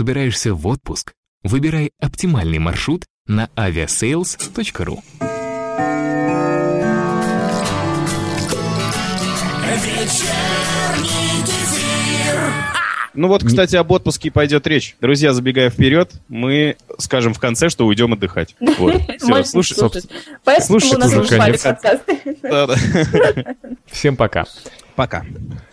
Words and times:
собираешься 0.00 0.54
в 0.54 0.66
отпуск? 0.66 1.12
Выбирай 1.42 1.92
оптимальный 2.00 2.58
маршрут 2.58 3.04
на 3.26 3.50
aviasales.ru. 3.54 5.00
Ну 13.12 13.28
вот, 13.28 13.44
кстати, 13.44 13.76
об 13.76 13.90
отпуске 13.90 14.30
пойдет 14.30 14.66
речь. 14.66 14.96
Друзья, 15.02 15.34
забегая 15.34 15.68
вперед, 15.68 16.12
мы 16.28 16.76
скажем 16.96 17.34
в 17.34 17.38
конце, 17.38 17.68
что 17.68 17.84
уйдем 17.84 18.14
отдыхать. 18.14 18.56
Вот. 18.78 18.94
Все, 19.18 19.44
слушай- 19.44 19.74
слушать. 19.74 20.06
Поэтому 20.44 20.80
слушайте. 20.80 21.76
Да-да. 22.40 22.74
Всем 23.86 24.16
пока. 24.16 24.46
Пока. 24.96 25.26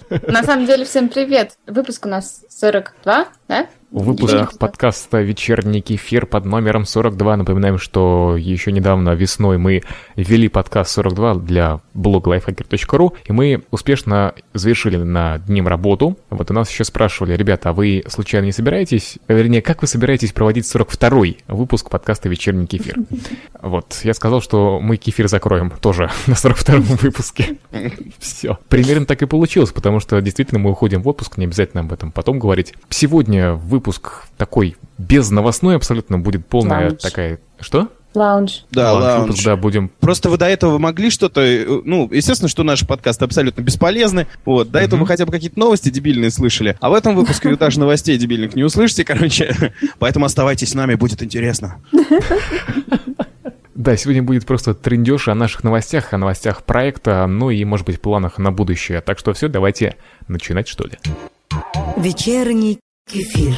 На 0.09 0.43
самом 0.43 0.65
деле, 0.65 0.83
всем 0.83 1.07
привет. 1.07 1.57
Выпуск 1.65 2.05
у 2.05 2.09
нас 2.09 2.43
42, 2.49 3.27
да? 3.47 3.67
В 3.89 4.03
выпусках 4.03 4.57
подкаста 4.59 5.21
«Вечерний 5.21 5.79
кефир» 5.79 6.25
под 6.25 6.43
номером 6.43 6.83
42. 6.83 7.37
Напоминаем, 7.37 7.77
что 7.77 8.35
еще 8.37 8.73
недавно 8.73 9.11
весной 9.11 9.57
мы 9.57 9.81
ввели 10.17 10.49
подкаст 10.49 10.91
42 10.91 11.35
для 11.35 11.79
блога 11.93 12.35
lifehacker.ru, 12.35 13.13
и 13.23 13.31
мы 13.31 13.63
успешно 13.71 14.33
завершили 14.53 14.97
над 14.97 15.47
ним 15.47 15.69
работу. 15.69 16.17
Вот 16.29 16.51
у 16.51 16.53
нас 16.53 16.69
еще 16.69 16.83
спрашивали, 16.83 17.37
ребята, 17.37 17.69
а 17.69 17.73
вы 17.73 18.03
случайно 18.09 18.47
не 18.47 18.51
собираетесь, 18.51 19.19
вернее, 19.29 19.61
как 19.61 19.81
вы 19.81 19.87
собираетесь 19.87 20.33
проводить 20.33 20.65
42-й 20.65 21.37
выпуск 21.47 21.89
подкаста 21.89 22.27
«Вечерний 22.27 22.67
кефир»? 22.67 22.97
Вот, 23.59 23.99
я 24.03 24.13
сказал, 24.13 24.41
что 24.41 24.79
мы 24.79 24.97
кефир 24.97 25.27
закроем 25.27 25.71
тоже 25.71 26.11
на 26.27 26.33
42-м 26.33 26.81
выпуске. 26.81 27.57
Все. 28.19 28.59
Примерно 28.69 29.05
так 29.05 29.21
и 29.21 29.25
получилось, 29.25 29.71
потому 29.71 29.99
что 29.99 30.21
действительно 30.21 30.59
мы 30.59 30.71
уходим 30.71 31.01
в 31.01 31.07
отпуск, 31.07 31.37
не 31.37 31.45
обязательно 31.45 31.81
об 31.81 31.91
этом 31.91 32.11
потом 32.11 32.37
говорить. 32.37 32.73
Сегодня 32.89 33.36
выпуск 33.45 34.25
такой 34.37 34.75
без 34.97 35.29
новостной 35.29 35.75
абсолютно 35.75 36.17
будет 36.19 36.45
полная 36.47 36.87
Лаунж. 36.87 37.01
такая... 37.01 37.39
Что? 37.59 37.89
Лаунж. 38.13 38.65
Да, 38.71 38.93
Лаунж 38.93 39.03
лаунж. 39.05 39.27
выпуск, 39.27 39.45
да, 39.45 39.55
будем... 39.55 39.89
Просто 39.99 40.29
вы 40.29 40.37
до 40.37 40.47
этого 40.47 40.77
могли 40.79 41.11
что-то... 41.11 41.41
э, 41.41 41.81
Ну, 41.85 42.09
естественно, 42.11 42.49
что 42.49 42.63
наши 42.63 42.85
подкасты 42.87 43.25
абсолютно 43.25 43.61
бесполезны. 43.61 44.25
Вот, 44.43 44.71
до 44.71 44.79
этого 44.79 45.01
вы 45.01 45.07
хотя 45.07 45.25
бы 45.25 45.31
какие-то 45.31 45.59
новости 45.59 45.89
дебильные 45.89 46.31
слышали. 46.31 46.75
А 46.79 46.89
в 46.89 46.93
этом 46.93 47.15
выпуске 47.15 47.49
вы 47.49 47.57
даже 47.57 47.79
новостей 47.79 48.17
дебильных 48.17 48.55
не 48.55 48.63
услышите, 48.63 49.03
короче. 49.03 49.73
Поэтому 49.99 50.25
оставайтесь 50.25 50.69
с 50.69 50.73
нами, 50.73 50.95
будет 50.95 51.21
интересно. 51.21 51.79
Да, 53.75 53.95
сегодня 53.95 54.23
будет 54.23 54.45
просто 54.47 54.73
трендеж 54.73 55.27
о 55.27 55.35
наших 55.35 55.63
новостях, 55.63 56.11
о 56.11 56.17
новостях 56.17 56.63
проекта, 56.63 57.27
ну 57.27 57.51
и, 57.51 57.63
может 57.63 57.85
быть, 57.85 58.01
планах 58.01 58.39
на 58.39 58.51
будущее. 58.51 59.01
Так 59.01 59.19
что 59.19 59.33
все, 59.33 59.47
давайте 59.49 59.95
начинать, 60.27 60.67
что 60.67 60.85
ли. 60.85 60.93
Вечерний 61.95 62.79
кефир. 63.07 63.55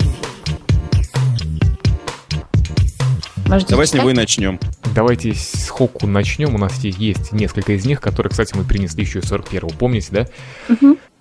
Можете 3.47 3.71
Давай 3.71 3.87
с 3.87 3.93
него 3.93 4.11
и 4.11 4.13
начнем. 4.13 4.59
Давайте 4.93 5.33
с 5.33 5.69
Хоку 5.69 6.05
начнем. 6.05 6.53
У 6.53 6.57
нас 6.59 6.75
здесь 6.75 6.97
есть 6.97 7.31
несколько 7.31 7.73
из 7.73 7.85
них, 7.85 7.99
которые, 7.99 8.29
кстати, 8.29 8.55
мы 8.55 8.63
принесли 8.63 9.03
еще 9.03 9.19
41-го. 9.19 9.69
Помните, 9.69 10.07
да? 10.11 10.27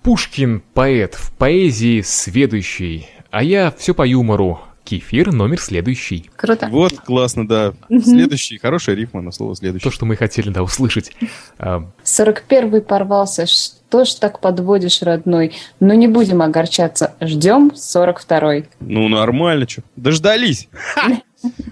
Пушкин– 0.03 0.61
поэт, 0.73 1.15
в 1.15 1.31
поэзии 1.33 2.01
сведущий. 2.01 3.07
А 3.31 3.43
я 3.43 3.73
все 3.77 3.93
по 3.93 4.05
юмору. 4.05 4.61
Кефир 4.89 5.31
номер 5.31 5.61
следующий. 5.61 6.31
Круто. 6.35 6.67
Вот, 6.71 6.93
классно, 7.01 7.47
да. 7.47 7.73
Следующий, 7.89 8.57
хорошая 8.57 8.95
рифма 8.95 9.21
на 9.21 9.31
слово 9.31 9.55
следующий. 9.55 9.83
То, 9.83 9.91
что 9.91 10.05
мы 10.07 10.15
хотели, 10.15 10.49
да, 10.49 10.63
услышать. 10.63 11.11
А, 11.61 11.83
41-й 12.05 12.81
порвался. 12.81 13.45
Что 13.45 14.05
ж 14.05 14.13
так 14.13 14.39
подводишь, 14.39 15.01
родной? 15.01 15.53
Ну 15.79 15.93
не 15.93 16.07
будем 16.07 16.41
огорчаться. 16.41 17.15
Ждем 17.19 17.71
42-й. 17.75 18.65
Ну, 18.79 19.09
нормально, 19.09 19.67
что. 19.67 19.83
Дождались. 19.95 20.69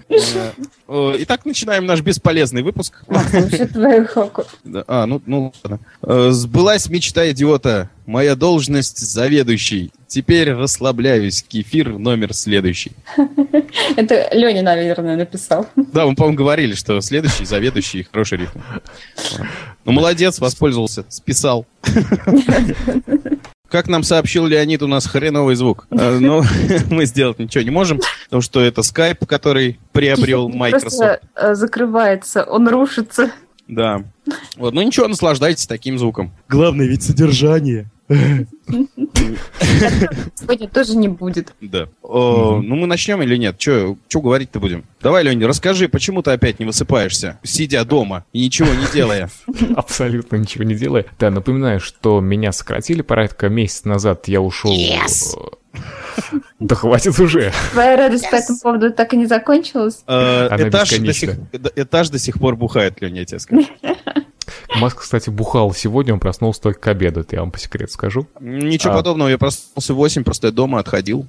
Э, 0.08 0.52
э, 0.88 1.14
Итак, 1.20 1.44
начинаем 1.44 1.86
наш 1.86 2.00
бесполезный 2.00 2.62
выпуск. 2.62 3.02
А, 4.86 5.06
ну, 5.06 5.22
ну 5.26 5.52
ладно. 5.62 5.80
Э, 6.02 6.30
Сбылась 6.30 6.88
мечта 6.88 7.30
идиота. 7.30 7.90
Моя 8.06 8.34
должность 8.34 8.98
заведующий. 8.98 9.92
Теперь 10.06 10.52
расслабляюсь. 10.52 11.42
Кефир 11.42 11.98
номер 11.98 12.32
следующий. 12.32 12.92
Это 13.96 14.28
Леня, 14.32 14.62
наверное, 14.62 15.16
написал. 15.16 15.66
Да, 15.76 16.06
мы, 16.06 16.14
по-моему, 16.14 16.36
говорили, 16.38 16.74
что 16.74 17.00
следующий, 17.00 17.44
заведующий, 17.44 18.04
хороший 18.10 18.38
рифм. 18.38 18.60
Ну, 19.84 19.92
молодец, 19.92 20.38
воспользовался, 20.38 21.04
списал. 21.08 21.66
Как 23.70 23.86
нам 23.88 24.02
сообщил 24.02 24.46
Леонид, 24.46 24.82
у 24.82 24.86
нас 24.86 25.06
хреновый 25.06 25.54
звук. 25.54 25.86
Э, 25.90 26.18
Но 26.18 26.42
мы 26.90 27.04
сделать 27.04 27.38
ничего 27.38 27.62
не 27.62 27.70
можем, 27.70 28.00
потому 28.24 28.40
что 28.40 28.60
это 28.60 28.82
скайп, 28.82 29.26
который 29.26 29.78
приобрел 29.92 30.48
Microsoft. 30.48 30.96
Просто 30.96 31.20
э, 31.34 31.54
закрывается, 31.54 32.44
он 32.44 32.68
рушится. 32.68 33.30
Да. 33.66 34.02
Вот, 34.56 34.72
ну 34.72 34.80
ничего, 34.80 35.08
наслаждайтесь 35.08 35.66
таким 35.66 35.98
звуком. 35.98 36.32
Главное 36.48 36.86
ведь 36.86 37.02
содержание. 37.02 37.90
Сегодня 40.34 40.68
тоже 40.68 40.96
не 40.96 41.08
будет. 41.08 41.54
Да. 41.60 41.88
О, 42.02 42.60
Ну 42.62 42.76
мы 42.76 42.86
начнем 42.86 43.22
или 43.22 43.36
нет? 43.36 43.58
Че 43.58 43.96
говорить-то 44.12 44.60
будем? 44.60 44.84
Давай, 45.00 45.22
Леня, 45.24 45.46
расскажи, 45.46 45.88
почему 45.88 46.22
ты 46.22 46.30
опять 46.30 46.58
не 46.58 46.64
высыпаешься, 46.66 47.38
сидя 47.42 47.84
дома 47.84 48.24
и 48.32 48.44
ничего 48.44 48.68
не 48.72 48.86
делая? 48.92 49.30
абсолютно 49.76 50.36
ничего 50.36 50.64
не 50.64 50.74
делая. 50.74 51.04
Да, 51.18 51.30
напоминаю, 51.30 51.80
что 51.80 52.20
меня 52.20 52.52
сократили 52.52 53.02
порядка 53.02 53.48
месяц 53.48 53.84
назад. 53.84 54.26
Я 54.28 54.40
ушел... 54.40 54.72
э, 54.72 55.80
Да 56.58 56.74
хватит 56.74 57.18
уже. 57.20 57.52
Твоя 57.72 57.96
радость 57.96 58.30
по 58.30 58.36
этому 58.36 58.58
поводу 58.58 58.92
так 58.92 59.12
и 59.14 59.16
не 59.16 59.26
закончилась? 59.26 60.02
Э, 60.06 60.48
до 60.70 60.84
сих 61.12 61.36
этаж 61.76 62.08
до 62.08 62.18
сих 62.18 62.38
пор 62.38 62.56
бухает, 62.56 63.00
Леня, 63.00 63.20
я 63.20 63.24
тебе 63.26 63.38
скажу. 63.38 63.66
Маск, 64.76 65.00
кстати, 65.00 65.30
бухал 65.30 65.72
сегодня, 65.72 66.12
он 66.14 66.20
проснулся 66.20 66.60
только 66.60 66.80
к 66.80 66.86
обеду, 66.88 67.20
это 67.20 67.36
я 67.36 67.40
вам 67.40 67.50
по 67.50 67.58
секрету 67.58 67.92
скажу. 67.92 68.26
Ничего 68.40 68.92
А. 68.92 68.96
подобного, 68.96 69.28
я 69.28 69.38
проснулся 69.38 69.94
в 69.94 69.96
8, 69.96 70.24
просто 70.24 70.48
я 70.48 70.52
дома 70.52 70.78
отходил. 70.78 71.26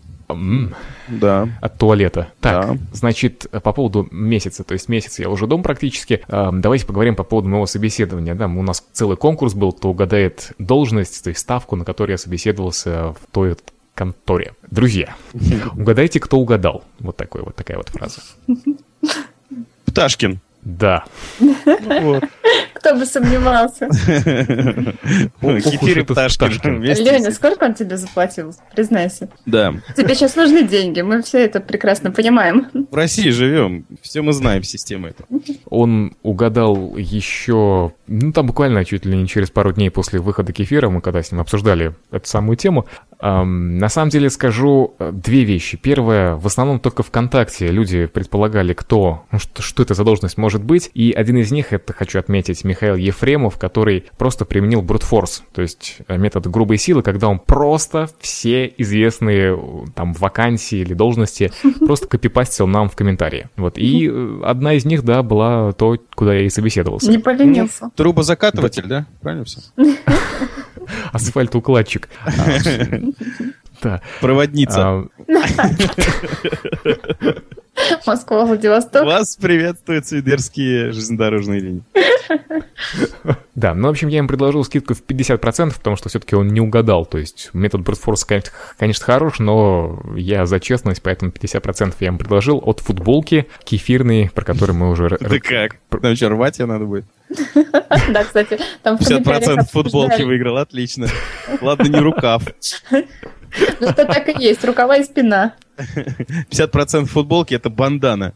Да. 1.07 1.49
От 1.61 1.77
туалета. 1.77 2.27
Так, 2.39 2.67
Да. 2.67 2.77
значит, 2.93 3.47
по 3.63 3.71
поводу 3.73 4.07
месяца, 4.11 4.63
то 4.63 4.73
есть 4.73 4.87
месяц 4.89 5.17
я 5.19 5.29
уже 5.29 5.47
дом 5.47 5.63
практически. 5.63 6.21
А, 6.27 6.51
Давайте 6.51 6.85
поговорим 6.85 7.15
по 7.15 7.23
поводу 7.23 7.47
моего 7.49 7.65
собеседования. 7.65 8.35
Да, 8.35 8.45
у 8.45 8.61
нас 8.61 8.83
целый 8.91 9.17
конкурс 9.17 9.53
был, 9.55 9.71
кто 9.71 9.89
угадает 9.89 10.51
должность, 10.59 11.23
то 11.23 11.29
есть 11.29 11.39
ставку, 11.41 11.75
на 11.75 11.85
которой 11.85 12.11
я 12.11 12.17
собеседовался 12.19 13.13
в 13.13 13.19
той 13.31 13.55
конторе. 13.95 14.53
Друзья, 14.69 15.15
угадайте, 15.73 16.19
кто 16.19 16.37
угадал. 16.39 16.83
Вот 16.99 17.17
такой 17.17 17.41
вот 17.41 17.55
такая 17.55 17.77
вот 17.77 17.89
фраза. 17.89 18.21
Пташкин. 19.85 20.39
Да. 20.61 21.05
Кто 22.73 22.95
бы 22.95 23.05
сомневался. 23.05 23.87
Кефир 25.41 25.99
и 25.99 26.01
этот 26.01 26.07
Пташкин. 26.07 26.47
Пташкин. 26.47 26.77
Вместе 26.77 27.03
Леня, 27.03 27.31
сколько 27.31 27.65
он 27.65 27.73
тебе 27.73 27.97
заплатил? 27.97 28.53
Признайся. 28.73 29.29
Да. 29.45 29.73
Тебе 29.95 30.15
сейчас 30.15 30.35
нужны 30.35 30.67
деньги, 30.67 31.01
мы 31.01 31.21
все 31.21 31.45
это 31.45 31.59
прекрасно 31.59 32.11
понимаем. 32.11 32.67
В 32.89 32.95
России 32.95 33.29
живем, 33.29 33.85
все 34.01 34.21
мы 34.21 34.33
знаем 34.33 34.63
систему 34.63 35.07
эту. 35.07 35.25
Он 35.69 36.15
угадал 36.23 36.95
еще, 36.97 37.93
ну 38.07 38.31
там 38.31 38.47
буквально 38.47 38.85
чуть 38.85 39.05
ли 39.05 39.17
не 39.17 39.27
через 39.27 39.49
пару 39.51 39.71
дней 39.73 39.89
после 39.89 40.19
выхода 40.19 40.53
кефира, 40.53 40.89
мы 40.89 41.01
когда 41.01 41.21
с 41.21 41.31
ним 41.31 41.41
обсуждали 41.41 41.95
эту 42.11 42.27
самую 42.27 42.57
тему. 42.57 42.85
На 43.21 43.89
самом 43.89 44.09
деле 44.09 44.29
скажу 44.29 44.95
э, 44.97 45.11
две 45.11 45.43
вещи. 45.43 45.75
Первое, 45.75 46.35
в 46.35 46.47
основном 46.47 46.79
только 46.79 47.03
ВКонтакте 47.03 47.67
люди 47.67 48.05
предполагали, 48.05 48.71
кто, 48.71 49.25
ну, 49.31 49.39
что, 49.39 49.61
что 49.61 49.83
это 49.83 49.93
за 49.93 50.05
должность 50.05 50.37
может 50.37 50.48
быть. 50.57 50.89
И 50.93 51.11
один 51.11 51.37
из 51.37 51.51
них, 51.51 51.73
это 51.73 51.93
хочу 51.93 52.19
отметить, 52.19 52.63
Михаил 52.63 52.95
Ефремов, 52.95 53.57
который 53.57 54.05
просто 54.17 54.45
применил 54.45 54.81
брутфорс, 54.81 55.43
то 55.53 55.61
есть 55.61 55.97
э, 56.07 56.17
метод 56.17 56.47
грубой 56.47 56.77
силы, 56.77 57.03
когда 57.03 57.27
он 57.27 57.39
просто 57.39 58.09
все 58.19 58.65
известные 58.77 59.55
э, 59.55 59.85
там 59.95 60.13
вакансии 60.13 60.79
или 60.79 60.93
должности 60.93 61.51
просто 61.79 62.07
копипастил 62.07 62.67
нам 62.67 62.89
в 62.89 62.95
комментарии. 62.95 63.49
Вот. 63.57 63.77
И 63.77 64.09
э, 64.09 64.41
одна 64.43 64.73
из 64.73 64.85
них, 64.85 65.03
да, 65.03 65.23
была 65.23 65.71
то, 65.73 65.97
куда 66.15 66.33
я 66.33 66.45
и 66.45 66.49
собеседовался. 66.49 67.11
Не 67.11 67.19
поленился. 67.19 67.91
Трубозакатыватель, 67.95 68.87
да? 68.87 69.05
Правильно 69.21 69.45
все? 69.45 69.61
Асфальтоукладчик. 71.11 72.09
А, 72.25 72.31
Да. 73.81 74.01
Проводница. 74.19 75.07
Москва, 78.05 78.45
Владивосток. 78.45 79.05
Вас 79.05 79.35
приветствуют 79.35 80.07
свидерские 80.07 80.91
железнодорожные 80.91 81.59
линии. 81.59 81.83
Да, 83.55 83.73
ну, 83.73 83.89
в 83.89 83.91
общем, 83.91 84.07
я 84.07 84.19
им 84.19 84.27
предложил 84.29 84.63
скидку 84.63 84.93
в 84.93 85.03
50%, 85.03 85.73
потому 85.75 85.97
что 85.97 86.07
все-таки 86.07 86.33
он 86.33 86.47
не 86.47 86.61
угадал. 86.61 87.05
То 87.05 87.17
есть 87.17 87.49
метод 87.51 87.81
брутфорса, 87.81 88.25
конечно, 88.25 88.51
конечно, 88.77 89.03
хорош, 89.03 89.39
но 89.39 90.01
я 90.15 90.45
за 90.45 90.61
честность, 90.61 91.01
поэтому 91.01 91.31
50% 91.31 91.93
я 91.99 92.07
им 92.07 92.17
предложил 92.17 92.61
от 92.65 92.79
футболки 92.79 93.47
кефирной, 93.65 94.31
про 94.33 94.45
которую 94.45 94.77
мы 94.77 94.89
уже... 94.89 95.09
Да 95.19 95.39
как? 95.39 95.75
Там 96.01 96.15
что, 96.15 96.29
рвать 96.29 96.59
ее 96.59 96.67
надо 96.67 96.85
будет? 96.85 97.05
Да, 98.09 98.23
кстати, 98.23 98.59
там 98.81 98.97
в 98.97 99.01
50% 99.01 99.23
комментариях 99.23 99.69
футболки 99.69 100.21
выиграл, 100.21 100.57
отлично. 100.57 101.07
Ладно, 101.61 101.87
не 101.89 101.99
рукав. 101.99 102.43
Ну, 102.91 103.03
это 103.87 104.05
так 104.05 104.29
и 104.29 104.41
есть, 104.41 104.63
рукава 104.63 104.97
и 104.97 105.03
спина. 105.03 105.53
50% 105.79 107.05
футболки 107.05 107.53
это 107.53 107.69
бандана. 107.69 108.33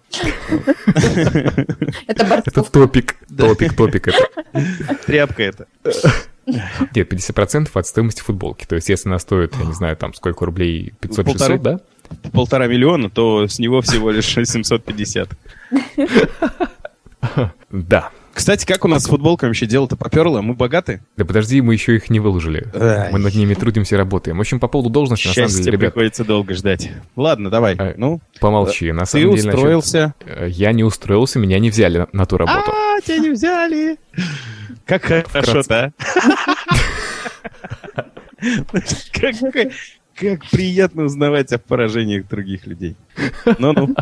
Это 0.95 2.63
топик, 2.63 3.16
топик, 3.36 3.75
топик 3.75 4.07
это. 4.07 4.30
Тряпка 5.06 5.44
это. 5.44 5.68
Нет, 6.45 7.12
50% 7.12 7.69
от 7.74 7.88
стоимости 7.88 8.22
футболки. 8.22 8.66
То 8.66 8.75
есть, 8.75 8.90
если 8.90 9.07
она 9.10 9.19
стоит, 9.19 9.56
я 9.56 9.66
не 9.66 9.74
знаю, 9.74 9.95
там 9.95 10.13
сколько 10.13 10.45
рублей, 10.45 10.94
500-600, 11.01 11.24
Полтора. 11.24 11.57
да? 11.57 11.80
Полтора 12.31 12.68
миллиона, 12.68 13.10
то 13.10 13.48
с 13.48 13.60
него 13.60 13.81
всего 13.81 14.12
лишь 14.12 14.25
750. 14.34 15.30
Да. 17.72 18.10
Кстати, 18.33 18.65
как 18.65 18.83
у 18.83 18.88
нас 18.88 19.03
с 19.03 19.07
футболками 19.07 19.50
вообще 19.50 19.65
дело-то 19.68 19.95
поперло? 19.95 20.41
Мы 20.41 20.56
богаты? 20.56 21.01
Да 21.18 21.24
подожди, 21.25 21.62
мы 21.62 21.74
еще 21.74 21.95
их 21.95 22.09
не 22.09 22.19
выложили. 22.19 22.68
Ай. 22.74 23.12
Мы 23.12 23.19
над 23.19 23.35
ними 23.35 23.53
трудимся 23.53 23.95
работаем. 23.95 24.38
В 24.38 24.41
общем, 24.41 24.59
по 24.59 24.68
поводу 24.68 24.89
должности, 24.89 25.27
на 25.27 25.33
самом 25.33 25.47
Счастье 25.50 25.63
деле, 25.65 25.77
ребят, 25.77 25.94
приходится 25.94 26.25
долго 26.25 26.53
ждать. 26.56 26.89
Ладно, 27.15 27.50
давай. 27.51 27.75
А, 27.77 27.94
Ну, 27.95 28.21
помолчи. 28.39 28.91
На 28.91 29.01
ты 29.01 29.12
самом 29.12 29.24
деле, 29.35 29.44
насчет- 29.44 29.53
устроился. 29.53 30.13
э, 30.25 30.47
Я 30.50 30.71
не 30.71 30.83
устроился, 30.83 31.38
меня 31.39 31.59
не 31.59 31.69
взяли 31.69 32.00
на, 32.00 32.07
на 32.12 32.25
ту 32.25 32.38
работу. 32.38 32.71
А, 32.71 33.00
тебя 33.01 33.19
не 33.19 33.30
взяли. 33.30 33.97
Как 34.85 35.03
хорошо-то, 35.03 35.94
а? 35.97 36.03
Как, 40.15 40.48
приятно 40.51 41.06
узнавать 41.06 41.51
о 41.54 41.57
поражениях 41.57 42.27
других 42.27 42.68
людей. 42.68 42.95
Ну-ну. 43.57 43.95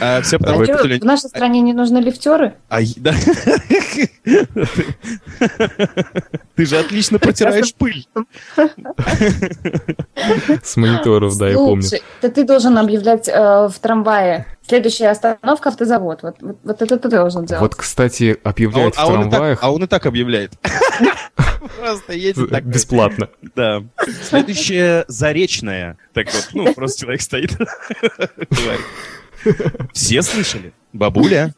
А 0.00 0.22
все 0.22 0.36
А 0.36 0.38
потому 0.38 0.64
чё, 0.64 0.78
что... 0.78 0.86
Лёнь, 0.86 1.00
в 1.00 1.04
нашей 1.04 1.28
стране 1.28 1.60
не 1.60 1.72
нужны 1.72 1.98
лифтеры? 1.98 2.54
а, 2.68 2.80
да. 2.96 3.12
Ты 6.54 6.66
же 6.66 6.78
отлично 6.78 7.18
протираешь 7.18 7.74
пыль. 7.74 8.06
С 10.62 10.76
мониторов, 10.76 11.36
да, 11.36 11.48
я 11.48 11.56
помню. 11.56 11.88
Ты 12.20 12.44
должен 12.44 12.78
объявлять 12.78 13.28
э, 13.28 13.68
в 13.68 13.74
трамвае. 13.80 14.46
Следующая 14.66 15.10
остановка 15.10 15.68
автозавод. 15.68 16.22
Вот, 16.22 16.36
вот, 16.40 16.58
вот 16.64 16.82
это 16.82 16.98
ты 16.98 17.08
должен 17.08 17.44
делать. 17.44 17.60
Вот, 17.60 17.74
кстати, 17.74 18.36
А 18.42 18.52
он, 18.56 18.72
в 18.72 18.94
а 18.96 19.06
он 19.06 19.20
и 19.20 19.22
так, 19.22 19.30
трамваях 19.30 19.58
а 19.62 19.70
он 19.70 19.84
и 19.84 19.86
так 19.86 20.06
объявляет. 20.06 20.52
Просто 21.80 22.12
едет 22.14 22.50
так. 22.50 22.64
бесплатно. 22.64 23.28
Да. 23.54 23.84
Следующее 24.28 25.04
Заречная. 25.08 25.98
Так 26.12 26.26
вот, 26.32 26.48
ну, 26.52 26.74
просто 26.74 27.00
человек 27.00 27.22
стоит. 27.22 27.56
Все 29.92 30.22
слышали? 30.22 30.72
Бабуля. 30.92 31.54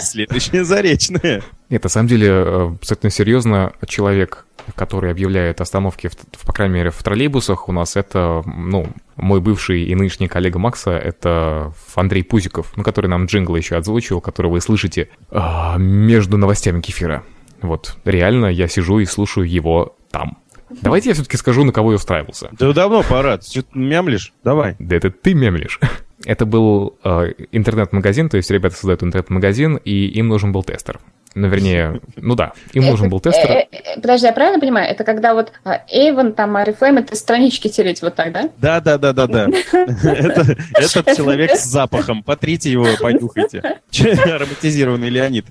Следующее 0.00 0.64
Заречная. 0.64 1.42
Нет, 1.68 1.84
на 1.84 1.88
самом 1.88 2.08
деле, 2.08 2.28
э, 2.28 2.70
абсолютно 2.74 3.10
серьезно, 3.10 3.72
человек, 3.86 4.46
который 4.74 5.10
объявляет 5.10 5.60
остановки, 5.60 6.08
в, 6.08 6.46
по 6.46 6.52
крайней 6.52 6.74
мере, 6.74 6.90
в 6.90 7.02
троллейбусах, 7.02 7.68
у 7.68 7.72
нас 7.72 7.96
это, 7.96 8.42
ну, 8.46 8.88
мой 9.16 9.40
бывший 9.40 9.84
и 9.84 9.94
нынешний 9.94 10.28
коллега 10.28 10.58
Макса, 10.58 10.92
это 10.92 11.72
Андрей 11.94 12.22
Пузиков, 12.22 12.72
ну, 12.76 12.82
который 12.82 13.06
нам 13.06 13.26
джингл 13.26 13.54
еще 13.56 13.76
озвучивал, 13.76 14.20
который 14.20 14.50
вы 14.50 14.60
слышите 14.60 15.08
а, 15.30 15.76
между 15.78 16.36
новостями 16.36 16.80
кефира. 16.80 17.22
Вот, 17.62 17.96
реально, 18.04 18.46
я 18.46 18.68
сижу 18.68 18.98
и 18.98 19.04
слушаю 19.04 19.48
его 19.48 19.96
там. 20.10 20.38
Давайте 20.82 21.08
я 21.10 21.14
все-таки 21.14 21.36
скажу, 21.36 21.64
на 21.64 21.72
кого 21.72 21.92
я 21.92 21.96
устраивался. 21.96 22.50
Да 22.52 22.72
давно 22.72 23.02
пора. 23.02 23.38
Ты 23.38 23.50
что-то 23.50 23.76
мямлишь? 23.76 24.32
Давай. 24.44 24.76
Да 24.78 24.96
это 24.96 25.10
ты 25.10 25.34
мемлишь. 25.34 25.80
Это 26.26 26.44
был 26.44 26.98
э, 27.02 27.32
интернет-магазин, 27.52 28.28
то 28.28 28.36
есть 28.36 28.50
ребята 28.50 28.74
создают 28.76 29.02
интернет-магазин, 29.02 29.76
и 29.76 30.06
им 30.06 30.28
нужен 30.28 30.52
был 30.52 30.62
тестер. 30.62 31.00
Ну, 31.40 31.48
вернее, 31.48 32.02
ну 32.16 32.34
да, 32.34 32.52
им 32.74 32.84
нужен 32.84 33.08
был 33.08 33.18
тестер. 33.18 33.50
э, 33.50 33.66
э, 33.72 33.94
Подожди, 33.98 34.26
я 34.26 34.32
правильно 34.34 34.60
понимаю? 34.60 34.90
Это 34.90 35.04
когда 35.04 35.32
вот 35.32 35.52
а, 35.64 35.80
Avon, 35.90 36.32
там, 36.32 36.54
Oriflame, 36.54 37.00
это 37.00 37.16
странички 37.16 37.68
тереть 37.68 38.02
вот 38.02 38.14
так, 38.14 38.30
да? 38.30 38.50
Да, 38.58 38.80
да, 38.80 38.98
да, 38.98 39.14
да, 39.14 39.26
да. 39.26 39.46
Это, 39.72 40.54
этот 40.74 41.16
человек 41.16 41.52
с 41.52 41.64
запахом. 41.64 42.22
Потрите 42.22 42.70
его, 42.70 42.86
понюхайте. 43.00 43.80
Ароматизированный 44.26 45.08
Леонид. 45.08 45.46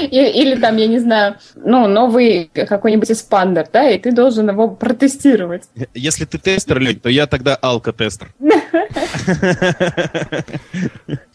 Или 0.00 0.54
там, 0.60 0.76
я 0.76 0.86
не 0.86 1.00
знаю, 1.00 1.34
ну, 1.56 1.88
новый 1.88 2.48
какой-нибудь 2.54 3.10
эспандер, 3.10 3.66
да, 3.72 3.90
и 3.90 3.98
ты 3.98 4.12
должен 4.12 4.48
его 4.48 4.68
протестировать. 4.68 5.64
Если 5.92 6.24
ты 6.24 6.38
тестер, 6.38 6.78
Лень, 6.78 7.00
то 7.00 7.08
я 7.08 7.26
тогда 7.26 7.56
алкотестер. 7.56 8.32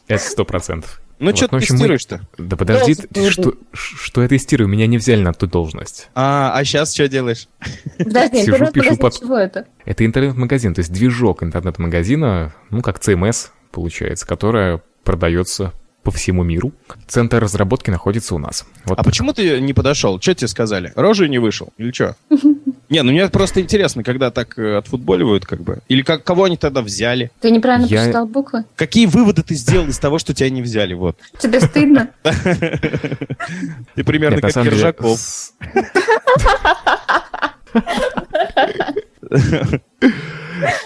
Это 0.07 0.23
сто 0.23 0.45
процентов. 0.45 1.01
Ну, 1.19 1.27
Вот, 1.27 1.37
что 1.37 1.45
ну, 1.45 1.47
в 1.47 1.51
ты 1.51 1.55
общем, 1.57 1.75
мы- 1.75 1.79
тестируешь-то? 1.79 2.21
Да 2.37 2.55
подожди, 2.55 2.95
ты- 2.95 3.29
что, 3.29 3.53
что 3.73 4.21
я 4.21 4.27
тестирую? 4.29 4.67
Меня 4.69 4.87
не 4.87 4.97
взяли 4.97 5.21
на 5.21 5.33
ту 5.33 5.47
должность. 5.47 6.07
А, 6.15 6.53
а 6.55 6.63
сейчас 6.63 6.93
что 6.93 7.07
делаешь? 7.09 7.47
Подожди, 7.97 8.43
Сижу, 8.45 8.71
пишу 8.71 8.97
под- 8.97 9.19
чего 9.19 9.37
это? 9.37 9.65
Это 9.85 10.05
интернет-магазин, 10.05 10.73
то 10.73 10.79
есть 10.79 10.91
движок 10.93 11.43
интернет-магазина, 11.43 12.53
ну, 12.69 12.81
как 12.81 12.99
CMS, 12.99 13.49
получается, 13.71 14.25
которая 14.25 14.81
продается 15.03 15.73
по 16.03 16.11
всему 16.11 16.43
миру. 16.43 16.71
Центр 17.07 17.39
разработки 17.43 17.89
находится 17.89 18.33
у 18.33 18.37
нас. 18.37 18.65
Вот 18.85 18.93
А 18.93 18.95
так. 19.03 19.05
почему 19.05 19.33
ты 19.33 19.59
не 19.59 19.73
подошел? 19.73 20.21
Что 20.21 20.33
тебе 20.33 20.47
сказали? 20.47 20.93
Рожей 20.95 21.27
не 21.27 21.39
вышел? 21.39 21.73
Или 21.77 21.91
что? 21.91 22.15
Не, 22.89 23.03
ну 23.03 23.11
мне 23.11 23.29
просто 23.29 23.61
интересно, 23.61 24.03
когда 24.03 24.31
так 24.31 24.57
э, 24.57 24.77
отфутболивают, 24.77 25.45
как 25.45 25.61
бы. 25.61 25.79
Или 25.87 26.01
как, 26.01 26.23
кого 26.23 26.45
они 26.45 26.57
тогда 26.57 26.81
взяли? 26.81 27.29
Ты 27.39 27.51
неправильно 27.51 27.85
Я- 27.85 27.99
прочитал 28.01 28.25
буквы? 28.25 28.65
Какие 28.75 29.05
выводы 29.05 29.43
ты 29.43 29.53
сделал 29.53 29.87
из 29.87 29.99
того, 29.99 30.17
что 30.17 30.33
тебя 30.33 30.49
не 30.49 30.63
взяли? 30.63 30.95
Вот. 30.95 31.15
Тебе 31.37 31.61
стыдно? 31.61 32.09
Ты 33.95 34.03
примерно 34.03 34.41
как 34.41 34.53
Киржаков. 34.53 35.19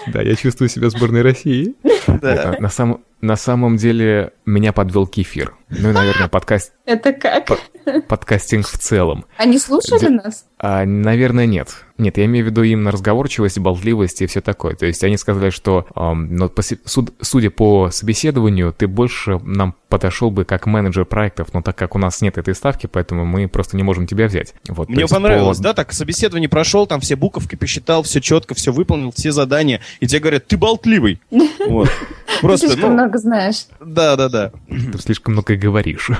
Да, 0.06 0.22
я 0.22 0.36
чувствую 0.36 0.68
себя 0.68 0.90
сборной 0.90 1.22
России. 1.22 1.74
Да. 2.06 2.52
На, 2.52 2.60
на 2.60 2.68
самом, 2.68 3.04
на 3.20 3.36
самом 3.36 3.76
деле 3.76 4.32
меня 4.46 4.72
подвел 4.72 5.06
кефир. 5.06 5.54
Ну 5.70 5.90
и, 5.90 5.92
наверное, 5.92 6.28
подкаст, 6.28 6.72
Это 6.84 7.12
как? 7.12 7.48
подкастинг 8.08 8.66
в 8.68 8.78
целом. 8.78 9.24
Они 9.36 9.58
слушали 9.58 10.08
нас? 10.08 10.46
А, 10.66 10.86
наверное, 10.86 11.44
нет. 11.44 11.68
Нет, 11.98 12.16
я 12.16 12.24
имею 12.24 12.46
в 12.46 12.48
виду 12.48 12.62
именно 12.62 12.90
разговорчивость, 12.90 13.58
болтливость 13.58 14.22
и 14.22 14.26
все 14.26 14.40
такое. 14.40 14.74
То 14.74 14.86
есть 14.86 15.04
они 15.04 15.16
сказали, 15.18 15.50
что 15.50 15.86
ам, 15.94 16.34
ну, 16.34 16.48
по 16.48 16.62
суд- 16.62 17.12
судя 17.20 17.50
по 17.50 17.90
собеседованию, 17.90 18.72
ты 18.76 18.88
больше 18.88 19.38
нам 19.44 19.74
подошел 19.90 20.30
бы 20.30 20.44
как 20.44 20.66
менеджер 20.66 21.04
проектов, 21.04 21.48
но 21.52 21.60
так 21.62 21.76
как 21.76 21.94
у 21.94 21.98
нас 21.98 22.20
нет 22.22 22.38
этой 22.38 22.54
ставки, 22.54 22.88
поэтому 22.90 23.24
мы 23.26 23.46
просто 23.46 23.76
не 23.76 23.82
можем 23.82 24.06
тебя 24.06 24.26
взять. 24.26 24.54
Вот, 24.68 24.88
Мне 24.88 25.06
понравилось, 25.06 25.58
по- 25.58 25.64
да, 25.64 25.74
так 25.74 25.92
собеседование 25.92 26.48
прошел, 26.48 26.86
там 26.86 27.00
все 27.00 27.14
буковки 27.14 27.54
посчитал, 27.56 28.02
все 28.02 28.20
четко, 28.20 28.54
все 28.54 28.72
выполнил, 28.72 29.12
все 29.12 29.30
задания, 29.30 29.80
и 30.00 30.06
тебе 30.08 30.20
говорят, 30.20 30.46
ты 30.46 30.56
болтливый. 30.56 31.20
Вот. 31.66 31.88
Ты 31.88 32.40
Просто, 32.40 32.66
слишком 32.68 32.90
ну, 32.90 32.94
много 32.94 33.16
знаешь. 33.18 33.66
да, 33.80 34.16
да, 34.16 34.28
да. 34.28 34.52
Ты 34.68 34.98
слишком 34.98 35.32
много 35.34 35.54
говоришь. 35.56 36.10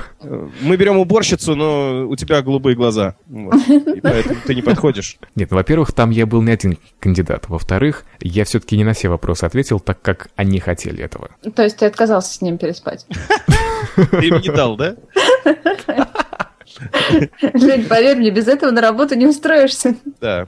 Мы 0.61 0.75
берем 0.77 0.97
уборщицу, 0.97 1.55
но 1.55 2.07
у 2.07 2.15
тебя 2.15 2.41
голубые 2.41 2.75
глаза. 2.75 3.15
Вот. 3.27 3.55
И 3.67 3.99
поэтому 4.01 4.34
ты 4.45 4.55
не 4.55 4.61
подходишь. 4.61 5.17
Нет, 5.35 5.51
ну, 5.51 5.57
во-первых, 5.57 5.91
там 5.91 6.09
я 6.09 6.25
был 6.25 6.41
не 6.41 6.51
один 6.51 6.77
кандидат. 6.99 7.47
Во-вторых, 7.47 8.05
я 8.19 8.45
все-таки 8.45 8.77
не 8.77 8.83
на 8.83 8.93
все 8.93 9.09
вопросы 9.09 9.45
ответил, 9.45 9.79
так 9.79 10.01
как 10.01 10.29
они 10.35 10.59
хотели 10.59 11.03
этого. 11.03 11.29
То 11.55 11.63
есть 11.63 11.77
ты 11.77 11.85
отказался 11.85 12.33
с 12.33 12.41
ним 12.41 12.57
переспать. 12.57 13.05
Ты 13.95 14.27
им 14.27 14.41
не 14.41 14.49
дал, 14.49 14.75
да? 14.75 14.95
Лень, 17.53 17.85
поверь 17.87 18.17
мне, 18.17 18.31
без 18.31 18.47
этого 18.47 18.71
на 18.71 18.81
работу 18.81 19.15
не 19.15 19.27
устроишься. 19.27 19.95
Да. 20.19 20.45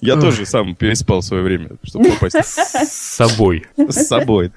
Я 0.00 0.16
тоже 0.16 0.46
сам 0.46 0.74
переспал 0.74 1.22
свое 1.22 1.42
время, 1.42 1.70
чтобы 1.82 2.10
попасть 2.10 2.36
С 2.44 3.16
собой. 3.16 3.66
с 3.76 4.06
собой. 4.06 4.52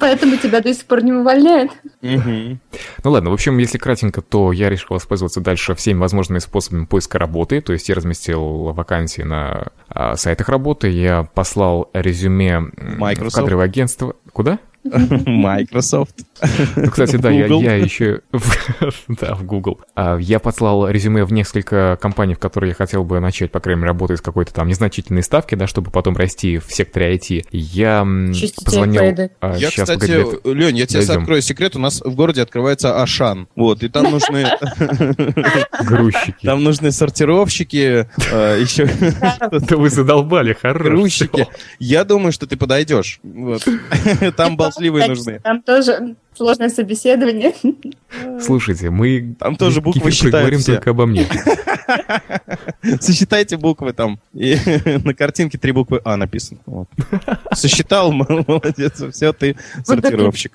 Поэтому 0.00 0.36
тебя 0.36 0.60
до 0.60 0.72
сих 0.74 0.84
пор 0.84 1.02
не 1.02 1.12
увольняют. 1.12 1.72
Мгм. 2.02 2.60
Ну 3.04 3.10
ладно, 3.10 3.30
в 3.30 3.32
общем, 3.32 3.58
если 3.58 3.78
кратенько, 3.78 4.22
то 4.22 4.52
я 4.52 4.68
решил 4.70 4.88
воспользоваться 4.90 5.40
дальше 5.40 5.74
всеми 5.74 5.98
возможными 5.98 6.38
способами 6.38 6.84
поиска 6.84 7.18
работы. 7.18 7.60
То 7.60 7.72
есть 7.72 7.88
я 7.88 7.94
разместил 7.94 8.72
вакансии 8.72 9.22
на 9.22 9.68
а, 9.88 10.16
сайтах 10.16 10.48
работы, 10.48 10.88
я 10.88 11.24
послал 11.34 11.90
резюме 11.92 12.60
в 12.60 13.30
кадровое 13.30 13.66
агентство. 13.66 14.14
Куда? 14.32 14.58
Microsoft. 15.26 16.14
Ну, 16.76 16.90
кстати, 16.90 17.16
да, 17.16 17.30
я, 17.30 17.46
я 17.46 17.74
еще... 17.76 18.20
Да, 19.20 19.34
в 19.34 19.44
Google. 19.44 19.80
А, 19.94 20.16
Я 20.18 20.38
послал 20.38 20.88
резюме 20.88 21.24
в 21.24 21.32
несколько 21.32 21.98
компаний, 22.00 22.34
в 22.34 22.38
которые 22.38 22.70
я 22.70 22.74
хотел 22.74 23.02
бы 23.04 23.18
начать, 23.20 23.50
по 23.50 23.60
крайней 23.60 23.80
мере, 23.80 23.88
работать 23.92 24.18
с 24.18 24.22
какой-то 24.22 24.52
там 24.54 24.68
незначительной 24.68 25.22
ставки, 25.22 25.54
да, 25.56 25.66
чтобы 25.66 25.90
потом 25.90 26.16
расти 26.16 26.58
в 26.58 26.66
секторе 26.72 27.16
IT. 27.16 27.46
Я 27.50 28.06
Чистите 28.32 28.64
позвонил... 28.64 29.02
а, 29.40 29.56
Я, 29.56 29.70
щас, 29.70 29.88
кстати, 29.90 30.22
погоди, 30.22 30.38
Лень, 30.58 30.76
я 30.78 30.86
тебе 30.86 31.00
дойдем. 31.04 31.20
открою 31.22 31.42
секрет, 31.42 31.76
у 31.76 31.80
нас 31.80 32.00
в 32.00 32.14
городе 32.14 32.42
открывается 32.42 33.02
Ашан. 33.02 33.48
Вот, 33.56 33.82
и 33.82 33.88
там 33.88 34.10
нужны, 34.10 34.46
грузчики. 35.84 36.46
там 36.46 36.62
нужны 36.64 36.92
сортировщики, 36.92 38.08
э, 38.32 38.60
еще 38.60 38.88
Да 39.50 39.76
вы 39.76 39.90
задолбали, 39.90 40.52
хорош. 40.52 40.82
грузчики. 40.82 41.46
Я 41.78 42.04
думаю, 42.04 42.32
что 42.32 42.46
ты 42.46 42.56
подойдешь. 42.56 43.20
Вот. 43.22 43.66
Там 44.68 44.72
ползливые 44.72 45.08
нужны. 45.08 45.40
Там 45.40 45.62
тоже 45.62 46.16
сложное 46.34 46.68
собеседование. 46.68 47.54
Слушайте, 48.40 48.90
мы... 48.90 49.34
Там 49.38 49.56
тоже 49.56 49.80
буквы 49.80 50.10
считают 50.10 50.34
говорим 50.34 50.60
все. 50.60 50.74
только 50.74 50.90
обо 50.90 51.06
мне. 51.06 51.26
Сосчитайте 53.00 53.56
буквы 53.56 53.92
там. 53.92 54.20
И 54.32 54.56
на 55.04 55.14
картинке 55.14 55.58
три 55.58 55.72
буквы 55.72 56.00
А 56.04 56.16
написано. 56.16 56.60
Вот. 56.66 56.88
Сосчитал, 57.52 58.12
молодец. 58.12 59.02
Все, 59.12 59.32
ты 59.32 59.56
сортировщик. 59.84 60.52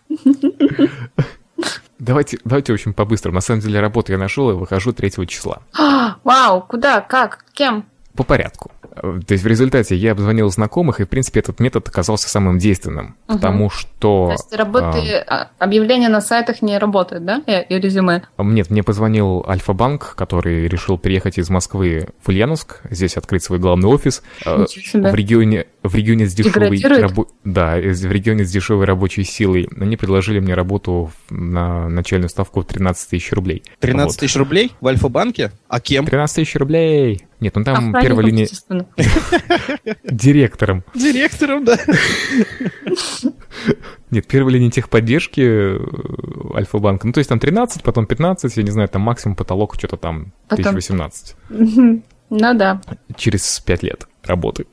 Давайте, 2.00 2.38
давайте, 2.44 2.74
в 2.74 2.76
общем, 2.76 2.94
по-быстрому. 2.94 3.36
На 3.36 3.42
самом 3.42 3.62
деле, 3.62 3.80
работу 3.80 4.12
я 4.12 4.18
нашел 4.18 4.52
и 4.52 4.54
выхожу 4.54 4.92
3 4.92 5.26
числа. 5.26 5.62
Вау, 6.24 6.62
куда, 6.62 7.00
как, 7.00 7.46
кем? 7.54 7.86
По 8.14 8.24
порядку. 8.24 8.72
Э, 8.96 9.20
То 9.26 9.34
есть 9.34 9.44
в 9.44 9.48
результате 9.48 9.96
я 9.96 10.12
обзвонил 10.12 10.50
знакомых, 10.50 11.00
и, 11.00 11.06
в 11.06 11.10
принципе, 11.10 11.40
этот 11.40 11.60
метод 11.60 11.88
оказался 11.88 12.30
самым 12.30 12.58
действенным. 12.58 13.16
Мгм. 13.28 13.38
Потому 13.38 13.70
что... 13.70 14.28
То 14.28 14.32
есть 14.32 14.54
работы, 14.56 15.24
а, 15.28 15.50
объявления 15.60 16.10
на 16.10 16.22
сайтах 16.22 16.62
не 16.62 16.78
работают, 16.78 17.26
да? 17.26 17.42
И, 17.48 17.74
и 17.74 17.80
резюме. 17.80 18.24
а, 18.38 18.44
Нет, 18.44 18.70
мне 18.70 18.84
позвонил 18.84 19.46
Альфа-банк, 19.48 20.16
который 20.16 20.68
решил 20.68 20.98
приехать 20.98 21.38
из 21.38 21.50
Москвы 21.50 22.08
в 22.22 22.30
Ульяновск, 22.30 22.82
здесь 22.90 23.18
открыть 23.18 23.44
свой 23.44 23.60
главный 23.60 23.88
офис. 23.88 24.24
Э, 24.46 24.66
себе. 24.68 25.10
В 25.10 25.16
регионе, 25.16 25.68
в 25.82 25.96
регионе 25.96 26.28
с 26.28 26.34
дешевой 26.34 26.78
рабо- 26.78 27.28
да, 27.44 27.76
в 27.76 28.12
регионе 28.12 28.46
с 28.46 28.52
дешевой 28.52 28.86
рабочей 28.86 29.24
силой. 29.24 29.68
Они 29.80 29.98
предложили 29.98 30.40
мне 30.40 30.54
работу 30.54 31.12
на 31.30 31.90
начальную 31.90 32.30
ставку 32.30 32.62
в 32.62 32.66
13 32.66 33.10
тысяч 33.10 33.32
рублей. 33.32 33.64
13 33.80 34.20
тысяч 34.20 34.36
рублей 34.36 34.72
в 34.82 34.88
Альфа-банке? 34.88 35.52
А 35.68 35.80
кем? 35.80 36.06
13 36.06 36.36
тысяч 36.36 36.56
рублей! 36.56 37.26
Нет, 37.40 37.56
ну 37.56 37.64
там 37.66 37.74
Охранником, 37.76 38.02
первая 38.02 38.26
линия 38.26 38.48
директором. 40.04 40.84
Директором, 40.94 41.66
да. 41.66 41.78
Нет, 44.12 44.28
первая 44.28 44.54
линия 44.54 44.70
техподдержки 44.70 45.42
э, 45.42 46.56
Альфа-банка. 46.56 47.08
Ну, 47.08 47.14
то 47.14 47.20
есть 47.20 47.30
там 47.30 47.40
13, 47.40 47.82
потом 47.84 48.06
15, 48.06 48.58
я 48.58 48.64
не 48.64 48.72
знаю, 48.72 48.88
там 48.90 49.02
максимум 49.02 49.36
потолок 49.36 49.76
что-то 49.76 49.98
там 49.98 50.34
Потом. 50.48 50.76
1018. 50.76 51.36
Мгм. 51.50 52.04
Ну 52.30 52.54
да. 52.54 52.82
Через 53.16 53.60
5 53.60 53.84
лет 53.84 54.08
работы. 54.24 54.66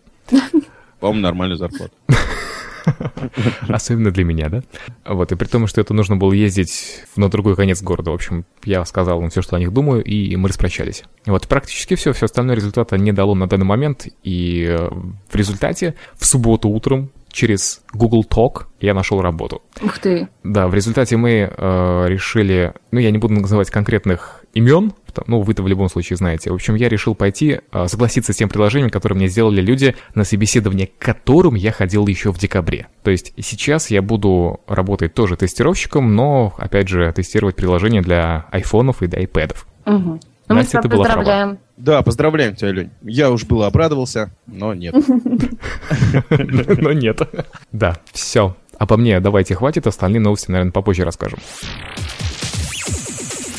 По-моему, 1.01 1.23
нормальная 1.23 1.57
зарплата. 1.57 1.93
Особенно 3.69 4.11
для 4.11 4.25
меня, 4.25 4.49
да? 4.49 4.63
Вот, 5.05 5.33
и 5.33 5.37
при 5.37 5.47
том, 5.47 5.67
что 5.67 5.81
это 5.81 5.95
нужно 5.95 6.17
было 6.17 6.33
ездить 6.33 7.05
на 7.17 7.29
другой 7.29 7.57
конец 7.57 7.83
города. 7.83 8.11
В 8.11 8.15
общем, 8.15 8.45
я 8.65 8.85
сказал 8.85 9.21
им 9.23 9.31
все, 9.31 9.43
что 9.43 9.57
о 9.57 9.59
них 9.59 9.73
думаю, 9.73 10.03
и 10.03 10.35
мы 10.37 10.49
распрощались. 10.49 11.05
Вот, 11.27 11.49
практически 11.49 11.95
все, 11.95 12.13
все 12.13 12.27
остальное 12.27 12.57
результата 12.57 12.97
не 12.97 13.13
дало 13.13 13.35
на 13.35 13.49
данный 13.49 13.67
момент, 13.67 14.07
и 14.23 14.67
э, 14.69 14.89
в 15.29 15.35
результате 15.35 15.95
в 16.19 16.27
субботу 16.27 16.69
утром 16.69 17.11
через 17.33 17.83
Google 17.93 18.25
Talk 18.29 18.65
я 18.81 18.95
нашел 18.95 19.21
работу. 19.21 19.63
Ух 19.83 19.99
ты. 19.99 20.29
Да, 20.43 20.69
в 20.69 20.75
результате 20.75 21.17
мы 21.17 21.51
э, 21.51 22.05
решили, 22.09 22.75
ну, 22.91 22.99
я 23.01 23.11
не 23.11 23.19
буду 23.19 23.35
называть 23.35 23.71
конкретных 23.71 24.40
имен, 24.55 24.93
потому- 25.07 25.39
ну, 25.39 25.41
вы-то 25.43 25.63
в 25.63 25.69
любом 25.69 25.89
случае 25.89 26.17
знаете. 26.17 26.51
В 26.51 26.55
общем, 26.55 26.75
я 26.75 26.89
решил 26.89 27.15
пойти 27.15 27.61
э, 27.73 27.87
согласиться 27.89 28.33
с 28.33 28.37
тем 28.37 28.49
предложением, 28.49 28.91
которое 28.91 29.15
мне 29.15 29.29
сделали 29.29 29.61
люди 29.61 29.95
на 30.15 30.25
собеседование, 30.25 30.87
к 30.89 30.99
которым 30.99 31.55
я 31.55 31.73
ходил 31.73 32.07
еще 32.07 32.33
в 32.33 32.39
декабре. 32.39 32.89
То 33.03 33.11
есть 33.11 33.33
сейчас 33.39 33.91
я 33.91 34.03
буду 34.03 34.61
работать 34.67 35.15
тоже 35.15 35.37
тестировщиком, 35.37 36.15
но, 36.15 36.55
опять 36.59 36.89
же, 36.89 37.13
тестировать 37.13 37.57
приложения 37.57 38.03
для 38.03 38.47
айфонов 38.51 39.03
и 39.03 39.07
для 39.07 39.21
айпэдов. 39.21 39.67
Мгм. 39.87 40.21
Ну, 40.49 40.55
мы 40.57 40.63
Настя, 40.63 40.71
тебя 40.73 40.83
ты 40.83 40.89
была 40.89 41.05
права. 41.05 41.17
поздравляем. 41.19 41.59
Да, 41.77 42.03
поздравляем 42.03 42.57
тебя, 42.57 42.73
Лень. 42.73 42.91
Я 43.03 43.31
уж 43.31 43.45
было 43.45 43.69
обрадовался, 43.69 44.33
но 44.47 44.75
нет. 44.75 44.95
Но 46.29 46.93
нет. 46.93 47.21
Да, 47.73 47.99
все. 48.13 48.57
Обо 48.79 48.97
мне 48.97 49.21
давайте 49.21 49.55
хватит, 49.55 49.87
остальные 49.87 50.21
новости, 50.21 50.51
наверное, 50.51 50.73
попозже 50.73 51.05
расскажем. 51.05 51.39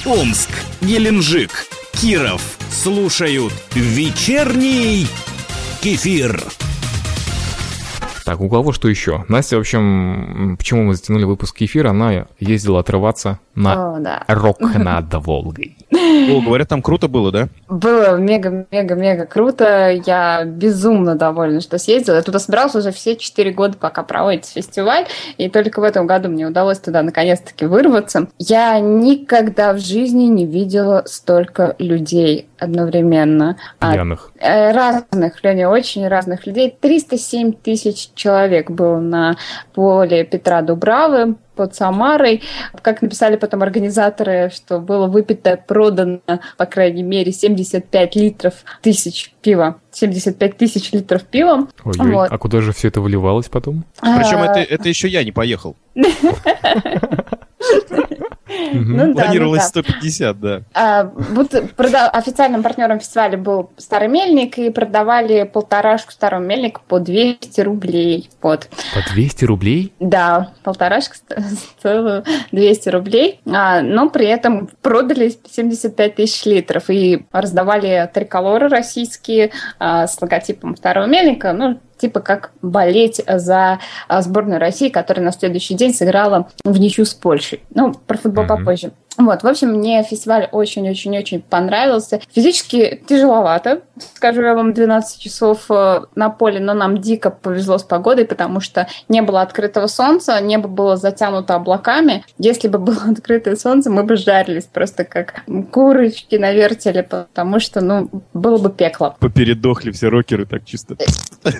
Омск, 0.05 0.49
Геленджик, 0.81 1.51
Киров 1.93 2.57
слушают 2.71 3.53
вечерний 3.75 5.05
кефир. 5.79 6.43
Так, 8.25 8.41
у 8.41 8.49
кого 8.49 8.71
что 8.71 8.87
еще? 8.87 9.25
Настя, 9.27 9.57
в 9.57 9.59
общем, 9.59 10.55
почему 10.57 10.85
мы 10.85 10.95
затянули 10.95 11.25
выпуск 11.25 11.61
эфира, 11.61 11.91
она 11.91 12.25
ездила 12.39 12.79
отрываться 12.79 13.39
на 13.53 13.95
О, 13.95 13.99
да. 13.99 14.23
рок 14.27 14.59
над 14.61 15.13
Волгой. 15.13 15.77
О, 15.91 16.41
говорят, 16.41 16.69
там 16.69 16.81
круто 16.81 17.07
было, 17.07 17.31
да? 17.31 17.49
Было 17.67 18.15
мега-мега-мега 18.15 19.25
круто. 19.25 19.91
Я 20.05 20.45
безумно 20.45 21.15
довольна, 21.15 21.61
что 21.61 21.77
съездила. 21.77 22.15
Я 22.15 22.21
туда 22.21 22.39
собиралась 22.39 22.75
уже 22.75 22.91
все 22.91 23.15
четыре 23.17 23.51
года, 23.51 23.77
пока 23.77 24.03
проводится 24.03 24.53
фестиваль. 24.53 25.05
И 25.37 25.49
только 25.49 25.79
в 25.79 25.83
этом 25.83 26.07
году 26.07 26.29
мне 26.29 26.47
удалось 26.47 26.79
туда 26.79 27.01
наконец-таки 27.03 27.65
вырваться. 27.65 28.27
Я 28.37 28.79
никогда 28.79 29.73
в 29.73 29.79
жизни 29.79 30.23
не 30.25 30.45
видела 30.45 31.03
столько 31.05 31.75
людей 31.77 32.47
одновременно. 32.57 33.57
А, 33.79 33.93
Пьяных. 33.93 34.31
э, 34.39 34.71
разных, 34.71 35.43
Леня, 35.43 35.69
очень 35.69 36.07
разных 36.07 36.45
людей. 36.45 36.75
307 36.79 37.53
тысяч 37.53 38.11
человек 38.15 38.69
было 38.71 38.99
на 38.99 39.35
поле 39.73 40.23
Петра 40.23 40.61
Дубравы 40.61 41.35
под 41.61 41.75
Самарой. 41.75 42.41
Как 42.81 43.03
написали 43.03 43.35
потом 43.35 43.61
организаторы, 43.61 44.51
что 44.51 44.79
было 44.79 45.05
выпито, 45.05 45.59
продано, 45.67 46.21
по 46.57 46.65
крайней 46.65 47.03
мере, 47.03 47.31
75 47.31 48.15
литров 48.15 48.53
тысяч 48.81 49.31
пива. 49.43 49.79
75 49.91 50.57
тысяч 50.57 50.91
литров 50.91 51.23
пива. 51.23 51.67
Ой, 51.83 51.93
Вот. 51.97 52.31
а 52.31 52.37
куда 52.39 52.61
же 52.61 52.73
все 52.73 52.87
это 52.87 52.99
выливалось 52.99 53.47
потом? 53.47 53.85
Причем 53.99 54.41
А, 54.41 54.47
это, 54.47 54.73
это 54.73 54.89
еще 54.89 55.07
я 55.07 55.23
не 55.23 55.31
поехал. 55.31 55.75
Ну 58.73 58.97
да, 58.97 59.05
ну 59.07 59.13
Планировалось 59.13 59.61
да. 59.61 59.67
150, 59.83 60.39
да. 60.39 60.61
А, 60.73 61.11
вот 61.15 61.51
прода- 61.75 62.09
официальным 62.09 62.63
партнером 62.63 62.99
фестиваля 62.99 63.37
был 63.37 63.71
Старый 63.77 64.07
Мельник, 64.07 64.57
и 64.57 64.69
продавали 64.69 65.43
полторашку 65.43 66.11
Старого 66.11 66.41
Мельника 66.41 66.81
по 66.87 66.99
200 66.99 67.61
рублей. 67.61 68.29
Вот. 68.41 68.69
По 68.93 69.13
200 69.13 69.45
рублей? 69.45 69.93
Да, 69.99 70.51
полторашка 70.63 71.15
ст- 71.15 71.39
стоила 71.79 72.23
200 72.51 72.89
рублей, 72.89 73.39
а, 73.51 73.81
но 73.81 74.09
при 74.09 74.25
этом 74.27 74.69
продали 74.81 75.33
75 75.49 76.15
тысяч 76.15 76.45
литров 76.45 76.89
и 76.89 77.25
раздавали 77.31 78.09
триколоры 78.13 78.67
российские 78.69 79.51
а, 79.79 80.07
с 80.07 80.21
логотипом 80.21 80.75
второго 80.75 81.05
мельника, 81.05 81.53
ну, 81.53 81.79
типа 82.01 82.19
как 82.19 82.51
болеть 82.61 83.21
за 83.27 83.79
а, 84.07 84.21
сборную 84.21 84.59
России, 84.59 84.89
которая 84.89 85.23
на 85.23 85.31
следующий 85.31 85.75
день 85.75 85.93
сыграла 85.93 86.49
в 86.63 86.79
ничью 86.79 87.05
с 87.05 87.13
Польшей. 87.13 87.61
Ну, 87.73 87.93
про 87.93 88.17
футбол 88.17 88.43
Мгм. 88.43 88.57
попозже. 88.57 88.91
Вот, 89.17 89.43
в 89.43 89.47
общем, 89.47 89.73
мне 89.73 90.03
фестиваль 90.03 90.47
очень-очень-очень 90.51 91.41
понравился. 91.41 92.21
Физически 92.33 93.03
тяжеловато, 93.07 93.81
скажу 94.15 94.41
я 94.41 94.55
вам, 94.55 94.73
12 94.73 95.21
часов 95.21 95.65
э, 95.69 96.01
на 96.15 96.29
поле, 96.29 96.59
но 96.59 96.73
нам 96.73 96.97
дико 96.99 97.29
повезло 97.29 97.77
с 97.77 97.83
погодой, 97.83 98.25
потому 98.25 98.61
что 98.61 98.87
не 99.09 99.21
было 99.21 99.41
открытого 99.41 99.87
солнца, 99.87 100.39
небо 100.39 100.67
было 100.69 100.95
затянуто 100.95 101.55
облаками. 101.55 102.23
Если 102.37 102.67
бы 102.67 102.79
было 102.79 103.03
открытое 103.11 103.57
солнце, 103.57 103.91
мы 103.91 104.03
бы 104.03 104.15
жарились 104.15 104.65
просто 104.65 105.03
как 105.03 105.43
курочки 105.71 106.35
на 106.35 106.53
вертеле, 106.53 107.03
потому 107.03 107.59
что, 107.59 107.81
ну, 107.81 108.09
было 108.33 108.57
бы 108.57 108.71
пекло. 108.71 109.15
Попередохли 109.19 109.91
все 109.91 110.07
рокеры 110.07 110.45
так 110.45 110.65
чисто. 110.65 110.95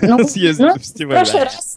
Ну, 0.00 0.24
Съездили 0.26 0.68
ну, 0.68 0.78
фестиваль. 0.78 1.16
прошлый 1.16 1.44
раз, 1.44 1.76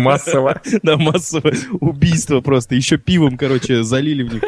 Массово. 0.00 0.60
Да, 0.82 0.96
массовое 0.96 1.56
убийство 1.80 2.40
просто. 2.40 2.74
Еще 2.74 2.98
пивом, 2.98 3.36
короче, 3.38 3.82
залили 3.82 4.03
в 4.12 4.34
них. 4.34 4.42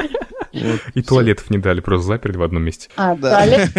Вот. 0.62 0.80
И 0.94 1.02
туалетов 1.02 1.50
не 1.50 1.58
дали, 1.58 1.80
просто 1.80 2.06
заперли 2.06 2.36
в 2.36 2.42
одном 2.42 2.62
месте. 2.62 2.88
А, 2.96 3.14
Да. 3.14 3.30
туалет, 3.30 3.70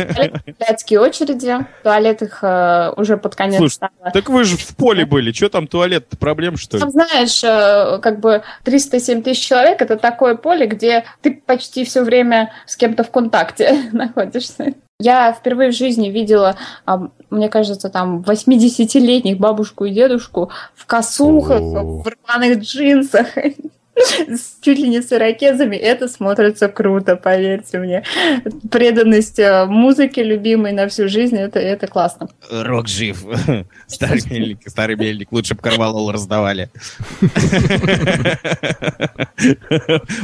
очереди. 0.91 1.65
Туалет 1.83 2.21
их 2.21 2.39
э, 2.43 2.93
уже 2.95 3.17
под 3.17 3.35
конец 3.35 3.57
Слушай, 3.57 3.73
стало. 3.73 4.11
Так 4.13 4.29
вы 4.29 4.43
же 4.43 4.57
в 4.57 4.75
поле 4.75 5.05
были. 5.05 5.31
Что 5.31 5.49
там 5.49 5.67
туалет? 5.67 6.07
Проблем, 6.19 6.57
что 6.57 6.77
ли? 6.77 6.81
Там, 6.81 6.91
знаешь, 6.91 7.43
э, 7.43 7.99
как 8.01 8.19
бы 8.19 8.43
307 8.63 9.23
тысяч 9.23 9.45
человек 9.47 9.81
это 9.81 9.97
такое 9.97 10.35
поле, 10.35 10.67
где 10.67 11.05
ты 11.21 11.41
почти 11.45 11.83
все 11.83 12.03
время 12.03 12.51
с 12.65 12.75
кем-то 12.75 13.03
в 13.03 13.11
контакте 13.11 13.89
находишься. 13.91 14.73
Я 14.99 15.31
впервые 15.31 15.71
в 15.71 15.75
жизни 15.75 16.09
видела, 16.09 16.55
а, 16.85 17.09
мне 17.29 17.49
кажется, 17.49 17.89
там 17.89 18.21
80-летних 18.21 19.37
бабушку 19.37 19.85
и 19.85 19.91
дедушку 19.91 20.49
в 20.73 20.87
косухах, 20.87 21.61
в 21.61 22.07
рваных 22.07 22.59
джинсах, 22.61 23.27
с 23.97 24.57
чуть 24.61 24.79
ли 24.79 24.89
не 24.89 25.01
с 25.01 25.11
ирокезами. 25.11 25.75
Это 25.75 26.07
смотрится 26.07 26.67
круто, 26.67 27.15
поверьте 27.15 27.79
мне. 27.79 28.03
Преданность 28.69 29.39
э, 29.39 29.65
музыке 29.65 30.23
любимой 30.23 30.71
на 30.71 30.87
всю 30.87 31.07
жизнь, 31.07 31.37
это, 31.37 31.59
это 31.59 31.87
классно. 31.87 32.29
Рок 32.49 32.87
жив. 32.87 33.23
Старый 33.87 34.21
мельник, 34.29 34.59
старый 34.67 34.95
мельник. 34.95 35.31
Лучше 35.31 35.55
бы 35.55 35.61
карвалол 35.61 36.11
раздавали. 36.11 36.69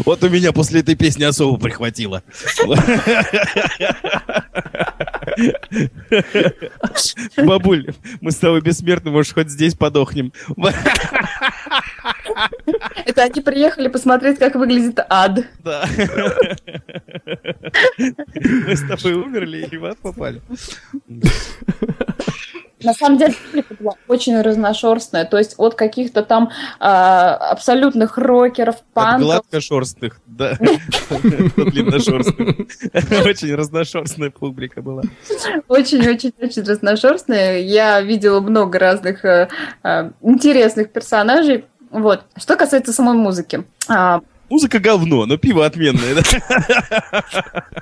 Вот 0.05 0.23
у 0.23 0.29
меня 0.29 0.51
после 0.51 0.81
этой 0.81 0.95
песни 0.95 1.23
особо 1.23 1.59
прихватило. 1.59 2.23
Бабуль, 7.37 7.87
мы 8.21 8.31
с 8.31 8.37
тобой 8.37 8.61
бессмертны, 8.61 9.11
может, 9.11 9.33
хоть 9.33 9.49
здесь 9.49 9.75
подохнем. 9.75 10.33
Это 13.05 13.23
они 13.23 13.41
приехали 13.41 13.87
посмотреть, 13.87 14.39
как 14.39 14.55
выглядит 14.55 14.99
ад. 15.09 15.45
Да. 15.59 15.85
Мы 17.97 18.75
с 18.75 18.81
тобой 18.87 19.13
умерли 19.13 19.67
и 19.71 19.77
в 19.77 19.85
ад 19.85 19.97
попали. 19.97 20.41
На 22.83 22.93
самом 22.93 23.17
деле 23.17 23.33
публика 23.33 23.75
была 23.79 23.93
очень 24.07 24.39
разношерстная, 24.41 25.25
то 25.25 25.37
есть 25.37 25.55
от 25.57 25.75
каких-то 25.75 26.21
там 26.23 26.51
а, 26.79 27.35
абсолютных 27.35 28.17
рокеров, 28.17 28.75
От 28.75 28.83
панков. 28.93 29.21
гладкошерстных, 29.21 30.19
да. 30.25 30.57
До 31.55 31.65
длинношерстных. 31.65 32.57
Очень 33.25 33.55
разношерстная 33.55 34.31
публика 34.31 34.81
была. 34.81 35.03
Очень-очень-очень 35.67 36.63
разношерстная. 36.63 37.59
Я 37.59 38.01
видела 38.01 38.41
много 38.41 38.79
разных 38.79 39.23
э, 39.23 39.47
э, 39.83 40.11
интересных 40.21 40.91
персонажей. 40.91 41.65
Вот. 41.93 42.25
Что 42.35 42.57
касается 42.57 42.91
самой 42.91 43.15
музыки. 43.15 43.63
а, 43.87 44.19
Музыка 44.49 44.79
говно, 44.79 45.25
но 45.25 45.37
пиво 45.37 45.65
отменное. 45.65 46.15
да. 46.15 47.23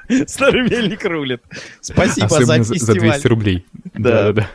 Старый 0.28 0.62
мельник 0.70 1.04
рулит. 1.06 1.42
Спасибо 1.82 2.30
за 2.30 2.36
Особенно 2.38 2.64
за, 2.64 2.76
за 2.76 2.94
200 2.94 3.08
фестиваль. 3.14 3.22
рублей. 3.30 3.66
Да. 3.94 4.10
Да-да-да. 4.24 4.48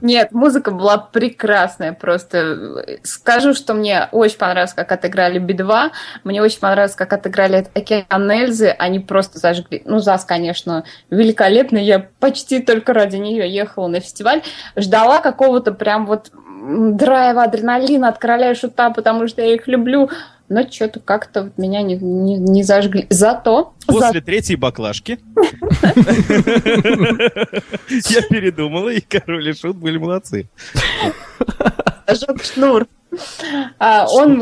Нет, 0.00 0.32
музыка 0.32 0.70
была 0.70 0.96
прекрасная 0.98 1.92
просто. 1.92 2.84
Скажу, 3.02 3.52
что 3.54 3.74
мне 3.74 4.08
очень 4.12 4.38
понравилось, 4.38 4.72
как 4.72 4.90
отыграли 4.92 5.38
Би-2. 5.38 5.90
Мне 6.24 6.40
очень 6.42 6.58
понравилось, 6.60 6.94
как 6.94 7.12
отыграли 7.12 7.66
Океан 7.74 8.30
Эльзы. 8.30 8.68
Они 8.78 8.98
просто 9.00 9.38
зажгли. 9.38 9.82
Ну, 9.84 9.98
ЗАС, 9.98 10.24
конечно, 10.24 10.84
великолепный. 11.10 11.84
Я 11.84 12.08
почти 12.20 12.60
только 12.60 12.94
ради 12.94 13.16
нее 13.16 13.52
ехала 13.52 13.88
на 13.88 14.00
фестиваль. 14.00 14.42
Ждала 14.76 15.18
какого-то 15.20 15.72
прям 15.72 16.06
вот 16.06 16.30
драйва, 16.68 17.44
адреналина 17.44 18.08
от 18.08 18.18
короля 18.18 18.50
и 18.50 18.54
шута, 18.54 18.90
потому 18.90 19.26
что 19.28 19.42
я 19.42 19.54
их 19.54 19.66
люблю. 19.68 20.10
Но 20.50 20.62
что-то 20.70 21.00
как-то 21.00 21.42
вот 21.44 21.58
меня 21.58 21.82
не, 21.82 21.96
не- 21.96 22.38
не 22.38 22.62
зажгли. 22.62 23.06
Зато, 23.10 23.74
После 23.86 24.22
третьей 24.22 24.56
баклажки 24.56 25.18
я 28.08 28.22
передумала, 28.22 28.88
и 28.88 29.00
король 29.00 29.48
и 29.48 29.52
шут 29.52 29.76
были 29.76 29.98
молодцы. 29.98 30.48
зажег 32.06 32.42
шнур. 32.42 32.86
А, 33.78 34.06
он, 34.08 34.40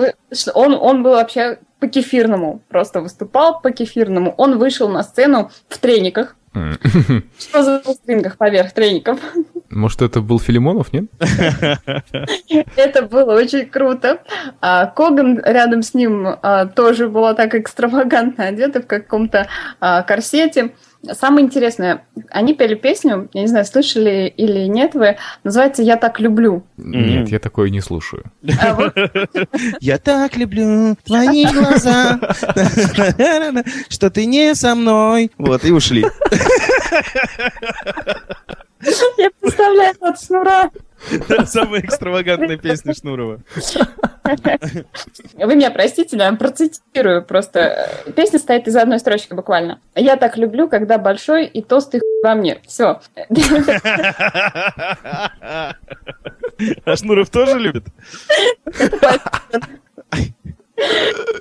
был 1.02 1.10
вообще 1.10 1.58
по 1.80 1.88
кефирному, 1.88 2.62
просто 2.68 3.00
выступал 3.00 3.60
по 3.60 3.70
кефирному. 3.70 4.32
Он 4.36 4.58
вышел 4.58 4.88
на 4.88 5.02
сцену 5.02 5.50
в 5.68 5.78
трениках. 5.78 6.36
Что 7.38 7.62
за 7.62 7.82
стрингах 7.92 8.38
поверх 8.38 8.72
треников? 8.72 9.18
Может, 9.70 10.02
это 10.02 10.20
был 10.20 10.38
Филимонов, 10.38 10.92
нет? 10.92 11.06
Это 12.76 13.02
было 13.02 13.34
очень 13.34 13.66
круто. 13.66 14.20
А 14.60 14.86
Коган 14.86 15.40
рядом 15.44 15.82
с 15.82 15.94
ним 15.94 16.26
а, 16.26 16.66
тоже 16.66 17.08
была 17.08 17.34
так 17.34 17.54
экстравагантно 17.54 18.46
одета 18.46 18.80
в 18.80 18.86
каком-то 18.86 19.48
а, 19.80 20.02
корсете. 20.02 20.72
Самое 21.12 21.46
интересное, 21.46 22.04
они 22.30 22.54
пели 22.54 22.74
песню, 22.74 23.28
я 23.32 23.42
не 23.42 23.46
знаю, 23.46 23.64
слышали 23.64 24.32
или 24.36 24.66
нет 24.66 24.94
вы, 24.94 25.18
называется 25.44 25.82
«Я 25.82 25.96
так 25.96 26.18
люблю». 26.18 26.66
Нет, 26.76 27.28
я 27.28 27.38
такое 27.38 27.70
не 27.70 27.80
слушаю. 27.80 28.24
Я 29.80 29.98
так 29.98 30.36
люблю 30.36 30.96
твои 31.04 31.46
глаза, 31.46 32.18
что 33.88 34.10
ты 34.10 34.26
не 34.26 34.54
со 34.54 34.74
мной. 34.74 35.30
Вот, 35.38 35.64
и 35.64 35.70
ушли. 35.70 36.04
Я 39.18 39.30
представляю 39.40 39.94
от 40.00 40.20
шнура. 40.20 40.70
Самая 41.46 41.80
экстравагантная 41.82 42.56
песня 42.56 42.94
Шнурова. 42.94 43.40
Вы 44.24 45.54
меня 45.54 45.70
простите, 45.70 46.16
я 46.16 46.32
процитирую 46.32 47.24
просто. 47.24 47.90
Песня 48.14 48.38
стоит 48.38 48.66
из 48.66 48.76
одной 48.76 48.98
строчки 48.98 49.34
буквально. 49.34 49.80
Я 49.94 50.16
так 50.16 50.36
люблю, 50.36 50.68
когда 50.68 50.98
большой 50.98 51.46
и 51.46 51.62
толстый 51.62 52.00
во 52.22 52.34
мне. 52.34 52.60
Все. 52.66 53.00
А 56.84 56.96
Шнуров 56.96 57.28
тоже 57.30 57.58
любит? 57.58 57.84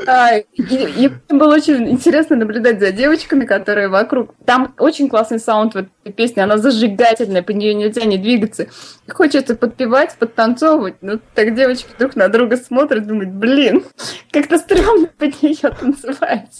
А, 0.07 0.37
И, 0.37 0.47
и 0.57 1.09
было 1.29 1.55
очень 1.55 1.89
интересно 1.89 2.35
наблюдать 2.35 2.79
за 2.79 2.91
девочками, 2.91 3.45
которые 3.45 3.89
вокруг. 3.89 4.33
Там 4.45 4.73
очень 4.77 5.09
классный 5.09 5.39
саунд 5.39 5.73
в 5.73 5.77
этой 5.77 6.13
песне, 6.13 6.43
она 6.43 6.57
зажигательная, 6.57 7.43
по 7.43 7.51
нее 7.51 7.73
нельзя 7.73 8.05
не 8.05 8.17
двигаться. 8.17 8.67
Хочется 9.09 9.55
подпевать, 9.55 10.15
подтанцовывать, 10.17 10.95
но 11.01 11.19
так 11.33 11.55
девочки 11.55 11.89
друг 11.97 12.15
на 12.15 12.29
друга 12.29 12.57
смотрят, 12.57 13.07
думают, 13.07 13.31
блин, 13.31 13.83
как-то 14.31 14.57
стрёмно 14.57 15.07
под 15.17 15.41
нее 15.41 15.69
танцевать. 15.79 16.59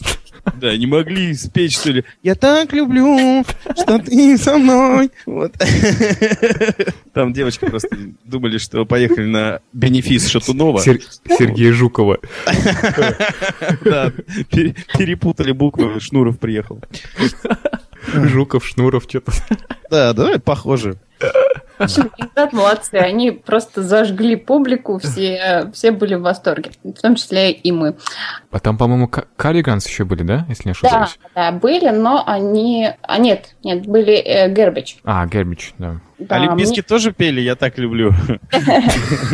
Да, 0.59 0.75
не 0.77 0.85
могли 0.87 1.33
спеть, 1.33 1.73
что 1.73 1.91
ли. 1.91 2.03
Я 2.23 2.35
так 2.35 2.71
люблю, 2.73 3.43
что 3.75 3.99
ты 3.99 4.37
со 4.37 4.57
мной. 4.57 5.11
Вот. 5.25 5.53
Там 7.13 7.33
девочки 7.33 7.65
просто 7.65 7.89
думали, 8.23 8.57
что 8.57 8.85
поехали 8.85 9.25
на 9.25 9.59
бенефис 9.73 10.27
Шатунова. 10.27 10.79
Сер- 10.79 11.01
Сергея 11.27 11.73
Жукова. 11.73 12.19
Да, 13.83 14.11
пере- 14.51 14.75
перепутали 14.97 15.51
буквы, 15.51 15.99
Шнуров 15.99 16.37
приехал. 16.39 16.79
Жуков, 18.13 18.65
Шнуров, 18.65 19.05
что-то. 19.09 19.31
Да, 19.89 20.13
да, 20.13 20.37
похоже. 20.39 20.95
В 21.77 21.83
общем, 21.83 22.11
ребят 22.17 22.53
молодцы, 22.53 22.95
они 22.95 23.31
просто 23.31 23.83
зажгли 23.83 24.35
публику, 24.35 24.97
все, 24.99 25.69
все 25.73 25.91
были 25.91 26.15
в 26.15 26.21
восторге, 26.21 26.71
в 26.83 26.93
том 27.01 27.15
числе 27.15 27.51
и 27.51 27.71
мы. 27.71 27.95
А 28.51 28.59
там, 28.59 28.77
по-моему, 28.77 29.09
Каллиганс 29.35 29.87
еще 29.87 30.05
были, 30.05 30.23
да? 30.23 30.45
Если 30.49 30.69
не 30.69 30.73
Да, 30.81 30.87
ошибаюсь. 30.87 31.19
да, 31.35 31.51
были, 31.51 31.89
но 31.89 32.23
они... 32.25 32.89
А 33.01 33.17
нет, 33.17 33.55
нет, 33.63 33.85
были 33.85 34.13
э, 34.13 34.49
Гербич. 34.53 34.97
А, 35.03 35.25
Гербич, 35.27 35.73
да. 35.77 35.99
Да, 36.17 36.37
Олимпийские 36.37 36.83
тоже 36.83 37.11
пели, 37.11 37.41
я 37.41 37.55
так 37.55 37.77
люблю. 37.77 38.13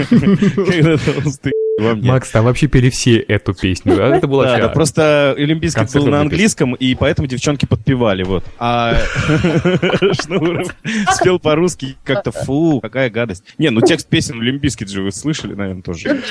Когда 0.10 0.98
толстый 0.98 1.52
во 1.80 1.96
мне. 1.96 2.12
Макс, 2.12 2.30
там 2.30 2.46
вообще 2.46 2.68
пели 2.68 2.90
все 2.90 3.18
эту 3.18 3.54
песню, 3.54 3.96
да? 3.96 4.16
Это 4.16 4.28
было 4.28 4.46
Да, 4.46 4.70
просто 4.70 5.34
Олимпийский 5.38 5.86
был 5.94 6.08
на 6.08 6.22
английском, 6.22 6.76
и 6.76 6.96
поэтому 6.96 7.28
девчонки 7.28 7.66
подпевали, 7.66 8.24
вот. 8.24 8.44
А 8.60 8.96
Шнуров 10.22 10.76
спел 11.12 11.40
по-русски 11.40 11.98
как-то, 12.04 12.32
фу, 12.32 12.80
какая 12.82 13.10
гадость. 13.10 13.44
Не, 13.58 13.70
ну 13.70 13.82
текст 13.82 14.08
песен 14.08 14.40
Олимпийский 14.42 14.86
же 14.86 15.02
вы 15.02 15.12
слышали, 15.12 15.54
наверное, 15.54 15.84
тоже. 15.84 16.22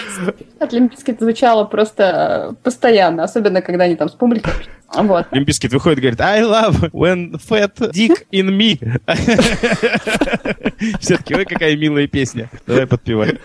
От 0.59 0.73
Олимпийский 0.73 1.17
звучало 1.19 1.65
просто 1.65 2.55
постоянно, 2.63 3.25
особенно 3.25 3.63
когда 3.63 3.85
они 3.85 3.97
там 3.97 4.09
с 4.09 4.13
публикой. 4.13 4.53
Вот. 4.93 5.27
Олимпийский 5.31 5.69
выходит 5.69 5.99
и 5.99 6.01
говорит, 6.03 6.21
I 6.21 6.43
love 6.43 6.91
when 6.91 7.41
fat 7.41 7.75
dick 7.93 8.27
in 8.33 8.51
me. 8.51 8.79
Все-таки, 11.01 11.35
ой, 11.35 11.45
какая 11.45 11.77
милая 11.77 12.07
песня. 12.07 12.51
Давай 12.67 12.87
подпевай. 12.87 13.39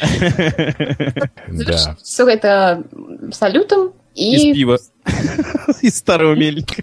Да. 1.48 1.96
Все 2.02 2.28
это 2.28 2.84
салютом 3.32 3.92
Из 4.14 4.42
и 4.44 4.54
пива. 4.54 4.78
Из 5.82 5.96
старого 5.96 6.34
мельника. 6.34 6.82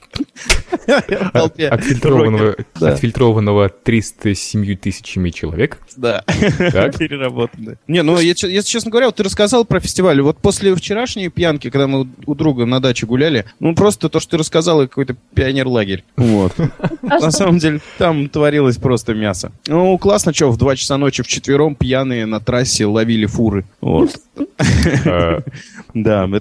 Толпе 1.33 1.67
Отфильтрованного, 1.67 2.47
рокеров. 2.49 2.65
Да. 2.79 2.89
отфильтрованного 2.93 3.69
307 3.69 4.75
тысячами 4.77 5.29
человек. 5.29 5.79
Да, 5.95 6.23
Так. 6.71 6.97
переработанные. 6.97 7.77
Не, 7.87 8.01
ну, 8.03 8.17
если 8.19 8.61
честно 8.61 8.91
говоря, 8.91 9.07
вот 9.07 9.15
ты 9.15 9.23
рассказал 9.23 9.65
про 9.65 9.79
фестиваль. 9.79 10.21
Вот 10.21 10.37
после 10.39 10.73
вчерашней 10.75 11.29
пьянки, 11.29 11.69
когда 11.69 11.87
мы 11.87 12.07
у- 12.25 12.35
друга 12.35 12.65
на 12.65 12.79
даче 12.79 13.05
гуляли, 13.05 13.45
ну, 13.59 13.75
просто 13.75 14.09
то, 14.09 14.19
что 14.19 14.31
ты 14.31 14.37
рассказал, 14.37 14.81
это 14.81 14.89
какой-то 14.89 15.15
пионер-лагерь. 15.33 16.03
Вот. 16.15 16.53
На 17.01 17.31
самом 17.31 17.59
деле, 17.59 17.81
там 17.97 18.29
творилось 18.29 18.77
просто 18.77 19.13
мясо. 19.13 19.51
Ну, 19.67 19.97
классно, 19.97 20.33
что, 20.33 20.49
в 20.51 20.57
2 20.57 20.75
часа 20.75 20.97
ночи 20.97 21.23
вчетвером 21.23 21.75
пьяные 21.75 22.25
на 22.25 22.39
трассе 22.39 22.85
ловили 22.85 23.25
фуры. 23.25 23.65
Вот. 23.81 24.11
Э, 25.05 25.39
Да, 25.93 26.27
мы 26.27 26.39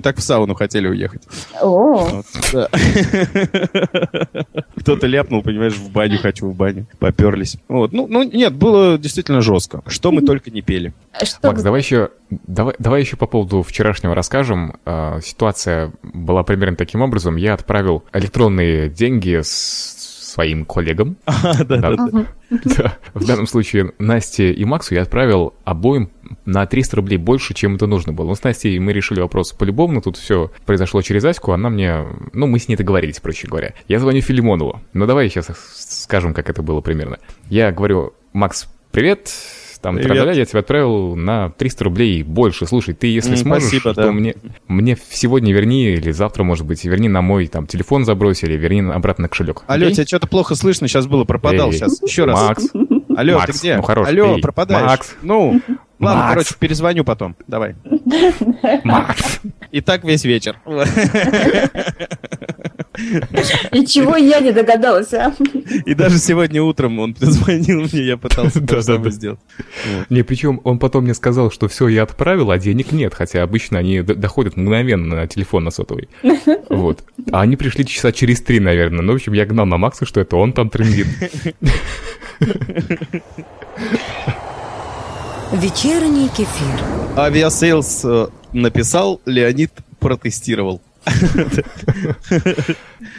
так 0.00 0.18
в 0.18 0.22
сауну 0.22 0.54
хотели 0.54 0.86
уехать. 0.96 1.22
О. 1.62 2.22
Кто-то 4.76 5.06
ляпнул, 5.06 5.42
понимаешь, 5.42 5.74
в 5.74 5.90
баню 5.92 6.18
хочу, 6.18 6.48
в 6.48 6.56
баню. 6.56 6.86
Поперлись. 6.98 7.58
Вот. 7.68 7.92
Ну, 7.92 8.06
ну, 8.08 8.22
нет, 8.22 8.54
было 8.54 8.98
действительно 8.98 9.40
жестко. 9.40 9.82
Что 9.86 10.10
мы 10.10 10.22
только 10.22 10.50
не 10.50 10.62
пели. 10.62 10.92
что 11.22 11.48
Макс, 11.48 11.62
давай 11.62 11.80
еще, 11.80 12.10
давай, 12.30 12.74
давай 12.78 13.00
еще 13.02 13.16
по 13.16 13.26
поводу 13.26 13.62
вчерашнего 13.62 14.14
расскажем. 14.14 14.76
А, 14.84 15.20
Ситуация 15.20 15.92
была 16.02 16.42
примерно 16.42 16.76
таким 16.76 17.02
образом. 17.02 17.36
Я 17.36 17.54
отправил 17.54 18.04
электронные 18.12 18.88
деньги 18.88 19.40
с 19.42 19.95
своим 20.36 20.66
коллегам. 20.66 21.16
В 21.26 23.26
данном 23.26 23.46
случае 23.46 23.92
Насте 23.98 24.52
и 24.52 24.64
Максу 24.66 24.94
я 24.94 25.02
отправил 25.02 25.54
обоим 25.64 26.10
на 26.44 26.66
300 26.66 26.96
рублей 26.96 27.16
больше, 27.16 27.54
чем 27.54 27.76
это 27.76 27.86
нужно 27.86 28.12
было. 28.12 28.26
Ну, 28.26 28.34
с 28.34 28.44
Настей 28.44 28.78
мы 28.78 28.92
решили 28.92 29.20
вопрос 29.20 29.52
полюбовно, 29.52 30.02
тут 30.02 30.18
все 30.18 30.50
произошло 30.66 31.00
через 31.00 31.24
Аську, 31.24 31.52
она 31.52 31.70
мне... 31.70 32.04
Ну, 32.34 32.46
мы 32.46 32.58
с 32.58 32.68
ней 32.68 32.76
договорились, 32.76 33.18
проще 33.18 33.48
говоря. 33.48 33.72
Я 33.88 33.98
звоню 33.98 34.20
Филимонову. 34.20 34.82
Ну, 34.92 35.06
давай 35.06 35.30
сейчас 35.30 35.48
скажем, 35.74 36.34
как 36.34 36.50
это 36.50 36.62
было 36.62 36.82
примерно. 36.82 37.18
Я 37.48 37.72
говорю, 37.72 38.12
Макс, 38.34 38.68
привет, 38.90 39.32
Там, 39.86 39.94
Привет. 39.98 40.34
я 40.34 40.44
тебе 40.44 40.58
отправил 40.58 41.14
на 41.14 41.50
300 41.50 41.84
рублей 41.84 42.24
больше. 42.24 42.66
Слушай, 42.66 42.92
ты, 42.94 43.06
если 43.06 43.36
сможешь, 43.36 43.68
спасибо, 43.68 43.92
что 43.92 44.02
да. 44.02 44.10
мне, 44.10 44.34
мне 44.66 44.98
сегодня 45.10 45.52
верни, 45.52 45.90
или 45.90 46.10
завтра, 46.10 46.42
может 46.42 46.66
быть, 46.66 46.84
верни 46.84 47.08
на 47.08 47.22
мой 47.22 47.46
там 47.46 47.68
телефон 47.68 48.04
забросили, 48.04 48.54
верни 48.56 48.82
на- 48.82 48.96
обратно 48.96 49.22
на 49.22 49.28
кошелек. 49.28 49.62
Алло, 49.68 49.84
Окей? 49.84 49.94
тебя 49.94 50.06
что-то 50.06 50.26
плохо 50.26 50.56
слышно, 50.56 50.88
сейчас 50.88 51.06
было, 51.06 51.22
пропадал. 51.22 51.68
Эй, 51.70 51.74
Сейчас, 51.74 52.02
еще 52.02 52.24
раз. 52.24 52.34
Макс, 52.48 52.66
Алло, 53.16 53.38
Макс, 53.38 53.46
ты 53.46 53.58
где? 53.58 53.76
ну 53.76 53.82
хорош, 53.82 54.08
Алло, 54.08 54.36
эй, 54.36 54.42
пропадаешь. 54.42 54.86
Макс. 54.86 55.16
Ну, 55.22 55.60
ладно, 55.98 56.22
Макс. 56.22 56.28
короче, 56.34 56.54
перезвоню 56.58 57.04
потом. 57.04 57.36
Давай. 57.46 57.74
Макс. 58.84 59.40
И 59.72 59.80
так 59.80 60.04
весь 60.04 60.24
вечер. 60.24 60.58
И 63.72 63.86
чего 63.86 64.16
я 64.16 64.40
не 64.40 64.52
догадалась, 64.52 65.12
а? 65.12 65.34
И 65.84 65.94
даже 65.94 66.18
сегодня 66.18 66.62
утром 66.62 66.98
он 66.98 67.14
позвонил 67.14 67.82
мне, 67.82 68.02
я 68.02 68.16
пытался 68.16 68.60
то 68.66 68.76
же 68.76 68.82
самое 68.82 69.10
сделать. 69.10 69.40
Не, 70.08 70.22
причем 70.22 70.60
он 70.64 70.78
потом 70.78 71.04
мне 71.04 71.14
сказал, 71.14 71.50
что 71.50 71.68
все, 71.68 71.88
я 71.88 72.04
отправил, 72.04 72.50
а 72.50 72.58
денег 72.58 72.92
нет, 72.92 73.14
хотя 73.14 73.42
обычно 73.42 73.78
они 73.78 74.00
доходят 74.02 74.56
мгновенно 74.56 75.16
на 75.16 75.26
телефон 75.26 75.64
на 75.64 75.70
сотовый. 75.70 76.08
Вот. 76.68 77.04
А 77.32 77.42
они 77.42 77.56
пришли 77.56 77.86
часа 77.86 78.12
через 78.12 78.42
три, 78.42 78.60
наверное. 78.60 79.02
Ну, 79.02 79.12
в 79.12 79.16
общем, 79.16 79.32
я 79.32 79.46
гнал 79.46 79.66
на 79.66 79.78
Макса, 79.78 80.04
что 80.04 80.20
это 80.20 80.36
он 80.36 80.52
там 80.52 80.68
трендит. 80.68 81.06
Вечерний 85.52 86.28
кефир. 86.28 86.80
Aviasales 87.16 88.04
э, 88.04 88.26
написал, 88.52 89.20
Леонид 89.26 89.70
протестировал. 90.00 90.80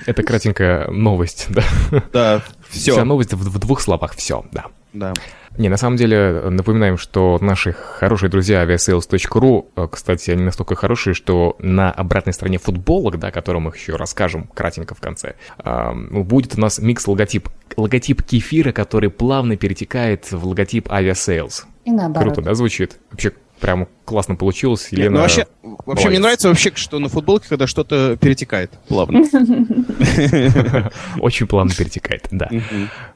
Это 0.05 0.23
кратенькая 0.23 0.87
новость, 0.91 1.47
да. 1.49 1.63
Да, 2.11 2.43
Вся 2.69 2.91
все. 2.91 3.03
новость 3.05 3.33
в, 3.33 3.37
в 3.37 3.59
двух 3.59 3.79
словах, 3.81 4.15
все, 4.15 4.43
да. 4.51 4.65
Да. 4.93 5.13
Не, 5.57 5.69
на 5.69 5.77
самом 5.77 5.97
деле, 5.97 6.49
напоминаем, 6.49 6.97
что 6.97 7.37
наши 7.41 7.73
хорошие 7.73 8.29
друзья 8.29 8.63
aviasales.ru, 8.63 9.65
э, 9.75 9.87
кстати, 9.91 10.31
они 10.31 10.43
настолько 10.43 10.75
хорошие, 10.75 11.13
что 11.13 11.55
на 11.59 11.91
обратной 11.91 12.33
стороне 12.33 12.57
футболок, 12.57 13.19
да, 13.19 13.29
о 13.29 13.31
котором 13.31 13.63
мы 13.63 13.71
еще 13.73 13.95
расскажем 13.95 14.49
кратенько 14.53 14.95
в 14.95 14.99
конце, 14.99 15.35
будет 16.11 16.57
у 16.57 16.61
нас 16.61 16.79
микс-логотип. 16.79 17.49
Логотип 17.75 18.23
кефира, 18.23 18.71
который 18.71 19.09
плавно 19.09 19.57
перетекает 19.57 20.31
в 20.31 20.45
логотип 20.47 20.87
aviasales. 20.87 21.63
И 21.85 21.91
наоборот. 21.91 22.33
Круто, 22.33 22.41
да, 22.41 22.53
звучит? 22.53 22.97
Вообще 23.11 23.31
прям 23.59 23.87
классно 24.05 24.35
получилось. 24.35 24.91
Нет, 24.91 24.99
Елена... 24.99 25.15
ну 25.15 25.21
вообще, 25.21 25.47
вообще 25.85 26.09
мне 26.09 26.19
нравится 26.19 26.49
вообще, 26.49 26.71
что 26.75 26.99
на 26.99 27.09
футболке, 27.09 27.47
когда 27.49 27.67
что-то 27.67 28.17
перетекает 28.17 28.71
плавно. 28.87 29.19
Очень 31.19 31.47
плавно 31.47 31.71
перетекает, 31.73 32.27
да. 32.31 32.49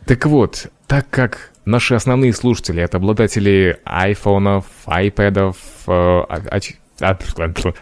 Так 0.05 0.25
вот, 0.25 0.67
так 0.87 1.09
как 1.09 1.50
наши 1.65 1.95
основные 1.95 2.33
слушатели 2.33 2.81
это 2.81 2.97
обладатели 2.97 3.79
айфонов, 3.85 4.65
айпэдов 4.85 5.57
э, 5.87 5.91
а- 5.91 6.57
оч- 6.57 6.75
а, 6.99 7.17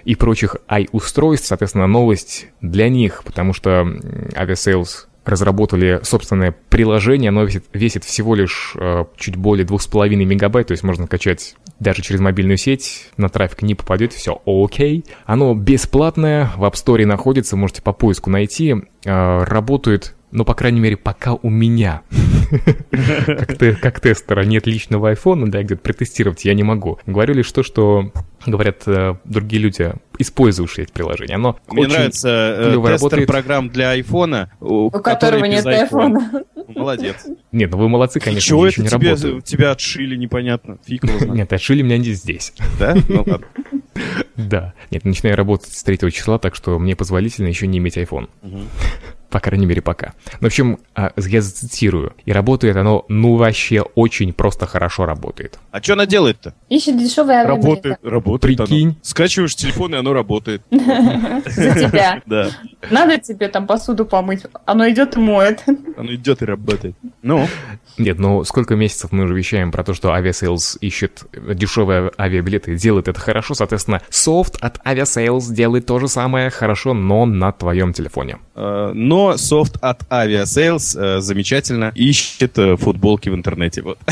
и 0.05 0.15
прочих 0.15 0.55
i-устройств, 0.69 1.47
соответственно, 1.47 1.87
новость 1.87 2.47
для 2.61 2.89
них, 2.89 3.23
потому 3.25 3.53
что 3.53 3.81
Aviasales 3.81 5.07
разработали 5.25 5.99
собственное 6.03 6.55
приложение, 6.69 7.29
оно 7.29 7.43
весит, 7.43 7.65
весит 7.73 8.03
всего 8.03 8.35
лишь 8.35 8.73
э, 8.75 9.05
чуть 9.17 9.35
более 9.35 9.65
2,5 9.65 10.15
мегабайт, 10.15 10.67
то 10.67 10.71
есть 10.71 10.83
можно 10.83 11.07
качать 11.07 11.55
даже 11.79 12.01
через 12.01 12.19
мобильную 12.19 12.57
сеть, 12.57 13.09
на 13.17 13.29
трафик 13.29 13.61
не 13.61 13.75
попадет, 13.75 14.13
все 14.13 14.41
окей. 14.45 15.05
Оно 15.25 15.53
бесплатное, 15.53 16.51
в 16.55 16.63
App 16.63 16.73
Store 16.73 17.05
находится, 17.05 17.55
можете 17.55 17.81
по 17.81 17.93
поиску 17.93 18.29
найти, 18.29 18.75
э, 19.05 19.43
работает 19.43 20.15
ну, 20.31 20.45
по 20.45 20.53
крайней 20.53 20.79
мере, 20.79 20.97
пока 20.97 21.33
у 21.33 21.49
меня, 21.49 22.01
как, 22.91 23.57
те- 23.57 23.73
как 23.73 23.99
тестера, 23.99 24.43
нет 24.43 24.67
личного 24.67 25.09
айфона, 25.09 25.49
да, 25.49 25.63
где-то 25.63 25.81
протестировать 25.81 26.45
я 26.45 26.53
не 26.53 26.63
могу. 26.63 26.99
Говорю 27.05 27.33
лишь 27.35 27.51
то, 27.51 27.63
что 27.63 28.11
говорят 28.45 28.83
э, 28.87 29.15
другие 29.25 29.61
люди, 29.61 29.93
использующие 30.17 30.83
это 30.85 30.93
приложение. 30.93 31.35
Оно 31.35 31.57
Мне 31.69 31.87
нравится 31.87 32.55
э, 32.57 32.97
тестер 32.97 33.25
программ 33.25 33.69
для 33.69 33.91
айфона, 33.91 34.51
у, 34.59 34.89
которого 34.89 35.45
нет 35.45 35.65
айфона. 35.65 36.43
Ну, 36.55 36.79
Молодец. 36.79 37.25
Нет, 37.51 37.71
ну 37.71 37.77
вы 37.77 37.89
молодцы, 37.89 38.19
конечно, 38.19 38.47
Чего 38.47 38.67
это 38.67 38.81
не 38.81 38.87
тебе, 38.87 39.09
работают. 39.09 39.45
тебя 39.45 39.71
отшили, 39.71 40.15
непонятно. 40.15 40.77
Фиг. 40.85 41.03
Нет, 41.25 41.51
отшили 41.51 41.81
меня 41.81 41.97
не 41.97 42.13
здесь. 42.13 42.53
Да? 42.79 42.95
Ну 43.07 43.23
ладно. 43.25 43.47
Да. 44.37 44.73
Нет, 44.91 45.03
начинаю 45.03 45.35
работать 45.35 45.73
с 45.73 45.83
3 45.83 46.09
числа, 46.13 46.39
так 46.39 46.55
что 46.55 46.79
мне 46.79 46.95
позволительно 46.95 47.47
еще 47.47 47.67
не 47.67 47.79
иметь 47.79 47.97
iPhone. 47.97 48.29
По 49.29 49.39
крайней 49.39 49.65
мере, 49.65 49.81
пока. 49.81 50.13
Ну, 50.33 50.37
в 50.41 50.45
общем, 50.45 50.79
а, 50.95 51.11
я 51.17 51.41
зацитирую. 51.41 52.13
И 52.25 52.31
работает 52.31 52.75
оно, 52.75 53.05
ну, 53.09 53.35
вообще 53.35 53.81
очень 53.81 54.33
просто 54.33 54.65
хорошо 54.65 55.05
работает. 55.05 55.59
А 55.71 55.81
что 55.81 55.93
она 55.93 56.05
делает-то? 56.05 56.53
Ищет 56.69 56.97
дешевые 56.97 57.39
авиабилеты 57.39 57.97
работает 58.03 58.57
Прикинь. 58.57 58.87
оно. 58.87 58.95
Скачиваешь 59.03 59.55
телефон, 59.55 59.93
и 59.93 59.97
оно 59.97 60.13
работает. 60.13 60.61
за 60.71 61.75
тебя. 61.75 62.21
Да. 62.29 62.49
Надо 62.91 63.17
тебе 63.17 63.47
там 63.49 63.65
посуду 63.67 64.05
помыть. 64.05 64.43
Оно 64.65 64.87
идет 64.89 65.15
и 65.17 65.19
моет. 65.19 65.63
Оно 65.97 66.13
идет 66.13 66.41
и 66.41 66.45
работает. 66.45 66.95
Ну, 67.21 67.47
Нет, 67.97 68.19
ну 68.19 68.43
сколько 68.43 68.75
месяцев 68.75 69.11
мы 69.11 69.23
уже 69.25 69.33
вещаем 69.35 69.71
про 69.71 69.83
то, 69.83 69.93
что 69.93 70.09
Aviasales 70.15 70.77
ищет 70.79 71.23
дешевые 71.33 72.11
авиабилеты, 72.17 72.75
делает 72.75 73.07
это 73.07 73.19
хорошо, 73.19 73.53
соответственно, 73.53 74.01
софт 74.09 74.55
от 74.61 74.77
Aviasales 74.85 75.51
делает 75.53 75.85
то 75.85 75.99
же 75.99 76.07
самое 76.07 76.49
хорошо, 76.49 76.93
но 76.93 77.25
на 77.25 77.51
твоем 77.51 77.93
телефоне. 77.93 78.37
э, 78.55 78.91
но 79.19 79.38
софт 79.38 79.75
от 79.82 80.03
Aviasales 80.10 80.97
э, 80.97 81.19
замечательно 81.19 81.91
ищет 81.93 82.58
э, 82.58 82.77
футболки 82.77 83.27
в 83.29 83.36
интернете. 83.36 83.82
Вот. 83.82 83.97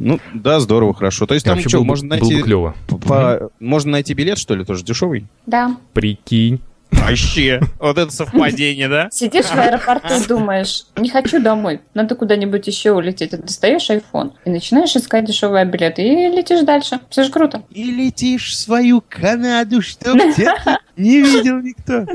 Ну, 0.00 0.20
да, 0.32 0.60
здорово, 0.60 0.94
хорошо. 0.94 1.26
То 1.26 1.34
есть 1.34 1.44
там 1.44 1.58
что, 1.58 1.82
можно 1.82 2.08
было 2.16 2.20
бы 2.20 2.30
найти... 2.30 2.42
клево. 2.42 2.74
по- 2.86 3.50
Можно 3.58 3.92
найти 3.92 4.14
билет, 4.14 4.38
что 4.38 4.54
ли, 4.54 4.64
тоже 4.64 4.84
дешевый? 4.84 5.26
Да. 5.44 5.76
Прикинь. 5.92 6.60
Вообще, 6.90 7.60
вот 7.78 7.98
это 7.98 8.10
совпадение, 8.10 8.88
да? 8.88 9.08
Сидишь 9.10 9.46
в 9.46 9.56
аэропорту 9.56 10.14
и 10.14 10.26
думаешь, 10.26 10.84
не 10.96 11.08
хочу 11.08 11.40
домой, 11.40 11.80
надо 11.94 12.14
куда-нибудь 12.14 12.66
еще 12.66 12.92
улететь. 12.92 13.30
Ты 13.30 13.38
достаешь 13.38 13.88
iPhone 13.90 14.32
и 14.44 14.50
начинаешь 14.50 14.96
искать 14.96 15.24
дешевые 15.24 15.64
билеты 15.64 16.02
и 16.02 16.28
летишь 16.28 16.62
дальше. 16.62 17.00
Все 17.10 17.24
же 17.24 17.30
круто. 17.30 17.62
И 17.70 17.84
летишь 17.84 18.50
в 18.50 18.54
свою 18.54 19.02
Канаду, 19.06 19.82
чтоб 19.82 20.16
тебя 20.34 20.80
не 20.96 21.20
видел 21.22 21.60
никто. 21.60 22.06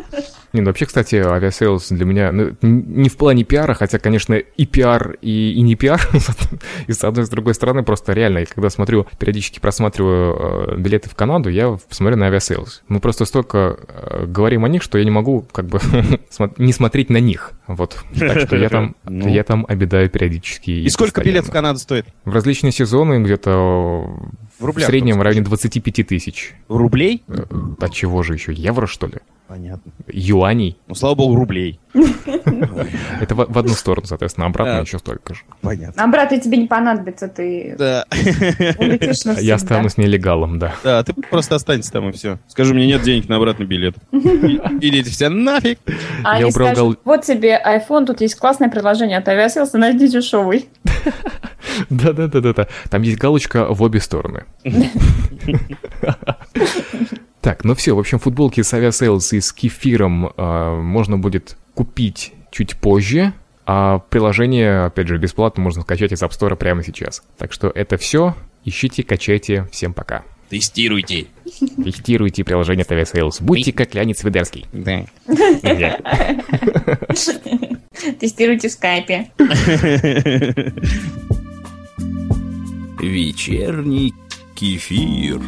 Не, 0.53 0.61
ну 0.61 0.67
вообще, 0.67 0.85
кстати, 0.85 1.15
Aviasales 1.15 1.89
для 1.89 2.05
меня, 2.05 2.31
ну, 2.31 2.55
не 2.61 3.09
в 3.09 3.17
плане 3.17 3.43
пиара, 3.43 3.73
хотя, 3.73 3.97
конечно, 3.99 4.33
и 4.33 4.65
пиар, 4.65 5.17
и, 5.21 5.53
и 5.53 5.61
не 5.61 5.75
пиар, 5.75 6.01
и 6.87 6.93
с 6.93 7.03
одной, 7.03 7.23
и 7.23 7.25
с 7.25 7.29
другой 7.29 7.55
стороны, 7.55 7.83
просто 7.83 8.13
реально, 8.13 8.39
я 8.39 8.45
когда 8.45 8.69
смотрю, 8.69 9.07
периодически 9.19 9.59
просматриваю 9.59 10.73
э, 10.73 10.77
билеты 10.77 11.09
в 11.09 11.15
Канаду, 11.15 11.49
я 11.49 11.77
смотрю 11.89 12.17
на 12.17 12.27
Aviasales. 12.27 12.83
Мы 12.87 12.99
просто 12.99 13.25
столько 13.25 13.77
э, 13.87 14.25
говорим 14.27 14.62
о 14.65 14.69
них, 14.69 14.81
что 14.83 14.97
я 14.97 15.03
не 15.03 15.11
могу, 15.11 15.45
как 15.51 15.65
бы, 15.67 15.79
не 16.57 16.73
смотреть 16.73 17.09
на 17.09 17.17
них. 17.17 17.53
Вот. 17.67 18.03
Так 18.17 18.39
что 18.41 18.55
я 18.55 18.69
там, 18.69 18.95
Ну. 19.03 19.27
я 19.29 19.43
там 19.43 19.65
обедаю 19.67 20.09
периодически. 20.09 20.71
И 20.71 20.89
сколько 20.89 21.15
постоянно. 21.15 21.39
билет 21.41 21.45
в 21.49 21.51
Канаду 21.51 21.79
стоит? 21.79 22.05
В 22.25 22.33
различные 22.33 22.71
сезоны 22.71 23.23
где-то 23.23 23.51
В 23.51 24.31
в 24.59 24.65
рублях, 24.65 24.87
среднем 24.89 25.19
в 25.19 25.21
районе 25.21 25.41
25 25.45 26.07
тысяч. 26.07 26.53
Рублей? 26.67 27.23
А 27.79 27.89
чего 27.89 28.23
же 28.23 28.33
еще? 28.33 28.53
Евро, 28.53 28.87
что 28.87 29.07
ли? 29.07 29.15
Понятно. 29.53 29.91
Юаней? 30.07 30.79
Ну, 30.87 30.95
слава 30.95 31.13
богу, 31.13 31.35
рублей. 31.35 31.79
Это 31.93 33.35
в, 33.35 33.55
одну 33.55 33.73
сторону, 33.73 34.07
соответственно, 34.07 34.47
обратно 34.47 34.81
еще 34.81 34.97
столько 34.97 35.35
же. 35.35 35.41
Понятно. 35.61 36.03
Обратно 36.03 36.39
тебе 36.39 36.57
не 36.57 36.65
понадобится, 36.65 37.27
ты 37.27 37.75
Да. 37.77 38.03
Я 39.39 39.53
останусь 39.53 39.97
нелегалом, 39.97 40.57
да. 40.57 40.73
Да, 40.83 41.03
ты 41.03 41.13
просто 41.13 41.53
останься 41.53 41.91
там 41.91 42.09
и 42.09 42.13
все. 42.13 42.39
Скажи, 42.47 42.73
мне 42.73 42.87
нет 42.87 43.03
денег 43.03 43.29
на 43.29 43.35
обратный 43.35 43.67
билет. 43.67 43.95
Идите 44.11 45.11
все 45.11 45.29
нафиг. 45.29 45.77
А 46.23 46.39
Я 46.39 46.47
убрал 46.47 46.95
вот 47.05 47.21
тебе 47.21 47.61
iPhone, 47.63 48.07
тут 48.07 48.21
есть 48.21 48.33
классное 48.33 48.69
приложение 48.69 49.19
от 49.19 49.27
Aviasales, 49.27 49.77
найди 49.77 50.07
дешевый. 50.07 50.67
Да-да-да-да-да. 51.91 52.69
Там 52.89 53.03
есть 53.03 53.19
галочка 53.19 53.71
в 53.71 53.83
обе 53.83 53.99
стороны. 53.99 54.45
Так, 57.43 57.65
ну 57.65 57.75
все, 57.75 57.93
в 57.93 57.99
общем, 57.99 58.19
футболки 58.19 58.61
с 58.61 58.73
Aviasales 58.73 59.33
и 59.33 59.41
с 59.41 59.51
кефиром 59.51 60.27
э, 60.27 60.75
можно 60.81 61.17
будет 61.17 61.57
купить 61.73 62.31
чуть 62.51 62.77
позже, 62.77 63.33
а 63.65 63.99
приложение, 63.99 64.85
опять 64.85 65.09
же, 65.09 65.17
бесплатно 65.17 65.61
можно 65.61 65.81
скачать 65.81 66.13
из 66.13 66.23
App 66.23 66.29
Store 66.29 66.55
прямо 66.55 66.83
сейчас. 66.83 67.21
Так 67.37 67.51
что 67.51 67.67
это 67.67 67.97
все. 67.97 68.33
Ищите, 68.63 69.03
качайте. 69.03 69.67
Всем 69.73 69.93
пока. 69.93 70.23
Тестируйте. 70.49 71.27
Тестируйте 71.83 72.45
приложение 72.45 72.83
от 72.83 72.91
Aviasales. 72.93 73.41
Будьте 73.41 73.73
как 73.73 73.93
Леонид 73.93 74.17
Свидерский. 74.17 74.65
Да. 74.71 75.05
Тестируйте 78.21 78.69
в 78.69 78.71
скайпе. 78.71 79.31
Вечерний 83.01 84.13
кефир. 84.55 85.41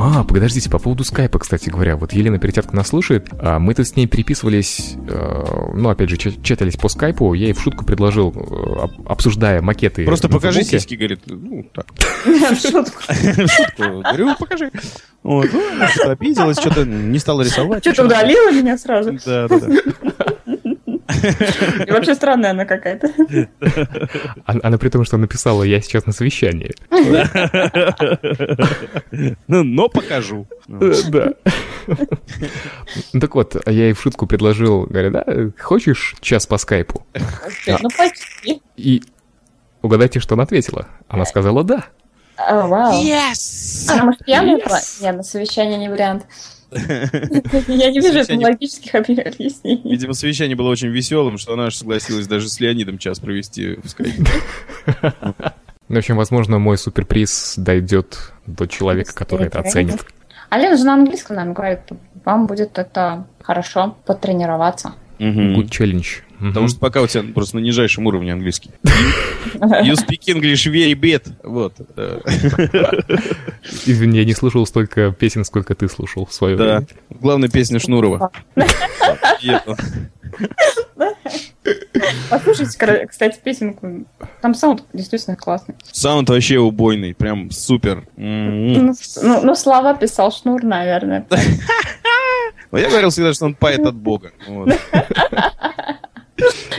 А, 0.00 0.22
подождите, 0.22 0.70
по 0.70 0.78
поводу 0.78 1.02
скайпа, 1.02 1.40
кстати 1.40 1.70
говоря. 1.70 1.96
Вот 1.96 2.12
Елена 2.12 2.38
Перетятка 2.38 2.76
нас 2.76 2.86
слушает. 2.88 3.26
А 3.40 3.58
мы 3.58 3.74
тут 3.74 3.88
с 3.88 3.96
ней 3.96 4.06
переписывались, 4.06 4.94
э, 5.08 5.44
ну, 5.74 5.88
опять 5.88 6.08
же, 6.08 6.16
ча- 6.16 6.30
чатались 6.42 6.76
по 6.76 6.88
скайпу. 6.88 7.34
Я 7.34 7.46
ей 7.46 7.52
в 7.52 7.60
шутку 7.60 7.84
предложил, 7.84 8.30
э, 8.30 8.82
об- 8.84 9.08
обсуждая 9.10 9.60
макеты 9.60 10.04
Просто 10.04 10.28
покажи 10.28 10.60
футболке. 10.60 10.78
сиськи, 10.78 10.94
говорит. 10.94 11.20
Ну, 11.26 11.66
так. 11.74 11.86
В 12.24 12.60
шутку. 12.60 13.02
В 13.08 13.48
шутку. 13.48 13.82
Говорю, 14.02 14.36
покажи. 14.38 14.70
Вот. 15.24 15.48
Ну, 15.52 15.88
что-то 15.88 16.12
обиделась, 16.12 16.58
что-то 16.60 16.84
не 16.84 17.18
стала 17.18 17.42
рисовать. 17.42 17.82
Что-то 17.84 18.04
удалила 18.04 18.52
меня 18.52 18.78
сразу. 18.78 19.18
Да, 19.26 19.48
да, 19.48 19.58
да. 19.58 19.68
И 21.86 21.90
вообще 21.90 22.14
странная 22.14 22.50
она 22.50 22.64
какая-то. 22.64 23.08
Она, 24.44 24.60
она 24.62 24.78
при 24.78 24.88
том, 24.88 25.04
что 25.04 25.16
написала 25.16 25.62
«я 25.62 25.80
сейчас 25.80 26.06
на 26.06 26.12
совещании». 26.12 26.74
Ну, 29.46 29.64
но 29.64 29.88
покажу. 29.88 30.46
Э, 30.68 30.92
Да. 31.08 31.32
Ну 33.12 33.20
так 33.20 33.34
вот, 33.34 33.56
я 33.66 33.72
ей 33.72 33.92
в 33.92 34.00
шутку 34.00 34.26
предложил, 34.26 34.84
говорю, 34.84 35.10
да, 35.10 35.24
хочешь 35.58 36.14
час 36.20 36.46
по 36.46 36.58
скайпу? 36.58 37.06
Ну, 37.66 37.88
почти. 37.96 38.60
И 38.76 39.02
угадайте, 39.82 40.20
что 40.20 40.34
она 40.34 40.44
ответила. 40.44 40.86
Она 41.08 41.24
сказала 41.24 41.64
«да». 41.64 41.84
А, 42.36 42.66
Вау. 42.66 43.02
Она, 43.88 44.04
может, 44.04 44.24
пьяная 44.24 44.58
была? 44.64 44.78
Нет, 45.00 45.16
на 45.16 45.22
совещание 45.22 45.78
не 45.78 45.88
вариант. 45.88 46.26
Я 46.70 47.90
не 47.90 48.00
вижу 48.00 48.12
Совещание- 48.24 48.46
логических 48.46 48.94
объяснений. 48.94 49.80
Видимо, 49.84 50.12
совещание 50.12 50.56
было 50.56 50.68
очень 50.68 50.88
веселым, 50.88 51.38
что 51.38 51.54
она 51.54 51.66
аж 51.66 51.76
согласилась 51.76 52.26
даже 52.26 52.48
с 52.48 52.60
Леонидом 52.60 52.98
час 52.98 53.18
провести 53.20 53.76
в 53.82 53.88
скайпе. 53.88 54.24
Ну, 55.88 55.94
в 55.94 55.98
общем, 55.98 56.16
возможно, 56.16 56.58
мой 56.58 56.76
суперприз 56.76 57.54
дойдет 57.56 58.32
до 58.46 58.66
человека, 58.66 59.14
который 59.14 59.46
это 59.46 59.60
оценит. 59.60 60.04
А 60.50 60.58
Лена 60.58 60.76
же 60.76 60.84
на 60.84 60.94
английском 60.94 61.36
нам 61.36 61.54
говорит, 61.54 61.80
вам 62.24 62.46
будет 62.46 62.78
это 62.78 63.26
хорошо 63.42 63.96
потренироваться. 64.04 64.92
Good 65.18 65.68
challenge. 65.70 66.22
Мгм. 66.38 66.48
Потому 66.50 66.68
что 66.68 66.78
пока 66.78 67.02
у 67.02 67.06
тебя 67.06 67.22
просто 67.34 67.56
на 67.56 67.60
нижайшем 67.60 68.06
уровне 68.06 68.32
английский. 68.32 68.70
You 69.54 69.94
speak 69.94 70.20
English 70.28 70.66
very 70.72 70.94
bad. 70.94 71.24
Вот. 71.42 71.74
Извини, 73.86 74.18
я 74.18 74.24
не 74.24 74.34
слушал 74.34 74.64
столько 74.66 75.10
песен, 75.12 75.44
сколько 75.44 75.74
ты 75.74 75.88
слушал 75.88 76.26
в 76.26 76.32
свое 76.32 76.56
Да. 76.56 76.64
время. 76.64 76.86
Главная 77.10 77.48
песня 77.48 77.78
Шнурова. 77.80 78.30
Послушайте, 82.30 83.06
кстати, 83.06 83.38
песенку. 83.42 84.04
Там 84.40 84.54
саунд 84.54 84.84
действительно 84.92 85.36
классный. 85.36 85.74
Саунд 85.90 86.28
вообще 86.30 86.58
убойный. 86.58 87.14
Прям 87.14 87.50
супер. 87.50 88.06
М-м. 88.16 88.86
Ну, 88.86 88.94
ну, 89.22 89.40
ну, 89.42 89.54
слова 89.54 89.94
писал 89.94 90.32
Шнур, 90.32 90.62
наверное. 90.62 91.26
Но 92.70 92.78
я 92.78 92.88
говорил 92.90 93.10
всегда, 93.10 93.32
что 93.32 93.46
он 93.46 93.54
поэт 93.54 93.80
от 93.80 93.94
бога. 93.94 94.30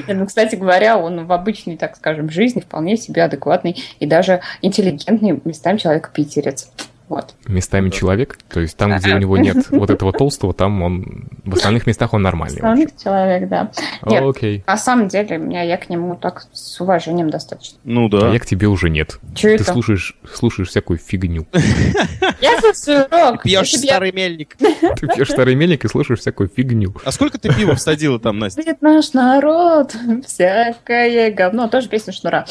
Не, 0.08 0.14
Ну, 0.14 0.26
кстати 0.26 0.56
говоря, 0.56 0.98
он 0.98 1.26
в 1.26 1.32
обычной, 1.32 1.78
так 1.78 1.96
скажем, 1.96 2.30
жизни 2.30 2.62
вполне 2.62 2.98
себе 2.98 3.24
адекватный 3.24 3.84
и 4.00 4.06
даже 4.06 4.42
интеллигентный 4.62 5.40
местами 5.44 5.78
человек 5.78 6.12
питерец. 6.14 6.72
Вот. 7.10 7.34
Местами 7.48 7.90
человек, 7.90 8.38
то 8.50 8.60
есть 8.60 8.78
там, 8.78 8.96
где 8.96 9.16
у 9.16 9.18
него 9.18 9.36
нет 9.38 9.68
вот 9.72 9.90
этого 9.90 10.14
толстого, 10.14 10.54
там 10.54 10.82
он... 10.84 11.28
В 11.44 11.56
остальных 11.56 11.88
местах 11.88 12.14
он 12.14 12.22
нормальный. 12.22 12.58
Основных 12.58 12.96
человек, 12.96 13.50
да. 13.50 13.72
Нет, 14.06 14.24
Окей. 14.24 14.64
на 14.68 14.78
самом 14.78 15.08
деле, 15.08 15.40
меня 15.40 15.64
я 15.64 15.78
к 15.78 15.90
нему 15.90 16.16
так 16.16 16.46
с 16.54 16.80
уважением 16.80 17.32
достаточно. 17.32 17.80
Ну 17.84 18.06
А 18.06 18.10
да. 18.10 18.30
я 18.32 18.40
к 18.40 18.46
тебе 18.46 18.68
уже 18.68 18.92
нет. 18.92 19.20
Че 19.34 19.58
Ты 19.58 19.64
это? 19.64 19.74
слушаешь, 19.74 20.16
слушаешь 20.32 20.70
всякую 20.70 21.00
фигню. 21.00 21.48
Я 22.42 22.60
слушаю 22.62 23.08
рок. 23.12 23.42
Пьешь 23.44 23.72
старый 23.74 24.12
мельник. 24.12 24.56
Ты 24.58 25.08
пьешь 25.08 25.30
старый 25.30 25.56
мельник 25.56 25.84
и 25.86 25.88
слушаешь 25.88 26.20
всякую 26.20 26.48
фигню. 26.56 26.94
А 27.04 27.12
сколько 27.12 27.38
ты 27.40 27.54
пива 27.54 27.76
всадила 27.76 28.20
там, 28.20 28.38
Настя? 28.40 28.62
Будет 28.62 28.82
наш 28.82 29.14
народ, 29.14 29.96
всякое 30.26 31.32
говно. 31.32 31.68
Тоже 31.68 31.90
песня 31.90 32.14
Шнура. 32.14 32.46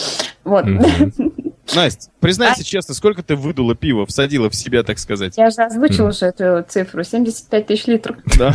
Вот. 0.44 0.64
Настя, 1.75 2.11
признайся 2.21 2.65
честно, 2.65 2.95
сколько 2.95 3.23
ты 3.23 3.37
выдула 3.37 3.75
пива, 3.75 4.07
всадила 4.07 4.49
в 4.49 4.55
себя, 4.55 4.83
так 4.83 4.99
сказать? 4.99 5.37
Я 5.37 5.51
же 5.51 5.63
озвучила 5.63 6.09
уже 6.09 6.27
эту 6.27 6.65
цифру. 6.69 7.05
75 7.05 7.67
тысяч 7.67 7.87
литров. 7.87 8.17
Да. 8.39 8.55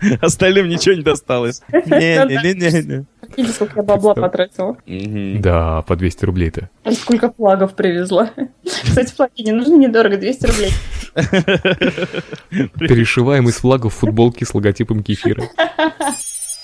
Остальным 0.20 0.68
ничего 0.68 0.94
не 0.94 1.02
досталось. 1.02 1.62
Не-не-не-не. 1.72 3.06
Видите, 3.36 3.54
сколько 3.54 3.80
я 3.80 3.82
бабла 3.82 4.14
потратила. 4.14 4.76
Да, 4.86 5.82
по 5.82 5.96
200 5.96 6.24
рублей-то. 6.24 6.70
И 6.84 6.94
сколько 6.94 7.32
флагов 7.32 7.74
привезла. 7.74 8.30
Кстати, 8.64 9.12
флаги 9.12 9.42
не 9.42 9.52
нужны 9.52 9.76
недорого, 9.76 10.16
200 10.16 10.46
рублей. 10.46 10.72
Перешиваем 12.78 13.48
из 13.48 13.56
флагов 13.56 13.94
футболки 13.94 14.44
с 14.44 14.54
логотипом 14.54 15.02
кефира. 15.02 15.44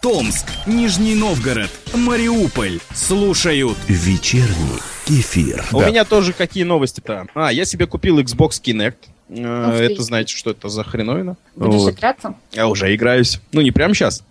Томск, 0.05 0.45
Нижний 0.67 1.15
Новгород, 1.15 1.71
Мариуполь. 1.95 2.79
Слушают 2.95 3.79
Вечерний 3.89 4.79
кефир. 5.07 5.65
У 5.73 5.81
Да. 5.81 5.89
меня 5.89 6.05
тоже 6.05 6.35
какие 6.35 6.65
новости-то? 6.65 7.27
А, 7.35 7.51
я 7.51 7.65
себе 7.65 7.87
купил 7.87 8.19
Xbox 8.21 8.61
Kinect. 8.63 8.97
Э, 9.31 9.69
Ух. 9.71 9.81
Это 9.81 10.03
знаете, 10.03 10.37
что 10.37 10.51
это 10.51 10.69
за 10.69 10.85
хреновина? 10.85 11.39
Будешь 11.57 11.81
Вот. 11.81 11.95
играться? 11.95 12.35
Я 12.53 12.69
уже 12.69 12.95
играюсь. 12.95 13.41
Ну, 13.53 13.63
не 13.63 13.71
прямо 13.71 13.95
сейчас. 13.95 14.23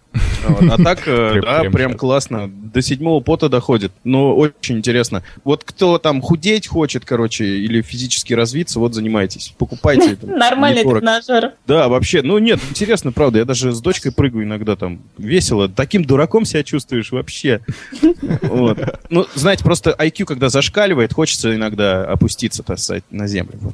А 0.44 0.78
так, 0.84 1.08
э, 1.08 1.42
да, 1.42 1.64
прям 1.72 1.96
классно. 1.96 2.50
До 2.50 2.82
седьмого 2.82 3.22
пота 3.22 3.50
доходит. 3.50 3.92
Но 4.04 4.36
очень 4.36 4.78
интересно. 4.78 5.24
Вот 5.44 5.64
кто 5.64 5.98
там 5.98 6.22
худеть 6.22 6.68
хочет, 6.68 7.06
короче, 7.06 7.46
или 7.46 7.82
физически 7.82 8.34
развиться, 8.34 8.80
вот 8.80 8.94
занимайтесь. 8.94 9.54
Покупайте. 9.58 10.18
Нормальный 10.22 10.84
тренажер. 10.84 11.54
Да, 11.68 11.88
вообще, 11.88 12.22
ну 12.22 12.38
нет, 12.38 12.60
интересно, 12.70 13.12
правда, 13.12 13.40
я 13.40 13.46
даже 13.46 13.72
с 13.72 13.82
дочкой 13.82 14.12
прыгаю 14.12 14.44
иногда 14.44 14.76
там 14.76 15.00
весело, 15.18 15.70
таким 15.70 16.04
дураком 16.04 16.46
себя 16.46 16.64
чувствуешь 16.64 17.12
вообще. 17.12 17.62
Вот. 18.44 18.78
Ну, 19.10 19.26
знаете, 19.36 19.64
просто 19.64 19.96
IQ, 19.98 20.26
когда 20.26 20.50
зашкаливает, 20.50 21.14
хочется 21.14 21.56
иногда 21.56 22.04
опуститься, 22.06 22.64
так 22.64 22.80
сказать, 22.80 23.04
на 23.10 23.28
землю. 23.28 23.74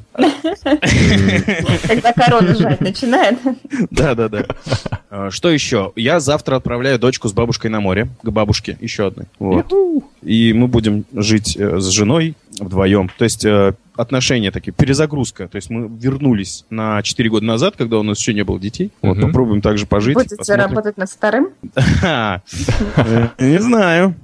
Когда 1.86 2.12
корона 2.12 2.54
жать 2.54 2.80
начинает. 2.80 3.38
Да, 3.90 4.14
да, 4.14 4.28
да. 4.28 4.44
А, 5.10 5.30
Что 5.30 5.50
еще? 5.50 5.92
Я 5.96 6.20
завтра 6.30 6.54
отправляю 6.54 6.96
дочку 7.00 7.26
с 7.26 7.32
бабушкой 7.32 7.72
на 7.72 7.80
море, 7.80 8.06
к 8.22 8.30
бабушке, 8.30 8.78
еще 8.80 9.08
одной. 9.08 9.26
Вот. 9.40 9.66
И 10.22 10.52
мы 10.52 10.68
будем 10.68 11.04
жить 11.12 11.56
э, 11.56 11.80
с 11.80 11.88
женой 11.88 12.36
вдвоем. 12.60 13.10
То 13.18 13.24
есть 13.24 13.44
э, 13.44 13.72
отношения 13.96 14.52
такие, 14.52 14.70
перезагрузка. 14.70 15.48
То 15.48 15.56
есть 15.56 15.70
мы 15.70 15.88
вернулись 15.88 16.66
на 16.70 17.02
4 17.02 17.28
года 17.30 17.44
назад, 17.46 17.74
когда 17.76 17.98
у 17.98 18.04
нас 18.04 18.20
еще 18.20 18.32
не 18.32 18.44
было 18.44 18.60
детей. 18.60 18.92
Вот, 19.02 19.16
Мгм. 19.16 19.26
попробуем 19.26 19.60
также 19.60 19.86
пожить. 19.86 20.14
Будете 20.14 20.36
посмотрим. 20.36 20.66
работать 20.66 20.96
над 20.98 21.10
вторым? 21.10 21.48
Не 23.40 23.58
знаю. 23.58 24.14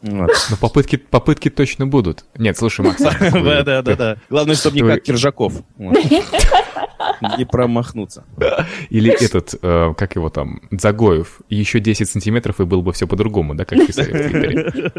Но 0.00 0.26
попытки, 0.58 0.96
попытки 0.96 1.50
точно 1.50 1.86
будут. 1.86 2.24
Нет, 2.38 2.56
слушай, 2.56 2.80
Макс. 2.82 3.02
Да, 3.44 3.62
да, 3.62 3.82
да, 3.82 3.94
да. 3.94 4.16
Главное, 4.30 4.54
чтобы 4.54 4.76
не 4.76 4.82
как 4.88 5.02
Киржаков. 5.02 5.52
Не 7.38 7.44
промахнуться. 7.44 8.24
Или 8.90 9.12
этот, 9.12 9.54
э, 9.60 9.94
как 9.96 10.16
его 10.16 10.30
там, 10.30 10.60
Загоев. 10.70 11.40
Еще 11.48 11.80
10 11.80 12.08
сантиметров, 12.08 12.60
и 12.60 12.64
было 12.64 12.80
бы 12.80 12.92
все 12.92 13.06
по-другому, 13.06 13.54
да, 13.54 13.64
как 13.64 13.86
писали 13.86 14.12
в 14.12 14.30
Твиттере. 14.30 14.92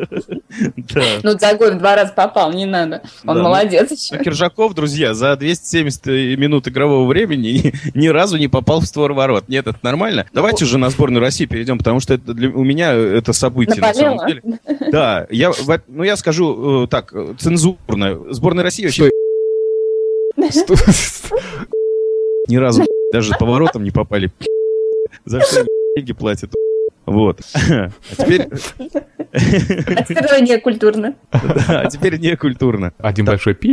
Да. 0.75 1.01
Ну, 1.23 1.38
Загой 1.38 1.75
в 1.75 1.77
два 1.79 1.95
раза 1.95 2.13
попал, 2.13 2.53
не 2.53 2.65
надо. 2.65 3.01
Он 3.25 3.36
Да, 3.36 3.41
ну, 3.41 3.43
молодец 3.43 3.91
А 3.91 3.93
еще. 3.93 4.23
Киржаков, 4.23 4.73
друзья, 4.73 5.13
за 5.13 5.36
270 5.36 6.05
минут 6.38 6.67
игрового 6.67 7.08
времени 7.08 7.73
ни 7.93 8.08
разу 8.08 8.38
не 8.38 8.47
попал 8.47 8.79
в 8.79 8.86
створ 8.86 9.13
ворот. 9.13 9.49
Нет, 9.49 9.67
это 9.67 9.77
нормально. 9.81 10.25
Давайте 10.34 10.65
уже 10.65 10.77
на 10.77 10.89
сборную 10.89 11.21
России 11.21 11.45
перейдем, 11.45 11.77
потому 11.77 11.99
что 11.99 12.13
это 12.13 12.34
для, 12.34 12.49
у 12.49 12.63
меня 12.63 12.93
это 12.93 13.34
событие 13.34 13.81
на 13.81 13.93
самом 13.93 14.27
деле. 14.27 14.41
Да, 14.91 15.27
я, 15.29 15.51
ну 15.88 16.03
я 16.03 16.15
скажу 16.15 16.84
э, 16.84 16.88
так, 16.88 17.12
э, 17.13 17.34
цензурно. 17.38 18.34
Сборная 18.34 18.63
России 18.63 18.86
вообще 18.86 19.10
Стой. 20.51 20.77
ни 22.47 22.58
разу 22.58 22.84
даже 23.13 23.34
по 23.39 23.45
воротам 23.45 23.84
не 23.84 23.91
попали. 23.91 24.31
За 25.25 25.41
что 25.41 25.65
деньги 25.95 26.13
платят? 26.13 26.51
Вот. 27.05 27.39
А 27.69 27.89
теперь, 28.17 28.47
А 29.34 30.03
теперь 30.03 30.41
не 30.43 30.58
культурно. 30.60 31.15
да, 31.31 31.81
а 31.81 31.89
теперь 31.89 32.17
не 32.19 32.36
культурно. 32.36 32.93
Один 32.97 33.25
большой 33.25 33.53
пи. 33.53 33.69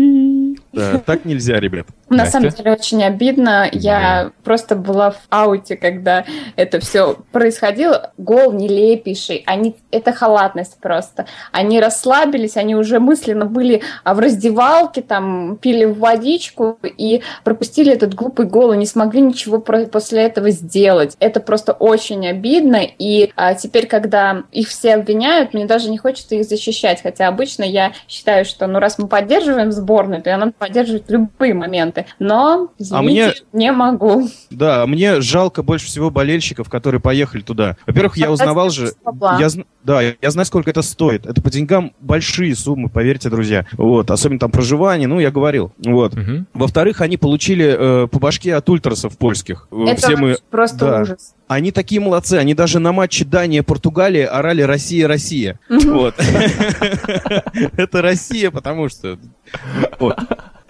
Да, 0.72 0.98
так 0.98 1.24
нельзя, 1.24 1.60
ребят. 1.60 1.86
На 2.08 2.26
самом 2.26 2.50
деле 2.50 2.72
очень 2.72 3.02
обидно. 3.02 3.68
Я 3.72 4.32
просто 4.44 4.76
была 4.76 5.12
в 5.12 5.20
ауте, 5.30 5.76
когда 5.76 6.24
это 6.56 6.80
все 6.80 7.16
происходило. 7.30 8.12
Гол 8.18 8.52
нелепейший. 8.52 9.42
Они... 9.46 9.76
Это 9.90 10.12
халатность 10.12 10.78
просто. 10.80 11.26
Они 11.52 11.80
расслабились, 11.80 12.56
они 12.56 12.74
уже 12.74 13.00
мысленно 13.00 13.46
были 13.46 13.82
а, 14.04 14.14
в 14.14 14.18
раздевалке, 14.18 15.02
там 15.02 15.56
пили 15.56 15.84
водичку 15.84 16.78
и 16.82 17.22
пропустили 17.44 17.92
этот 17.92 18.14
глупый 18.14 18.46
гол 18.46 18.72
и 18.72 18.76
не 18.76 18.86
смогли 18.86 19.20
ничего 19.20 19.58
после 19.58 20.22
этого 20.22 20.50
сделать. 20.50 21.16
Это 21.18 21.40
просто 21.40 21.72
очень 21.72 22.26
обидно. 22.26 22.80
И 22.98 23.32
а, 23.36 23.54
теперь, 23.54 23.86
когда 23.86 24.44
их 24.52 24.68
все 24.68 24.94
обвиняют, 24.94 25.54
мне 25.54 25.66
даже 25.66 25.90
не 25.90 25.98
хочется 25.98 26.34
их 26.34 26.44
защищать. 26.44 27.02
Хотя 27.02 27.28
обычно 27.28 27.64
я 27.64 27.92
считаю, 28.08 28.44
что 28.44 28.66
ну 28.66 28.78
раз 28.78 28.98
мы 28.98 29.08
поддерживаем 29.08 29.72
сборную, 29.72 30.22
то 30.22 30.36
нам 30.36 30.52
поддерживать 30.66 31.10
любые 31.10 31.54
моменты. 31.54 32.06
Но, 32.18 32.68
извините, 32.78 32.96
А 32.96 33.02
мне- 33.02 33.34
не 33.52 33.72
могу. 33.72 34.28
Да, 34.50 34.86
мне 34.86 35.20
жалко 35.20 35.62
больше 35.62 35.86
всего 35.86 36.10
болельщиков, 36.10 36.68
которые 36.70 37.00
поехали 37.00 37.42
туда. 37.42 37.76
Во-первых, 37.86 38.16
я 38.16 38.26
Потратили 38.26 38.42
узнавал 38.44 38.70
же... 38.70 38.92
бабла. 39.04 39.38
Я, 39.40 39.48
да, 39.82 40.00
я 40.02 40.30
знаю, 40.30 40.46
сколько 40.46 40.70
это 40.70 40.82
стоит. 40.82 41.26
Это 41.26 41.42
по 41.42 41.50
деньгам 41.50 41.92
большие 42.00 42.54
суммы, 42.54 42.88
поверьте, 42.88 43.28
друзья. 43.28 43.66
Вот, 43.72 44.10
особенно 44.10 44.38
там 44.38 44.50
проживание, 44.50 45.08
ну, 45.08 45.18
я 45.18 45.30
говорил. 45.30 45.72
Вот. 45.84 46.14
Мгм. 46.14 46.46
Во-вторых, 46.54 47.00
они 47.00 47.16
получили 47.16 48.04
э, 48.04 48.06
по 48.06 48.18
башке 48.20 48.54
от 48.54 48.68
ультрасов 48.68 49.18
польских. 49.18 49.66
Э, 49.72 49.84
Это 49.88 50.00
Все 50.00 50.16
мы... 50.16 50.36
просто 50.50 50.78
да. 50.78 51.00
ужас. 51.02 51.34
Они 51.48 51.70
такие 51.70 52.00
молодцы, 52.00 52.34
они 52.34 52.54
даже 52.54 52.78
на 52.78 52.92
матче 52.92 53.26
Дания-Португалия 53.26 54.26
орали 54.26 54.62
«Россия, 54.62 55.06
Россия». 55.06 55.58
Вот. 55.68 56.14
Это 57.76 58.00
Россия, 58.00 58.50
потому 58.50 58.88
что... 58.88 59.18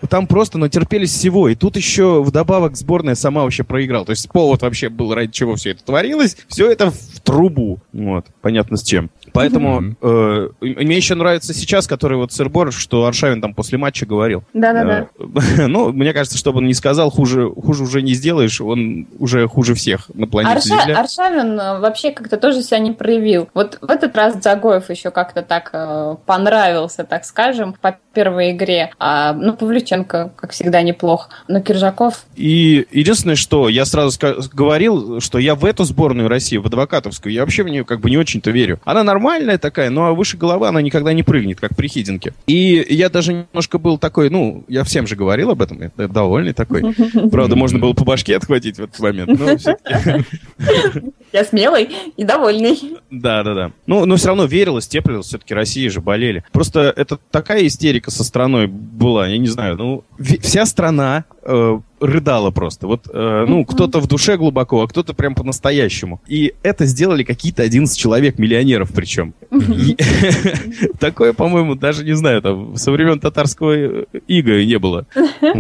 Там 0.09 0.27
просто 0.27 0.59
натерпелись 0.59 1.12
всего. 1.12 1.49
И 1.49 1.55
тут 1.55 1.77
еще 1.77 2.23
вдобавок 2.23 2.77
сборная 2.77 3.15
сама 3.15 3.43
вообще 3.43 3.65
проиграла. 3.65 4.05
То 4.05 4.11
есть 4.11 4.29
повод 4.31 4.62
вообще 4.62 4.88
был, 4.88 5.15
ради 5.15 5.33
чего 5.33 5.57
все 5.57 5.71
это 5.71 5.85
творилось. 5.85 6.37
Все 6.49 6.71
это 6.71 6.91
в 6.91 7.21
трубу. 7.23 7.79
Вот. 7.93 8.27
Понятно 8.41 8.77
с 8.77 8.83
чем. 8.83 9.11
Поэтому 9.33 9.81
Мгм. 9.81 9.97
э, 10.03 10.49
мне 10.61 10.97
еще 10.97 11.15
нравится 11.15 11.55
сейчас, 11.55 11.87
который 11.87 12.19
вот 12.19 12.33
сырбор, 12.33 12.71
что 12.73 13.07
Аршавин 13.07 13.41
там 13.41 13.55
после 13.55 13.79
матча 13.79 14.05
говорил. 14.05 14.45
Да-да-да. 14.53 15.07
Э, 15.19 15.67
Ну, 15.69 15.93
мне 15.93 16.12
кажется, 16.12 16.37
чтобы 16.37 16.59
он 16.59 16.67
не 16.67 16.75
сказал, 16.75 17.11
хуже, 17.11 17.49
хуже 17.51 17.85
уже 17.85 18.03
не 18.03 18.12
сделаешь, 18.15 18.61
он 18.61 19.07
уже 19.19 19.47
хуже 19.49 19.75
всех 19.75 20.11
на 20.15 20.27
планете 20.27 20.57
Арша- 20.57 20.83
Земля. 20.83 20.99
Аршавин 21.01 21.59
э, 21.61 21.79
вообще 21.79 22.11
как-то 22.11 22.37
тоже 22.37 22.62
себя 22.62 22.79
не 22.79 22.93
проявил. 22.93 23.49
Вот 23.55 23.79
в 23.81 23.91
этот 23.91 24.15
раз 24.17 24.35
Загоев 24.43 24.91
еще 24.91 25.11
как-то 25.11 25.43
так 25.43 25.71
э, 25.73 26.17
понравился, 26.27 27.05
так 27.05 27.25
скажем, 27.25 27.75
по 27.81 27.97
первой 28.12 28.51
игре. 28.53 28.91
А, 28.99 29.33
ну, 29.33 29.57
Павлюченко, 29.92 30.33
как 30.37 30.52
всегда, 30.52 30.83
неплох. 30.83 31.28
Но 31.48 31.61
Киржаков... 31.61 32.24
И 32.35 32.87
единственное, 32.90 33.37
что 33.37 33.68
я 33.68 33.85
сразу 33.85 34.18
говорил, 34.52 35.20
что 35.20 35.38
я 35.38 35.55
в 35.55 35.64
эту 35.64 35.85
сборную 35.85 36.28
России, 36.28 36.57
в 36.57 36.66
адвокатовскую, 36.66 37.33
я 37.33 37.42
вообще 37.42 37.62
в 37.62 37.68
нее 37.68 37.85
как 37.85 38.00
бы 38.00 38.11
не 38.11 38.16
очень-то 38.16 38.50
верю. 38.50 38.81
Она 38.85 39.05
нормальная 39.05 39.59
такая, 39.59 39.90
но 39.90 40.14
выше 40.14 40.37
головы 40.37 40.68
она 40.68 40.81
никогда 40.81 41.12
не 41.12 41.22
прыгнет, 41.22 41.61
как 41.61 41.76
при 41.76 41.88
Хидинке. 41.88 42.33
И 42.46 42.85
я 42.88 43.09
даже 43.09 43.33
немножко 43.33 43.78
был 43.78 43.98
такой, 43.98 44.31
ну, 44.31 44.64
я 44.68 44.85
всем 44.85 45.07
же 45.07 45.16
говорил 45.16 45.50
об 45.50 45.62
этом, 45.62 45.81
я 45.83 46.09
довольный 46.09 46.52
такой. 46.52 46.94
Правда, 47.31 47.57
можно 47.57 47.78
было 47.78 47.92
по 47.92 48.05
башке 48.05 48.37
отхватить 48.37 48.78
в 48.78 48.85
этот 48.85 48.98
момент, 49.00 49.38
но. 49.38 49.52
Я 51.33 51.44
смелый 51.44 51.88
и 52.16 52.24
довольный. 52.24 52.78
Да, 53.11 53.42
да, 53.42 53.55
да. 53.55 53.72
Ну, 53.87 54.05
но 54.05 54.16
все 54.16 54.28
равно 54.28 54.44
верилось, 54.44 54.87
теплилось, 54.87 55.26
все-таки 55.26 55.55
России 55.55 55.88
же 55.88 56.02
болели. 56.02 56.44
Просто 56.52 56.92
это 56.94 57.18
такая 57.31 57.66
истерика 57.66 58.11
со 58.11 58.22
страной 58.22 58.66
была, 58.66 59.26
я 59.28 59.38
не 59.38 59.48
знаю, 59.48 59.76
ну, 59.83 60.05
вся 60.40 60.66
страна 60.66 61.25
э, 61.42 61.81
рыдала 62.02 62.50
просто. 62.50 62.87
Вот, 62.87 63.09
э, 63.12 63.44
ну, 63.48 63.64
кто-то 63.64 64.00
в 64.00 64.09
душе 64.09 64.37
глубоко, 64.37 64.83
а 64.83 64.88
кто-то 64.88 65.14
прям 65.14 65.35
по-настоящему. 65.35 66.20
И 66.26 66.55
это 66.62 66.85
сделали 66.87 67.22
какие-то 67.22 67.62
11 67.62 67.96
человек, 67.96 68.38
миллионеров 68.38 68.90
причем. 68.94 69.35
И 69.50 69.96
Такое, 70.98 71.33
по-моему, 71.33 71.74
даже 71.74 72.05
не 72.05 72.14
знаю, 72.14 72.42
там, 72.42 72.76
со 72.76 72.90
времен 72.90 73.20
татарского 73.20 73.72
э, 73.72 74.05
ига 74.26 74.64
не 74.64 74.78
было. 74.78 75.07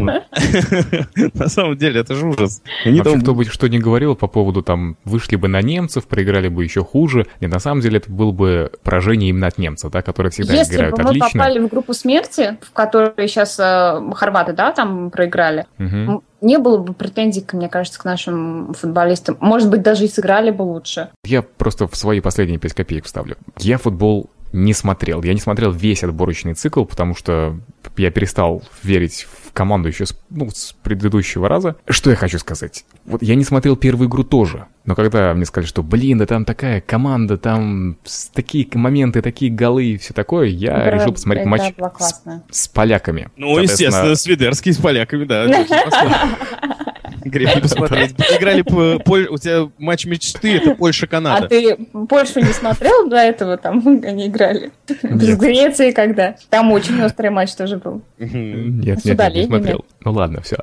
На 1.34 1.48
самом 1.48 1.76
деле, 1.76 2.00
это 2.00 2.14
же 2.14 2.26
ужас. 2.26 2.62
Вообще, 2.84 3.20
кто 3.20 3.34
бы 3.34 3.44
что 3.44 3.68
ни 3.68 3.78
говорил 3.78 4.14
по 4.14 4.26
поводу 4.26 4.62
там, 4.62 4.96
вышли 5.04 5.36
бы 5.36 5.48
на 5.48 5.60
немцев, 5.62 6.06
проиграли 6.06 6.48
бы 6.48 6.64
еще 6.64 6.84
хуже. 6.84 7.26
Нет, 7.40 7.50
на 7.50 7.58
самом 7.58 7.80
деле 7.80 7.98
это 7.98 8.10
было 8.10 8.32
бы 8.32 8.72
поражение 8.82 9.30
именно 9.30 9.46
от 9.46 9.58
немцев, 9.58 9.90
да, 9.90 10.02
которые 10.02 10.30
всегда 10.30 10.54
Если 10.54 10.74
играют 10.74 10.96
бы 10.96 11.02
мы 11.02 11.08
отлично. 11.10 11.28
попали 11.32 11.58
в 11.58 11.68
группу 11.68 11.94
смерти, 11.94 12.56
в 12.62 12.72
которой 12.72 13.28
сейчас 13.28 13.58
э, 13.58 14.00
хорваты, 14.14 14.52
да, 14.52 14.72
там 14.72 15.10
проиграли, 15.10 15.66
М, 15.78 16.22
не 16.40 16.58
было 16.58 16.78
бы 16.78 16.92
претензий, 16.92 17.44
мне 17.52 17.68
кажется, 17.68 18.00
к 18.00 18.04
нашим 18.04 18.74
футболистам. 18.74 19.36
Может 19.40 19.70
быть, 19.70 19.82
даже 19.82 20.04
и 20.04 20.08
сыграли 20.08 20.50
бы 20.50 20.62
лучше. 20.62 21.08
Я 21.24 21.42
просто 21.42 21.86
в 21.86 21.96
свои 21.96 22.20
последние 22.20 22.58
5 22.58 22.74
копеек 22.74 23.04
вставлю. 23.04 23.36
Я 23.58 23.78
футбол 23.78 24.28
не 24.52 24.74
смотрел. 24.74 25.22
Я 25.22 25.34
не 25.34 25.40
смотрел 25.40 25.72
весь 25.72 26.04
отборочный 26.04 26.54
цикл, 26.54 26.84
потому 26.84 27.14
что 27.14 27.58
я 27.96 28.10
перестал 28.10 28.62
верить 28.82 29.26
в 29.46 29.52
команду 29.52 29.88
еще 29.88 30.06
с, 30.06 30.18
ну, 30.30 30.50
с 30.50 30.74
предыдущего 30.82 31.48
раза. 31.48 31.76
Что 31.88 32.10
я 32.10 32.16
хочу 32.16 32.38
сказать? 32.38 32.84
Вот 33.04 33.22
я 33.22 33.34
не 33.34 33.44
смотрел 33.44 33.76
первую 33.76 34.08
игру 34.08 34.24
тоже. 34.24 34.66
Но 34.84 34.94
когда 34.94 35.32
мне 35.34 35.44
сказали, 35.44 35.68
что, 35.68 35.82
блин, 35.82 36.18
да 36.18 36.26
там 36.26 36.44
такая 36.44 36.80
команда, 36.80 37.38
там 37.38 37.96
такие 38.34 38.66
моменты, 38.74 39.22
такие 39.22 39.50
голы 39.50 39.84
и 39.84 39.96
все 39.98 40.12
такое, 40.14 40.46
я 40.48 40.82
Игра- 40.82 40.90
решил 40.98 41.12
посмотреть 41.12 41.46
матч 41.46 41.74
с, 41.98 42.22
с 42.50 42.68
поляками. 42.68 43.30
Ну, 43.36 43.58
естественно, 43.58 44.14
Свидерский 44.14 44.72
с 44.72 44.78
поляками, 44.78 45.24
да. 45.24 45.46
Грех 47.24 47.54
не 47.56 47.60
посмотреть. 47.62 48.14
Играли 48.38 48.62
У 48.62 49.38
тебя 49.38 49.70
матч 49.78 50.06
мечты, 50.06 50.56
это 50.56 50.72
А 50.72 50.74
Польша-Канада. 50.74 51.48
ты 51.48 51.76
Польшу 52.08 52.40
не 52.40 52.52
смотрел 52.52 53.08
до 53.08 53.16
этого? 53.16 53.56
Там 53.56 54.00
они 54.04 54.28
играли. 54.28 54.72
С 54.88 55.36
Грецией 55.36 55.92
когда? 55.92 56.36
Там 56.50 56.72
очень 56.72 57.00
острый 57.02 57.30
матч 57.30 57.54
тоже 57.54 57.76
был. 57.76 58.02
Нет, 58.18 59.00
С 59.00 59.04
нет, 59.04 59.34
не 59.34 59.46
смотрел. 59.46 59.84
Ну 60.04 60.12
ладно, 60.12 60.40
все. 60.42 60.56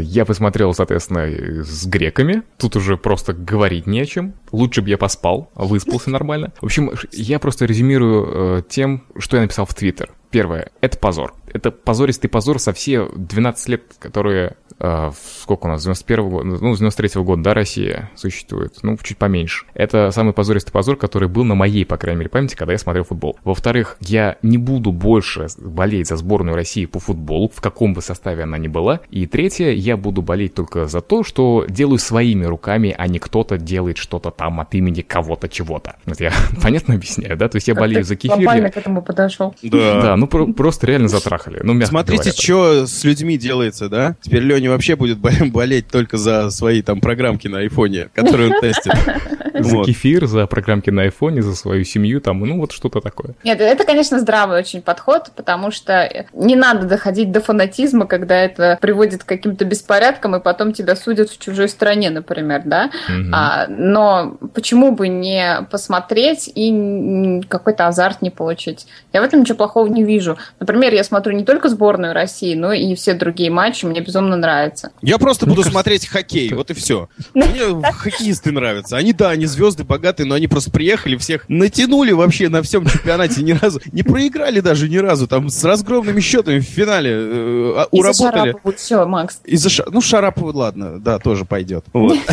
Я 0.00 0.24
посмотрел, 0.24 0.72
соответственно, 0.72 1.64
с 1.64 1.86
греками. 1.86 2.42
Тут 2.58 2.76
уже 2.76 2.96
просто 2.96 3.32
говорить 3.32 3.86
не 3.86 4.00
о 4.00 4.06
чем. 4.06 4.34
Лучше 4.52 4.82
бы 4.82 4.88
я 4.88 4.98
поспал, 4.98 5.50
выспался 5.54 6.10
нормально. 6.10 6.52
В 6.60 6.64
общем, 6.64 6.92
я 7.12 7.38
просто 7.38 7.64
резюмирую 7.64 8.58
э, 8.58 8.62
тем, 8.68 9.04
что 9.18 9.36
я 9.36 9.42
написал 9.42 9.66
в 9.66 9.74
Твиттер. 9.74 10.12
Первое, 10.30 10.70
это 10.80 10.98
позор. 10.98 11.34
Это 11.52 11.70
позористый 11.70 12.28
позор 12.28 12.58
со 12.58 12.72
все 12.72 13.08
12 13.14 13.68
лет, 13.68 13.82
которые... 14.00 14.56
в- 14.78 15.14
сколько 15.42 15.66
у 15.66 15.68
нас? 15.68 15.80
С 15.80 15.84
91 15.84 16.28
года, 16.28 16.44
ну, 16.60 16.74
с 16.74 16.78
93 16.78 17.22
года, 17.22 17.42
да, 17.42 17.54
Россия 17.54 18.10
существует. 18.14 18.74
Ну, 18.82 18.96
чуть 19.02 19.16
поменьше. 19.18 19.66
Это 19.74 20.10
самый 20.10 20.32
позористый 20.32 20.72
позор, 20.72 20.96
который 20.96 21.28
был 21.28 21.44
на 21.44 21.54
моей, 21.54 21.84
по 21.84 21.96
крайней 21.96 22.18
мере, 22.20 22.30
памяти, 22.30 22.54
когда 22.54 22.72
я 22.72 22.78
смотрел 22.78 23.04
футбол. 23.04 23.38
Во-вторых, 23.44 23.96
я 24.00 24.36
не 24.42 24.58
буду 24.58 24.92
больше 24.92 25.46
болеть 25.58 26.08
за 26.08 26.16
сборную 26.16 26.54
России 26.56 26.86
по 26.86 26.98
футболу, 27.00 27.50
в 27.54 27.60
каком 27.60 27.94
бы 27.94 28.02
составе 28.02 28.42
она 28.44 28.58
ни 28.58 28.68
была. 28.68 29.00
И 29.10 29.26
третье, 29.26 29.70
я 29.70 29.96
буду 29.96 30.22
болеть 30.22 30.54
только 30.54 30.86
за 30.86 31.00
то, 31.00 31.22
что 31.24 31.64
делаю 31.68 31.98
своими 31.98 32.44
руками, 32.44 32.94
а 32.96 33.06
не 33.06 33.18
кто-то 33.18 33.58
делает 33.58 33.96
что-то 33.98 34.30
там 34.30 34.60
от 34.60 34.74
имени 34.74 35.02
кого-то 35.02 35.48
чего-то. 35.48 35.96
Вот 36.06 36.20
я 36.20 36.32
понятно 36.62 36.94
объясняю, 36.94 37.36
да? 37.36 37.48
То 37.48 37.56
есть 37.56 37.68
я 37.68 37.74
болею 37.74 38.04
за 38.04 38.16
кефир. 38.16 38.36
глобально 38.36 38.66
я- 38.66 38.70
к 38.72 38.76
этому 38.76 39.02
подошел. 39.02 39.54
Да. 39.62 40.00
Да, 40.02 40.16
ну 40.16 40.26
про- 40.26 40.46
просто 40.52 40.86
реально 40.86 41.08
затрахали. 41.08 41.60
Ну, 41.62 41.72
мягко 41.74 41.90
Смотрите, 41.90 42.22
говоря. 42.30 42.42
что 42.42 42.86
с 42.86 43.04
людьми 43.04 43.36
делается, 43.38 43.88
да? 43.88 44.16
Теперь 44.20 44.42
Леня 44.42 44.63
вообще 44.68 44.96
будет 44.96 45.18
бо- 45.18 45.30
болеть 45.52 45.88
только 45.88 46.16
за 46.16 46.50
свои 46.50 46.82
там 46.82 47.00
программки 47.00 47.48
на 47.48 47.58
айфоне, 47.58 48.08
которые 48.14 48.52
он 48.52 48.60
тестит. 48.60 48.92
За 49.56 49.82
кефир, 49.84 50.26
за 50.26 50.46
программки 50.48 50.90
на 50.90 51.02
айфоне, 51.02 51.40
за 51.40 51.54
свою 51.54 51.84
семью, 51.84 52.20
там, 52.20 52.40
ну 52.40 52.58
вот 52.58 52.72
что-то 52.72 53.00
такое. 53.00 53.34
Нет, 53.44 53.60
это, 53.60 53.84
конечно, 53.84 54.18
здравый 54.18 54.58
очень 54.58 54.82
подход, 54.82 55.30
потому 55.36 55.70
что 55.70 56.26
не 56.32 56.56
надо 56.56 56.88
доходить 56.88 57.30
до 57.30 57.40
фанатизма, 57.40 58.06
когда 58.06 58.36
это 58.36 58.76
приводит 58.80 59.22
к 59.22 59.28
каким-то 59.28 59.64
беспорядкам, 59.64 60.34
и 60.34 60.40
потом 60.40 60.72
тебя 60.72 60.96
судят 60.96 61.30
в 61.30 61.38
чужой 61.38 61.68
стране, 61.68 62.10
например, 62.10 62.62
да? 62.64 62.90
А, 63.32 63.66
но 63.68 64.36
почему 64.54 64.90
бы 64.90 65.06
не 65.06 65.60
посмотреть 65.70 66.50
и 66.52 67.40
какой-то 67.48 67.86
азарт 67.86 68.22
не 68.22 68.30
получить? 68.30 68.86
Я 69.12 69.20
в 69.20 69.24
этом 69.24 69.40
ничего 69.40 69.56
плохого 69.56 69.86
не 69.86 70.02
вижу. 70.02 70.36
Например, 70.58 70.92
я 70.92 71.04
смотрю 71.04 71.32
не 71.32 71.44
только 71.44 71.68
сборную 71.68 72.12
России, 72.12 72.54
но 72.56 72.72
и 72.72 72.94
все 72.96 73.14
другие 73.14 73.50
матчи, 73.50 73.86
мне 73.86 74.00
безумно 74.00 74.36
нравится. 74.54 74.92
Я 75.02 75.18
просто 75.18 75.46
буду 75.46 75.62
смотреть 75.62 76.06
хоккей, 76.06 76.52
вот 76.52 76.70
и 76.70 76.74
все. 76.74 77.08
Мне 77.34 77.82
хоккеисты 77.92 78.52
нравятся. 78.52 78.96
Они, 78.96 79.12
да, 79.12 79.30
они 79.30 79.46
звезды 79.46 79.84
богатые, 79.84 80.26
но 80.26 80.34
они 80.34 80.46
просто 80.46 80.70
приехали, 80.70 81.16
всех 81.16 81.48
натянули 81.48 82.12
вообще 82.12 82.48
на 82.48 82.62
всем 82.62 82.86
чемпионате 82.86 83.42
ни 83.42 83.52
разу. 83.52 83.80
Не 83.92 84.02
проиграли 84.02 84.60
даже 84.60 84.88
ни 84.88 84.96
разу, 84.96 85.26
там 85.28 85.48
с 85.48 85.62
разгромными 85.64 86.20
счетами 86.20 86.60
в 86.60 86.64
финале 86.64 87.10
э, 87.12 87.72
а, 87.76 87.88
уработали. 87.90 88.52
Шарапову 88.52 88.74
все, 88.76 89.06
Макс. 89.06 89.40
Из-за 89.44 89.84
Ну, 89.90 90.00
Шарапова, 90.00 90.56
ладно, 90.56 91.00
да, 91.00 91.18
тоже 91.18 91.44
пойдет. 91.44 91.84
Вот. 91.92 92.18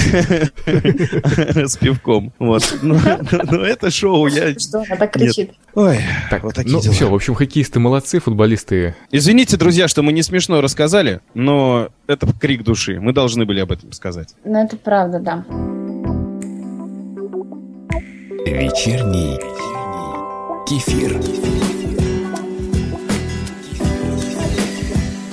С 0.66 1.78
пивком. 1.78 2.34
Вот. 2.40 2.78
Но 2.82 3.00
но 3.32 3.66
это 3.66 3.92
шоу 3.92 4.28
я... 4.28 4.58
Что 4.58 4.80
она 4.80 4.96
так 4.96 5.14
кричит? 5.14 5.52
Ой, 5.74 6.00
Так, 6.30 6.44
вот 6.44 6.54
такие 6.54 6.76
ну 6.76 6.82
дела. 6.82 6.94
все, 6.94 7.10
в 7.10 7.14
общем, 7.14 7.34
хоккеисты 7.34 7.80
молодцы, 7.80 8.20
футболисты 8.20 8.94
Извините, 9.10 9.56
друзья, 9.56 9.88
что 9.88 10.02
мы 10.02 10.12
не 10.12 10.22
смешно 10.22 10.60
рассказали, 10.60 11.22
но 11.34 11.90
это 12.08 12.28
крик 12.40 12.64
души. 12.64 13.00
Мы 13.00 13.14
должны 13.14 13.46
были 13.46 13.62
об 13.62 13.72
этом 13.72 13.94
сказать. 13.94 14.36
Ну, 14.44 14.62
это 14.62 14.76
правда, 14.76 15.20
да. 15.20 15.46
Вечерний 18.46 19.40
кефир. 20.68 21.20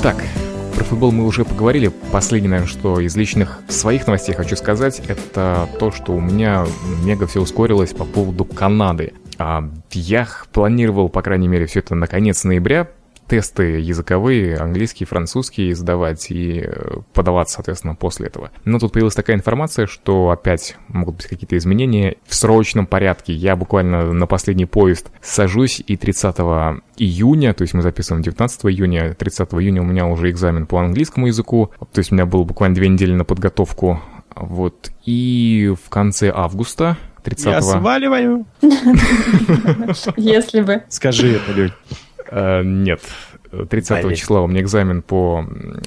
Так, 0.02 0.22
про 0.76 0.84
футбол 0.84 1.10
мы 1.10 1.26
уже 1.26 1.44
поговорили. 1.44 1.88
Последнее, 2.12 2.50
наверное, 2.50 2.70
что 2.70 3.00
из 3.00 3.16
личных 3.16 3.60
своих 3.66 4.06
новостей 4.06 4.34
хочу 4.36 4.54
сказать, 4.54 5.02
это 5.08 5.68
то, 5.80 5.90
что 5.90 6.12
у 6.12 6.20
меня 6.20 6.64
мега 7.02 7.26
все 7.26 7.40
ускорилось 7.40 7.90
по 7.90 8.04
поводу 8.04 8.44
Канады. 8.44 9.12
А, 9.38 9.68
я 9.92 10.28
планировал, 10.52 11.08
по 11.08 11.22
крайней 11.22 11.48
мере, 11.48 11.66
все 11.66 11.78
это 11.78 11.94
на 11.94 12.06
конец 12.06 12.44
ноября, 12.44 12.88
тесты 13.28 13.78
языковые, 13.78 14.56
английский, 14.56 15.04
французский 15.04 15.72
сдавать 15.74 16.30
и 16.30 16.62
э, 16.64 16.96
подаваться, 17.12 17.56
соответственно, 17.56 17.94
после 17.94 18.26
этого. 18.26 18.50
Но 18.64 18.78
тут 18.78 18.92
появилась 18.92 19.14
такая 19.14 19.36
информация, 19.36 19.86
что 19.86 20.30
опять 20.30 20.76
могут 20.88 21.16
быть 21.16 21.26
какие-то 21.26 21.56
изменения 21.56 22.16
в 22.26 22.34
срочном 22.34 22.86
порядке. 22.86 23.34
Я 23.34 23.54
буквально 23.54 24.12
на 24.12 24.26
последний 24.26 24.66
поезд 24.66 25.10
сажусь, 25.20 25.82
и 25.86 25.96
30 25.96 26.36
июня, 26.96 27.52
то 27.54 27.62
есть 27.62 27.74
мы 27.74 27.82
записываем 27.82 28.22
19 28.22 28.64
июня, 28.66 29.14
30 29.14 29.48
июня 29.54 29.82
у 29.82 29.84
меня 29.84 30.06
уже 30.06 30.30
экзамен 30.30 30.66
по 30.66 30.78
английскому 30.78 31.26
языку, 31.26 31.70
то 31.92 31.98
есть 31.98 32.10
у 32.10 32.14
меня 32.14 32.26
было 32.26 32.44
буквально 32.44 32.74
две 32.74 32.88
недели 32.88 33.12
на 33.12 33.24
подготовку. 33.24 34.00
Вот, 34.34 34.92
и 35.04 35.74
в 35.84 35.90
конце 35.90 36.32
августа 36.34 36.96
30 37.28 37.46
Я 37.46 37.62
сваливаю. 37.62 38.46
Если 40.16 40.60
бы. 40.62 40.82
Скажи 40.88 41.36
это. 41.36 41.72
Э, 42.30 42.62
Нет. 42.62 43.00
30 43.70 44.02
Поверь. 44.02 44.18
числа 44.18 44.42
у 44.42 44.46
меня 44.46 44.60
экзамен 44.60 45.02
по 45.02 45.44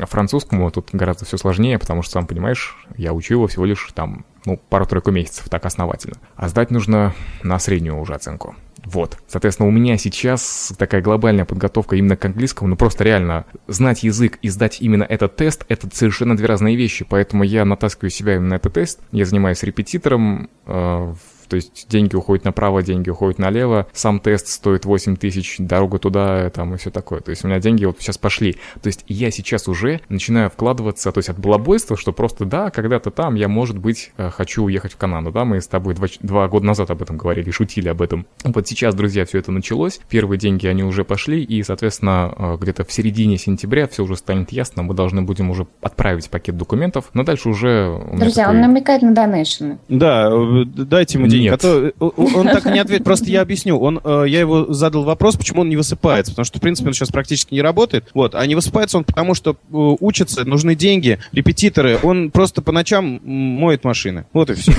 французскому, 0.07 0.71
тут 0.71 0.89
гораздо 0.93 1.25
все 1.25 1.37
сложнее, 1.37 1.77
потому 1.77 2.01
что, 2.01 2.13
сам 2.13 2.25
понимаешь, 2.25 2.75
я 2.97 3.13
учу 3.13 3.35
его 3.35 3.47
всего 3.47 3.65
лишь 3.65 3.87
там, 3.93 4.25
ну, 4.45 4.59
пару-тройку 4.69 5.11
месяцев, 5.11 5.47
так 5.49 5.65
основательно. 5.65 6.17
А 6.35 6.47
сдать 6.47 6.71
нужно 6.71 7.13
на 7.43 7.59
среднюю 7.59 7.99
уже 7.99 8.13
оценку. 8.15 8.55
Вот. 8.85 9.17
Соответственно, 9.27 9.69
у 9.69 9.71
меня 9.71 9.97
сейчас 9.97 10.73
такая 10.77 11.01
глобальная 11.01 11.45
подготовка 11.45 11.95
именно 11.95 12.17
к 12.17 12.25
английскому, 12.25 12.69
ну 12.69 12.75
просто 12.75 13.03
реально 13.03 13.45
знать 13.67 14.03
язык 14.03 14.39
и 14.41 14.49
сдать 14.49 14.81
именно 14.81 15.03
этот 15.03 15.35
тест, 15.35 15.65
это 15.69 15.87
совершенно 15.93 16.35
две 16.35 16.47
разные 16.47 16.75
вещи, 16.75 17.05
поэтому 17.07 17.43
я 17.43 17.63
натаскиваю 17.63 18.09
себя 18.09 18.35
именно 18.35 18.49
на 18.49 18.55
этот 18.55 18.73
тест, 18.73 18.99
я 19.11 19.25
занимаюсь 19.25 19.61
репетитором, 19.63 20.49
э, 20.65 21.13
то 21.51 21.57
есть 21.57 21.87
деньги 21.89 22.15
уходят 22.15 22.45
направо, 22.45 22.81
деньги 22.81 23.09
уходят 23.09 23.37
налево, 23.37 23.85
сам 23.91 24.21
тест 24.21 24.47
стоит 24.47 24.85
8 24.85 25.17
тысяч, 25.17 25.57
дорога 25.59 25.99
туда, 25.99 26.49
там 26.49 26.73
и 26.73 26.77
все 26.77 26.91
такое. 26.91 27.19
То 27.19 27.31
есть 27.31 27.43
у 27.43 27.49
меня 27.49 27.59
деньги 27.59 27.83
вот 27.83 27.97
сейчас 27.99 28.17
пошли. 28.17 28.53
То 28.81 28.87
есть 28.87 29.03
я 29.09 29.31
сейчас 29.31 29.67
уже 29.67 29.99
начинаю 30.07 30.49
вкладываться, 30.49 31.11
то 31.11 31.17
есть 31.17 31.27
от 31.27 31.37
балабойства, 31.37 31.97
что 31.97 32.13
просто 32.13 32.45
да, 32.45 32.69
когда-то 32.69 33.11
там 33.11 33.35
я, 33.35 33.49
может 33.49 33.77
быть, 33.77 34.13
э, 34.15 34.29
хочу 34.29 34.63
уехать 34.63 34.93
в 34.93 34.95
Канаду, 34.97 35.33
да, 35.33 35.43
мы 35.43 35.59
с 35.59 35.67
тобой 35.67 35.93
два, 35.93 36.07
два 36.21 36.47
года 36.47 36.67
назад 36.67 36.89
об 36.89 37.01
этом 37.01 37.17
говорили, 37.17 37.51
шутили 37.51 37.89
об 37.89 38.01
этом. 38.01 38.25
Вот 38.45 38.65
сейчас, 38.69 38.95
друзья, 38.95 39.25
все 39.25 39.39
это 39.39 39.51
началось, 39.51 39.99
первые 40.07 40.39
деньги, 40.39 40.67
они 40.67 40.85
уже 40.85 41.03
пошли, 41.03 41.43
и, 41.43 41.61
соответственно, 41.63 42.33
э, 42.37 42.57
где-то 42.61 42.85
в 42.85 42.93
середине 42.93 43.37
сентября 43.37 43.89
все 43.89 44.05
уже 44.05 44.15
станет 44.15 44.53
ясно, 44.53 44.83
мы 44.83 44.93
должны 44.93 45.21
будем 45.21 45.49
уже 45.49 45.67
отправить 45.81 46.29
пакет 46.29 46.55
документов, 46.55 47.09
но 47.13 47.23
дальше 47.23 47.49
уже... 47.49 48.01
Друзья, 48.13 48.45
такой- 48.45 48.55
он 48.55 48.61
намекает 48.61 49.01
на 49.01 49.13
донейшн. 49.13 49.71
Да, 49.89 50.29
э, 50.31 50.63
дайте 50.65 51.17
ему 51.17 51.27
денег. 51.27 51.40
Нет. 51.43 51.53
А 51.53 51.57
то 51.57 51.87
э, 51.87 51.91
он 51.99 52.47
так 52.47 52.65
и 52.65 52.71
не 52.71 52.79
ответит. 52.79 53.03
Просто 53.03 53.29
я 53.29 53.41
объясню. 53.41 53.79
Он, 53.79 53.99
э, 54.03 54.25
я 54.27 54.39
его 54.39 54.71
задал 54.73 55.03
вопрос, 55.03 55.35
почему 55.35 55.61
он 55.61 55.69
не 55.69 55.75
высыпается. 55.75 56.31
Потому 56.31 56.45
что, 56.45 56.59
в 56.59 56.61
принципе, 56.61 56.89
он 56.89 56.93
сейчас 56.93 57.09
практически 57.09 57.53
не 57.53 57.61
работает. 57.61 58.09
Вот. 58.13 58.35
А 58.35 58.45
не 58.45 58.55
высыпается 58.55 58.97
он 58.97 59.03
потому, 59.03 59.33
что 59.33 59.51
э, 59.51 59.55
учится, 59.71 60.45
нужны 60.45 60.75
деньги, 60.75 61.19
репетиторы. 61.31 61.99
Он 62.01 62.31
просто 62.31 62.61
по 62.61 62.71
ночам 62.71 63.19
моет 63.23 63.83
машины. 63.83 64.25
Вот 64.33 64.49
и 64.49 64.53
все. 64.55 64.73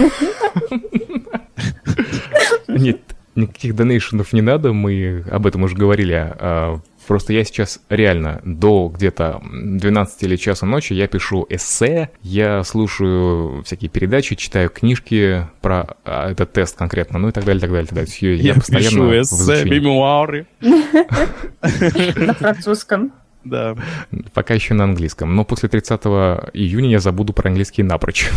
Нет, 2.68 3.00
никаких 3.34 3.76
донейшенов 3.76 4.32
не 4.32 4.40
надо, 4.40 4.72
мы 4.72 5.24
об 5.30 5.46
этом 5.46 5.62
уже 5.64 5.76
говорили. 5.76 6.32
Просто 7.06 7.32
я 7.32 7.44
сейчас 7.44 7.80
реально 7.88 8.40
до 8.44 8.88
где-то 8.94 9.42
12 9.42 10.22
или 10.22 10.36
часа 10.36 10.66
ночи 10.66 10.92
я 10.92 11.06
пишу 11.08 11.46
эссе, 11.48 12.10
я 12.22 12.62
слушаю 12.64 13.62
всякие 13.64 13.90
передачи, 13.90 14.34
читаю 14.34 14.70
книжки 14.70 15.46
про 15.60 15.96
а, 16.04 16.30
этот 16.30 16.52
тест 16.52 16.76
конкретно, 16.76 17.18
ну 17.18 17.28
и 17.28 17.32
так 17.32 17.44
далее, 17.44 17.60
так 17.60 17.70
далее, 17.70 17.86
так 17.86 17.94
далее. 17.96 18.12
Есть 18.20 18.44
Я, 18.44 18.54
постоянно 18.54 19.04
в 19.04 19.20
изучении. 19.20 19.78
мемуары. 19.78 20.46
На 20.60 22.34
французском. 22.34 23.12
Да. 23.44 23.74
Пока 24.34 24.54
еще 24.54 24.74
на 24.74 24.84
английском. 24.84 25.34
Но 25.34 25.44
после 25.44 25.68
30 25.68 26.00
июня 26.54 26.90
я 26.90 26.98
забуду 27.00 27.32
про 27.32 27.48
английский 27.48 27.82
напрочь. 27.82 28.30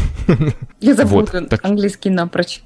Я 0.80 0.96
забуду 0.96 1.28
Вот, 1.32 1.50
так- 1.50 1.64
английский 1.64 2.10
напрочь. 2.10 2.62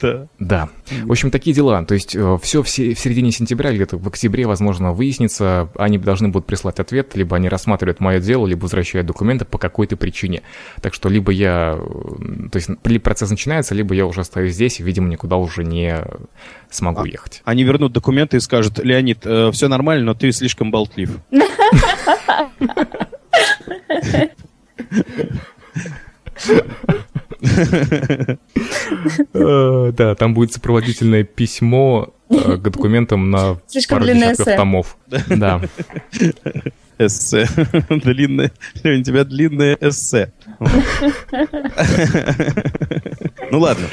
Да. 0.00 0.26
Да. 0.38 0.68
В 1.04 1.10
общем, 1.10 1.30
такие 1.30 1.54
дела. 1.54 1.84
То 1.84 1.94
есть 1.94 2.16
все 2.42 2.62
в 2.62 2.68
се- 2.68 2.94
в 2.94 2.98
середине 2.98 3.30
сентября, 3.32 3.72
где-то 3.72 3.98
в 3.98 4.08
октябре, 4.08 4.46
возможно, 4.46 4.92
выяснится. 4.92 5.68
Они 5.76 5.98
должны 5.98 6.28
будут 6.28 6.46
прислать 6.46 6.80
ответ, 6.80 7.14
либо 7.14 7.36
они 7.36 7.48
рассматривают 7.48 8.00
мое 8.00 8.20
дело, 8.20 8.46
либо 8.46 8.62
возвращают 8.62 9.06
документы 9.06 9.44
по 9.44 9.58
какой-то 9.58 9.96
причине. 9.96 10.42
Так 10.80 10.94
что 10.94 11.08
либо 11.08 11.30
я... 11.32 11.78
э, 11.78 12.48
То 12.50 12.56
есть 12.56 12.68
либо 12.84 13.02
процесс 13.04 13.30
начинается, 13.30 13.74
либо 13.74 13.94
я 13.94 14.06
уже 14.06 14.20
остаюсь 14.22 14.54
здесь, 14.54 14.80
и, 14.80 14.82
видимо, 14.82 15.08
никуда 15.08 15.36
уже 15.36 15.64
не 15.64 16.02
смогу 16.74 17.04
ехать. 17.04 17.42
Они 17.44 17.64
вернут 17.64 17.92
документы 17.92 18.36
и 18.36 18.40
скажут, 18.40 18.78
Леонид, 18.78 19.20
все 19.20 19.68
нормально, 19.68 20.04
но 20.06 20.14
ты 20.14 20.32
слишком 20.32 20.70
болтлив. 20.70 21.18
Э, 29.32 29.92
Да, 29.92 30.14
там 30.14 30.34
будет 30.34 30.52
сопроводительное 30.52 31.24
письмо 31.24 32.14
э, 32.30 32.56
к 32.56 32.62
документам 32.62 33.30
на 33.30 33.58
Слишком 33.66 33.96
пару 33.96 34.04
длинное 34.04 34.32
десятков 34.32 34.56
томов. 34.56 34.96
Да. 35.28 35.60
Эссе. 36.98 37.46
Длинное. 37.88 38.52
Лень, 38.84 39.00
у 39.00 39.04
тебя 39.04 39.24
длинное 39.24 39.76
эссе. 39.80 40.32
Ну 43.50 43.58
ладно. 43.58 43.86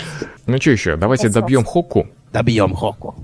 Ну 0.46 0.58
что 0.62 0.72
еще, 0.72 0.96
давайте 0.98 1.30
добьем 1.30 1.66
Хоку. 1.66 2.08
Добьем 2.34 2.74
Хоку. 2.74 3.16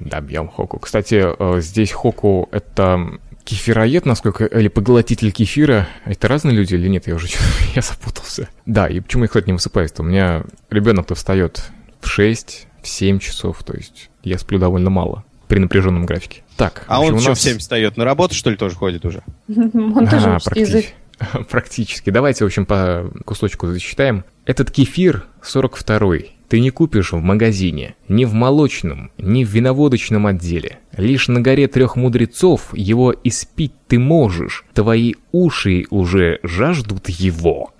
Добьем 0.00 0.48
Хоку. 0.48 0.78
Кстати, 0.78 1.22
э, 1.38 1.60
здесь 1.60 1.92
Хоку 1.92 2.48
это 2.52 3.18
кефироед, 3.44 4.06
насколько, 4.06 4.44
или 4.44 4.68
поглотитель 4.68 5.30
кефира. 5.30 5.88
Это 6.04 6.28
разные 6.28 6.54
люди 6.56 6.74
или 6.74 6.88
нет? 6.88 7.06
Я 7.06 7.14
уже 7.14 7.28
я 7.74 7.82
запутался. 7.82 8.48
Да, 8.66 8.88
и 8.88 9.00
почему 9.00 9.24
я, 9.24 9.28
кстати, 9.28 9.46
не 9.46 9.52
высыпаюсь-то? 9.52 10.02
У 10.02 10.06
меня 10.06 10.44
ребенок-то 10.70 11.14
встает 11.14 11.64
в 12.00 12.08
6, 12.08 12.66
в 12.82 12.88
7 12.88 13.18
часов, 13.18 13.62
то 13.64 13.74
есть 13.74 14.10
я 14.22 14.38
сплю 14.38 14.58
довольно 14.58 14.90
мало 14.90 15.24
при 15.48 15.58
напряженном 15.60 16.06
графике. 16.06 16.42
Так, 16.56 16.84
А 16.88 16.98
общем, 16.98 17.14
он 17.14 17.20
что, 17.20 17.30
нас- 17.30 17.38
в 17.38 17.42
7 17.42 17.58
встает? 17.58 17.96
На 17.96 18.04
работу, 18.04 18.34
что 18.34 18.50
ли, 18.50 18.56
тоже 18.56 18.74
ходит 18.76 19.04
уже? 19.04 19.22
Он 19.48 20.06
тоже 20.08 20.26
А, 20.28 20.58
язык. 20.58 20.86
Практически. 21.50 22.10
Давайте, 22.10 22.44
в 22.44 22.46
общем, 22.46 22.66
по 22.66 23.10
кусочку 23.24 23.66
зачитаем. 23.68 24.24
Этот 24.44 24.70
кефир 24.70 25.26
42-й 25.42 26.32
ты 26.48 26.60
не 26.60 26.70
купишь 26.70 27.12
в 27.12 27.20
магазине, 27.20 27.96
ни 28.08 28.24
в 28.24 28.34
молочном, 28.34 29.10
ни 29.18 29.44
в 29.44 29.48
виноводочном 29.48 30.26
отделе. 30.26 30.78
Лишь 30.96 31.28
на 31.28 31.40
горе 31.40 31.68
трех 31.68 31.96
мудрецов 31.96 32.68
его 32.72 33.14
испить 33.24 33.72
ты 33.88 33.98
можешь. 33.98 34.64
Твои 34.72 35.14
уши 35.32 35.86
уже 35.90 36.38
жаждут 36.42 37.08
его. 37.08 37.72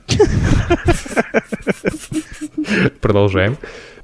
Продолжаем. 3.01 3.57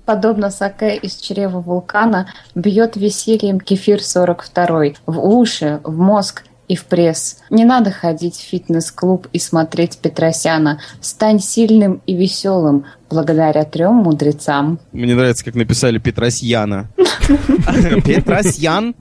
Подобно 0.05 0.51
саке 0.51 0.97
из 0.97 1.15
чрева 1.17 1.61
вулкана, 1.61 2.33
бьет 2.57 2.97
весельем 2.97 3.61
кефир 3.61 4.03
42 4.03 4.95
в 5.07 5.19
уши, 5.19 5.81
в 5.85 5.97
мозг 5.97 6.43
и 6.73 6.75
в 6.75 6.87
пресс. 6.87 7.43
Не 7.51 7.67
надо 7.67 7.91
ходить 7.91 8.37
в 8.37 8.49
фитнес-клуб 8.49 9.29
и 9.35 9.39
смотреть 9.39 9.99
Петросяна. 9.99 10.81
Стань 11.03 11.39
сильным 11.39 12.01
и 12.07 12.17
веселым 12.17 12.87
благодаря 13.11 13.65
трем 13.65 13.97
мудрецам. 13.97 14.81
Мне 14.93 15.15
нравится, 15.15 15.45
как 15.45 15.55
написали 15.55 15.99
Петросьяна. 15.99 16.89
Петросьян. 18.07 18.95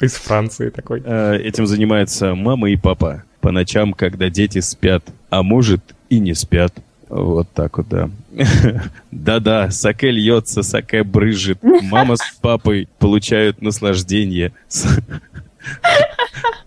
Из 0.00 0.14
Франции 0.14 0.70
такой. 0.70 1.00
Э, 1.04 1.36
Этим 1.36 1.68
занимаются 1.68 2.34
мама 2.34 2.70
и 2.70 2.76
папа 2.76 3.22
по 3.40 3.52
ночам, 3.52 3.92
когда 3.92 4.28
дети 4.30 4.58
спят, 4.58 5.04
а 5.30 5.44
может 5.44 5.94
и 6.08 6.18
не 6.18 6.34
спят. 6.34 6.74
Вот 7.08 7.48
так 7.54 7.78
вот, 7.78 7.88
да. 7.88 8.10
Да-да, 9.12 9.70
саке 9.70 10.10
льется, 10.10 10.64
саке 10.64 11.04
брызжет. 11.04 11.60
Мама 11.62 12.16
с 12.16 12.36
папой 12.40 12.88
получают 12.98 13.62
наслаждение. 13.62 14.52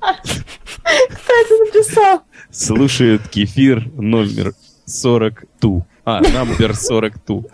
Кто 0.03 1.33
это 1.41 1.65
написал? 1.65 2.21
Слушают 2.51 3.27
кефир 3.29 3.89
номер 3.95 4.53
40 4.85 5.43
ту. 5.59 5.85
А, 6.05 6.21
номер 6.21 6.75
40 6.75 7.19
ту. 7.19 7.49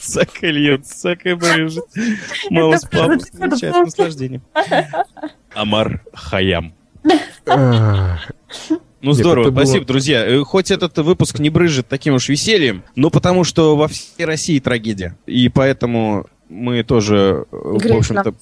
Саке 0.00 0.50
льется, 0.50 0.98
саке 0.98 1.36
брызжет. 1.36 1.84
Мама 2.50 2.78
с 2.78 2.84
папой 2.84 3.16
Это 3.18 3.36
получают 3.38 3.74
помню. 3.74 3.84
наслаждение. 3.86 4.40
Амар 5.54 6.02
Хаям. 6.12 6.74
Ну 7.46 9.10
Нет, 9.10 9.16
здорово, 9.16 9.50
было- 9.50 9.64
спасибо, 9.64 9.84
друзья. 9.84 10.24
Э, 10.24 10.42
Хоть 10.44 10.70
этот 10.70 10.96
выпуск 10.98 11.38
не 11.40 11.50
брызжет 11.50 11.88
таким 11.88 12.14
уж 12.14 12.28
весельем, 12.28 12.84
но 12.94 13.10
потому 13.10 13.42
что 13.44 13.76
во 13.76 13.88
всей 13.88 14.24
России 14.24 14.60
трагедия. 14.60 15.16
И 15.26 15.48
поэтому 15.48 16.26
мы 16.52 16.82
тоже, 16.82 17.46
э, 17.50 17.56
в 17.56 17.78
Грех 17.78 17.98
общем-то, 17.98 18.34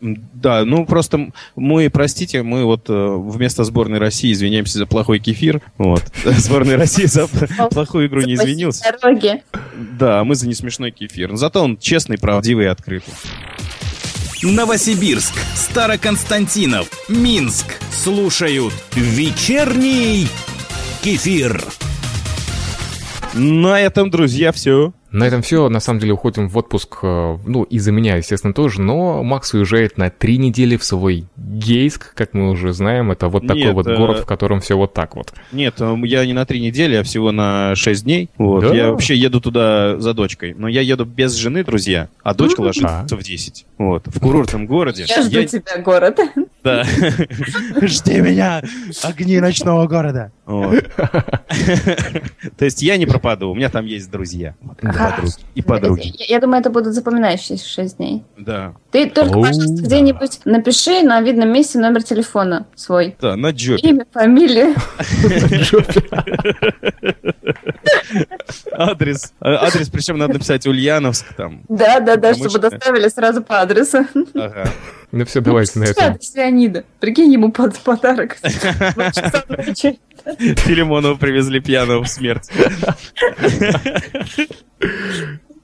да, 0.00 0.64
ну 0.64 0.84
просто 0.86 1.30
мы, 1.56 1.90
простите, 1.90 2.42
мы 2.42 2.64
вот 2.64 2.88
э, 2.88 2.92
вместо 2.92 3.64
сборной 3.64 3.98
России 3.98 4.32
извиняемся 4.32 4.78
за 4.78 4.86
плохой 4.86 5.18
кефир. 5.18 5.62
Вот. 5.76 6.02
Сборная 6.24 6.76
России 6.76 7.06
за 7.06 7.26
плохую 7.70 8.08
игру 8.08 8.22
не 8.22 8.34
извинился. 8.34 8.84
Да, 9.98 10.24
мы 10.24 10.34
за 10.34 10.48
несмешной 10.48 10.90
кефир. 10.90 11.30
Но 11.30 11.36
зато 11.36 11.62
он 11.62 11.78
честный, 11.78 12.18
правдивый 12.18 12.66
и 12.66 12.68
открытый. 12.68 13.14
Новосибирск, 14.42 15.34
Староконстантинов, 15.54 16.88
Минск. 17.08 17.66
Слушают 17.90 18.72
«Вечерний 18.94 20.28
кефир». 21.02 21.64
На 23.34 23.80
этом, 23.80 24.10
друзья, 24.10 24.52
все. 24.52 24.92
На 25.10 25.24
этом 25.24 25.42
все. 25.42 25.68
На 25.68 25.80
самом 25.80 26.00
деле 26.00 26.12
уходим 26.12 26.48
в 26.48 26.56
отпуск, 26.58 26.98
э, 27.02 27.38
ну, 27.46 27.62
из-за 27.64 27.92
меня, 27.92 28.16
естественно, 28.16 28.52
тоже, 28.52 28.80
но 28.80 29.22
Макс 29.22 29.52
уезжает 29.54 29.96
на 29.96 30.10
три 30.10 30.38
недели 30.38 30.76
в 30.76 30.84
свой 30.84 31.24
Гейск, 31.36 32.14
как 32.14 32.34
мы 32.34 32.50
уже 32.50 32.72
знаем. 32.72 33.10
Это 33.10 33.28
вот 33.28 33.46
такой 33.46 33.62
Нет, 33.62 33.74
вот 33.74 33.86
э, 33.86 33.96
город, 33.96 34.20
в 34.20 34.26
котором 34.26 34.60
все 34.60 34.76
вот 34.76 34.92
так 34.92 35.16
вот. 35.16 35.32
Нет, 35.52 35.74
э, 35.78 35.96
я 36.04 36.26
не 36.26 36.34
на 36.34 36.44
три 36.44 36.60
недели, 36.60 36.96
а 36.96 37.02
всего 37.02 37.32
на 37.32 37.74
шесть 37.74 38.04
дней. 38.04 38.28
Вот. 38.36 38.60
Да? 38.62 38.74
Я 38.74 38.90
вообще 38.90 39.16
еду 39.16 39.40
туда 39.40 39.98
за 39.98 40.12
дочкой. 40.12 40.54
Но 40.54 40.68
я 40.68 40.82
еду 40.82 41.04
без 41.06 41.34
жены, 41.34 41.64
друзья, 41.64 42.08
а 42.22 42.34
дочка 42.34 42.60
ложится 42.60 43.06
в 43.10 43.22
10. 43.22 43.66
Вот. 43.78 44.06
В 44.06 44.20
курортном 44.20 44.66
городе. 44.66 45.04
Я 45.08 45.22
жду 45.22 45.42
тебя, 45.44 45.78
город. 45.78 46.18
Да. 46.62 46.84
Жди 47.80 48.20
меня, 48.20 48.62
огни 49.02 49.40
ночного 49.40 49.86
города. 49.86 50.32
То 52.56 52.64
есть 52.64 52.80
я 52.80 52.96
не 52.96 53.04
пропаду, 53.04 53.50
у 53.50 53.54
меня 53.54 53.68
там 53.68 53.84
есть 53.84 54.10
друзья. 54.10 54.54
И 55.54 55.60
подруги. 55.60 56.14
Я, 56.26 56.40
думаю, 56.40 56.60
это 56.60 56.70
будут 56.70 56.94
запоминающиеся 56.94 57.68
шесть 57.68 57.98
дней. 57.98 58.24
Да. 58.38 58.74
Ты 58.90 59.10
только, 59.10 59.34
пожалуйста, 59.34 59.82
где-нибудь 59.82 60.40
напиши 60.46 61.02
на 61.02 61.20
видном 61.20 61.52
месте 61.52 61.78
номер 61.78 62.02
телефона 62.02 62.66
свой. 62.74 63.14
Да, 63.20 63.36
на 63.36 63.50
джопе. 63.50 63.88
Имя, 63.88 64.06
фамилия. 64.10 64.74
Адрес. 68.72 69.32
А, 69.40 69.66
Адрес, 69.66 69.88
причем 69.88 70.18
надо 70.18 70.34
написать 70.34 70.66
Ульяновск 70.66 71.32
там. 71.34 71.62
Да, 71.68 72.00
да, 72.00 72.16
да, 72.16 72.34
чтобы 72.34 72.50
что- 72.50 72.58
доставили 72.70 73.08
сразу 73.08 73.42
по 73.42 73.60
адресу. 73.60 74.06
Ага. 74.34 74.70
Ну 75.10 75.24
все, 75.24 75.40
давайте 75.40 75.78
на 75.78 75.84
этом. 75.84 76.04
Адрес 76.04 76.34
Леонида. 76.34 76.84
Прикинь 77.00 77.32
ему 77.32 77.50
под 77.50 77.78
подарок. 77.78 78.36
Филимонова 80.36 81.14
привезли 81.16 81.60
пьяного 81.60 82.04
в 82.04 82.08
смерть. 82.08 82.50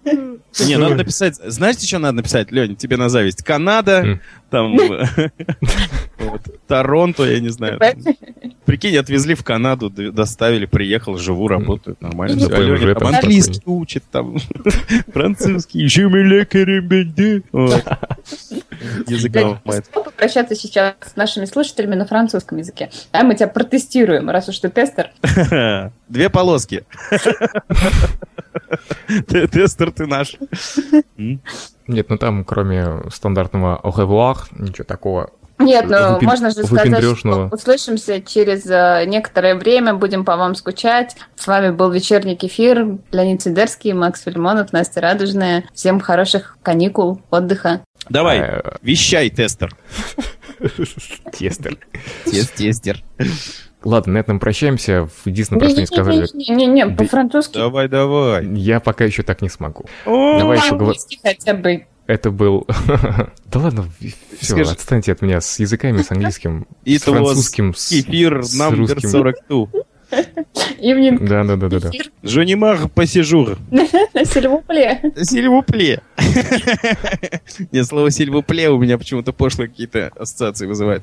Не, 0.05 0.77
надо 0.77 0.97
написать... 0.97 1.37
Знаете, 1.37 1.87
что 1.87 1.99
надо 1.99 2.17
написать, 2.17 2.53
Лень, 2.53 2.77
тебе 2.77 2.97
на 2.97 3.09
зависть? 3.09 3.43
Канада, 3.43 4.21
там... 4.51 4.77
вот, 6.31 6.41
Торонто, 6.67 7.25
я 7.25 7.41
не 7.41 7.51
знаю. 7.51 7.79
там. 7.79 8.15
Прикинь, 8.65 8.97
отвезли 8.97 9.35
в 9.35 9.45
Канаду, 9.45 9.91
доставили, 9.91 10.67
приехал, 10.67 11.19
живу, 11.19 11.49
работаю, 11.49 11.97
нормально. 12.01 12.37
Ну, 12.37 12.55
А 12.55 12.59
уже 12.59 12.77
Леня 12.77 12.95
там 12.95 13.05
там 13.05 13.15
английский 13.15 13.63
учит, 13.67 14.05
там 14.11 14.37
французский. 15.13 15.81
Попробуй 19.83 19.83
попрощаться 20.25 20.55
сейчас 20.55 20.95
с 21.05 21.17
нашими 21.17 21.45
слушателями 21.45 21.95
на 21.95 22.07
французском 22.07 22.59
языке. 22.59 22.91
А 23.13 23.23
мы 23.23 23.35
тебя 23.35 23.49
протестируем, 23.49 24.31
раз 24.31 24.49
уж 24.49 24.59
ты 24.59 24.71
тестер. 24.71 25.11
Две 26.09 26.31
полоски. 26.31 26.85
Тестер 29.19 29.93
ты 29.93 30.07
наш. 30.07 30.37
Нет, 31.87 32.09
ну 32.09 32.17
там 32.17 32.45
кроме 32.45 33.11
стандартного 33.11 33.81
au 33.83 33.93
revoir, 33.95 34.37
ничего 34.53 34.85
такого. 34.85 35.31
Нет, 35.59 35.87
ну 35.89 35.97
Выпен- 36.19 36.25
можно 36.25 36.51
же 36.51 36.65
сказать, 36.65 37.17
что 37.19 37.49
услышимся 37.53 38.21
через 38.21 38.67
э, 38.67 39.05
некоторое 39.07 39.55
время, 39.55 39.95
будем 39.95 40.25
по 40.25 40.37
вам 40.37 40.55
скучать. 40.57 41.17
С 41.37 41.47
вами 41.47 41.71
был 41.71 41.91
вечерний 41.91 42.35
кефир, 42.37 42.99
Леонид 43.13 43.43
Сидерский, 43.43 43.93
Макс 43.93 44.23
Филимонов, 44.23 44.73
Настя 44.73 45.01
Радужная. 45.01 45.65
Всем 45.73 46.01
хороших 46.01 46.59
каникул, 46.63 47.21
отдыха. 47.31 47.81
Давай, 48.09 48.39
Э, 48.41 48.63
вещай, 48.83 49.31
тестер. 49.31 49.75
Тестер. 51.33 51.79
Тестер. 52.57 53.03
Ладно, 53.85 54.15
на 54.15 54.19
этом 54.19 54.41
прощаемся. 54.41 55.09
Единственное, 55.25 55.61
про 55.61 55.69
что 55.69 55.81
не 55.81 55.87
сказали. 55.87 56.27
Не-не-не, 56.33 56.87
по-французски. 56.87 57.59
Давай, 57.59 57.89
давай. 57.89 58.47
Я 58.55 58.81
пока 58.81 59.05
еще 59.05 59.23
так 59.23 59.43
не 59.43 59.49
смогу. 59.51 59.85
О, 60.07 60.39
Давай 60.39 60.57
еще. 60.59 60.71
По-английски 60.71 61.19
хотя 61.23 61.55
бы. 61.55 61.87
Это 62.07 62.31
был... 62.31 62.67
Да 63.47 63.61
ладно, 63.61 63.89
все, 64.41 64.55
Скажи. 64.55 64.71
отстаньте 64.73 65.13
от 65.13 65.23
меня 65.23 65.41
с 65.41 65.59
языками, 65.61 66.03
с 66.03 66.11
английским, 66.11 66.67
с 66.85 67.03
французским, 67.03 67.75
с, 67.75 67.89
Кефир 67.89 68.43
с 68.45 68.61
русским. 68.71 69.09
42. 69.09 69.67
Evening 70.81 71.25
Да-да-да-да. 71.27 71.91
кефир. 71.91 72.11
Жонимар 72.23 72.89
посижур. 72.89 73.59
Сильвупле. 74.25 75.01
Сильвупле. 75.23 76.03
Не, 77.73 77.85
слово 77.85 78.11
сильвупле 78.11 78.71
у 78.71 78.79
меня 78.79 78.99
почему-то 78.99 79.33
пошлые 79.33 79.69
какие-то 79.69 80.11
ассоциации 80.17 80.67
вызывает. 80.67 81.03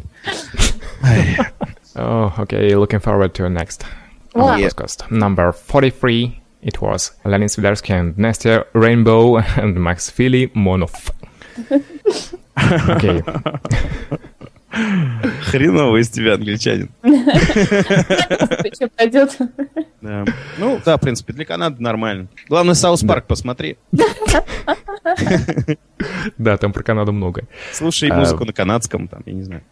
Oh, 1.95 2.31
okay, 2.37 2.69
looking 2.73 3.01
forward 3.01 3.33
to 3.33 3.49
next 3.49 3.85
Wow. 4.33 4.57
podcast. 4.57 5.09
Number 5.09 5.51
43. 5.67 6.40
It 6.61 6.79
was 6.79 7.11
Lenin 7.25 7.47
Svidersky 7.47 7.91
and 7.91 8.15
Nastya 8.17 8.65
Rainbow 8.73 9.37
and 9.57 9.77
Max 9.77 10.11
Philly 10.11 10.51
Monov. 10.53 11.11
Окей. 12.55 13.23
Хреново 14.71 15.97
из 15.97 16.09
тебя, 16.09 16.35
англичанин. 16.35 16.89
Что 18.73 18.87
пойдет? 18.95 19.37
Да. 20.01 20.25
Ну, 20.57 20.79
да, 20.85 20.97
в 20.97 21.01
принципе, 21.01 21.33
для 21.33 21.45
Канады 21.45 21.83
нормально. 21.83 22.27
Главное, 22.47 22.73
South 22.73 23.01
Park 23.01 23.25
посмотри. 23.27 23.77
Да, 26.37 26.57
там 26.57 26.73
про 26.73 26.83
Канаду 26.83 27.11
много. 27.11 27.43
Слушай 27.71 28.09
А, 28.09 28.15
музыку 28.15 28.45
на 28.45 28.53
канадском, 28.53 29.07
там, 29.07 29.21
я 29.25 29.33
не 29.33 29.43
знаю. 29.43 29.63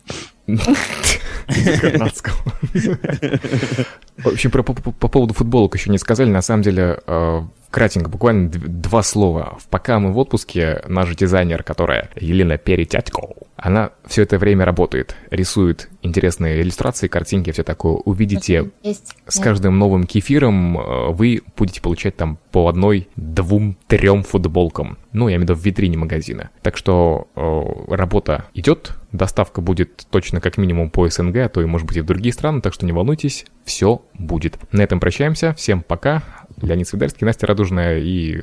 Канадского. 1.82 2.36
В 4.18 4.28
общем, 4.28 4.52
про, 4.52 4.64
по, 4.64 4.74
по 4.74 5.08
поводу 5.08 5.34
футболок 5.34 5.76
еще 5.76 5.90
не 5.90 5.98
сказали. 5.98 6.30
На 6.30 6.42
самом 6.42 6.62
деле, 6.62 7.00
э, 7.06 7.42
кратенько, 7.72 8.10
буквально 8.10 8.50
два 8.50 9.04
слова. 9.04 9.58
Пока 9.70 10.00
мы 10.00 10.12
в 10.12 10.18
отпуске, 10.18 10.82
наш 10.88 11.16
дизайнер, 11.16 11.64
которая 11.64 12.10
Елена 12.16 12.58
Перетятько, 12.58 13.22
она 13.56 13.92
все 14.06 14.24
это 14.24 14.38
время 14.38 14.66
работает, 14.66 15.16
рисует 15.32 15.90
интересные 16.02 16.62
иллюстрации, 16.62 17.08
картинки, 17.08 17.52
все 17.52 17.64
такое. 17.64 17.94
Увидите 17.94 18.72
Есть. 18.84 19.16
с 19.28 19.40
каждым 19.40 19.78
новым 19.78 20.06
кефиром 20.06 20.78
э, 20.78 21.12
вы 21.12 21.42
будете 21.56 21.82
получать 21.82 22.16
там 22.16 22.38
по 22.52 22.68
одной, 22.68 23.08
двум, 23.16 23.78
трем 23.88 24.24
футболкам. 24.24 24.98
Ну, 25.14 25.28
я 25.28 25.36
имею 25.36 25.48
в 25.48 25.50
виду 25.50 25.56
в 25.56 25.66
витрине 25.66 25.98
магазина. 25.98 26.19
Так 26.62 26.78
что 26.78 27.28
э, 27.36 27.94
работа 27.96 28.46
идет, 28.54 28.94
доставка 29.12 29.62
будет 29.62 30.06
точно 30.10 30.42
как 30.42 30.58
минимум 30.58 30.90
по 30.90 31.08
СНГ, 31.10 31.38
а 31.38 31.50
то 31.50 31.62
и 31.62 31.66
может 31.66 31.88
быть 31.88 31.98
и 31.98 32.02
в 32.02 32.06
другие 32.06 32.34
страны, 32.34 32.62
так 32.62 32.74
что 32.74 32.86
не 32.86 32.92
волнуйтесь, 32.92 33.46
все 33.64 34.02
будет. 34.14 34.58
На 34.72 34.82
этом 34.82 35.00
прощаемся, 35.00 35.54
всем 35.54 35.82
пока. 35.82 36.24
Леонид 36.62 36.88
Свидерский, 36.88 37.26
Настя 37.26 37.48
Радужная 37.48 38.00
и 38.00 38.42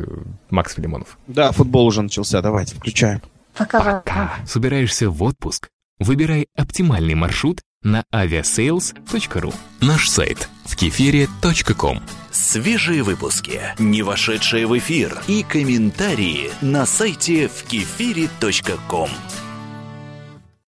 Макс 0.51 0.75
Филимонов. 0.75 1.19
Да, 1.27 1.53
футбол 1.53 1.87
уже 1.87 2.03
начался, 2.03 2.41
давайте, 2.41 2.75
включаем. 2.75 3.21
Пока-пока. 3.57 4.35
Собираешься 4.47 5.11
в 5.11 5.23
отпуск? 5.23 5.69
Выбирай 5.99 6.49
оптимальный 6.57 7.15
маршрут 7.15 7.61
на 7.83 8.05
aviasales.ru. 8.13 9.55
Наш 9.81 10.09
сайт 10.09 10.49
в 10.67 10.77
кефире.ком. 10.77 12.03
Свежие 12.31 13.03
выпуски, 13.03 13.61
не 13.79 14.03
вошедшие 14.03 14.67
в 14.67 14.77
эфир 14.79 15.23
и 15.27 15.43
комментарии 15.43 16.51
на 16.61 16.85
сайте 16.87 17.49
в 17.49 17.63
кефире.ком. 17.65 19.11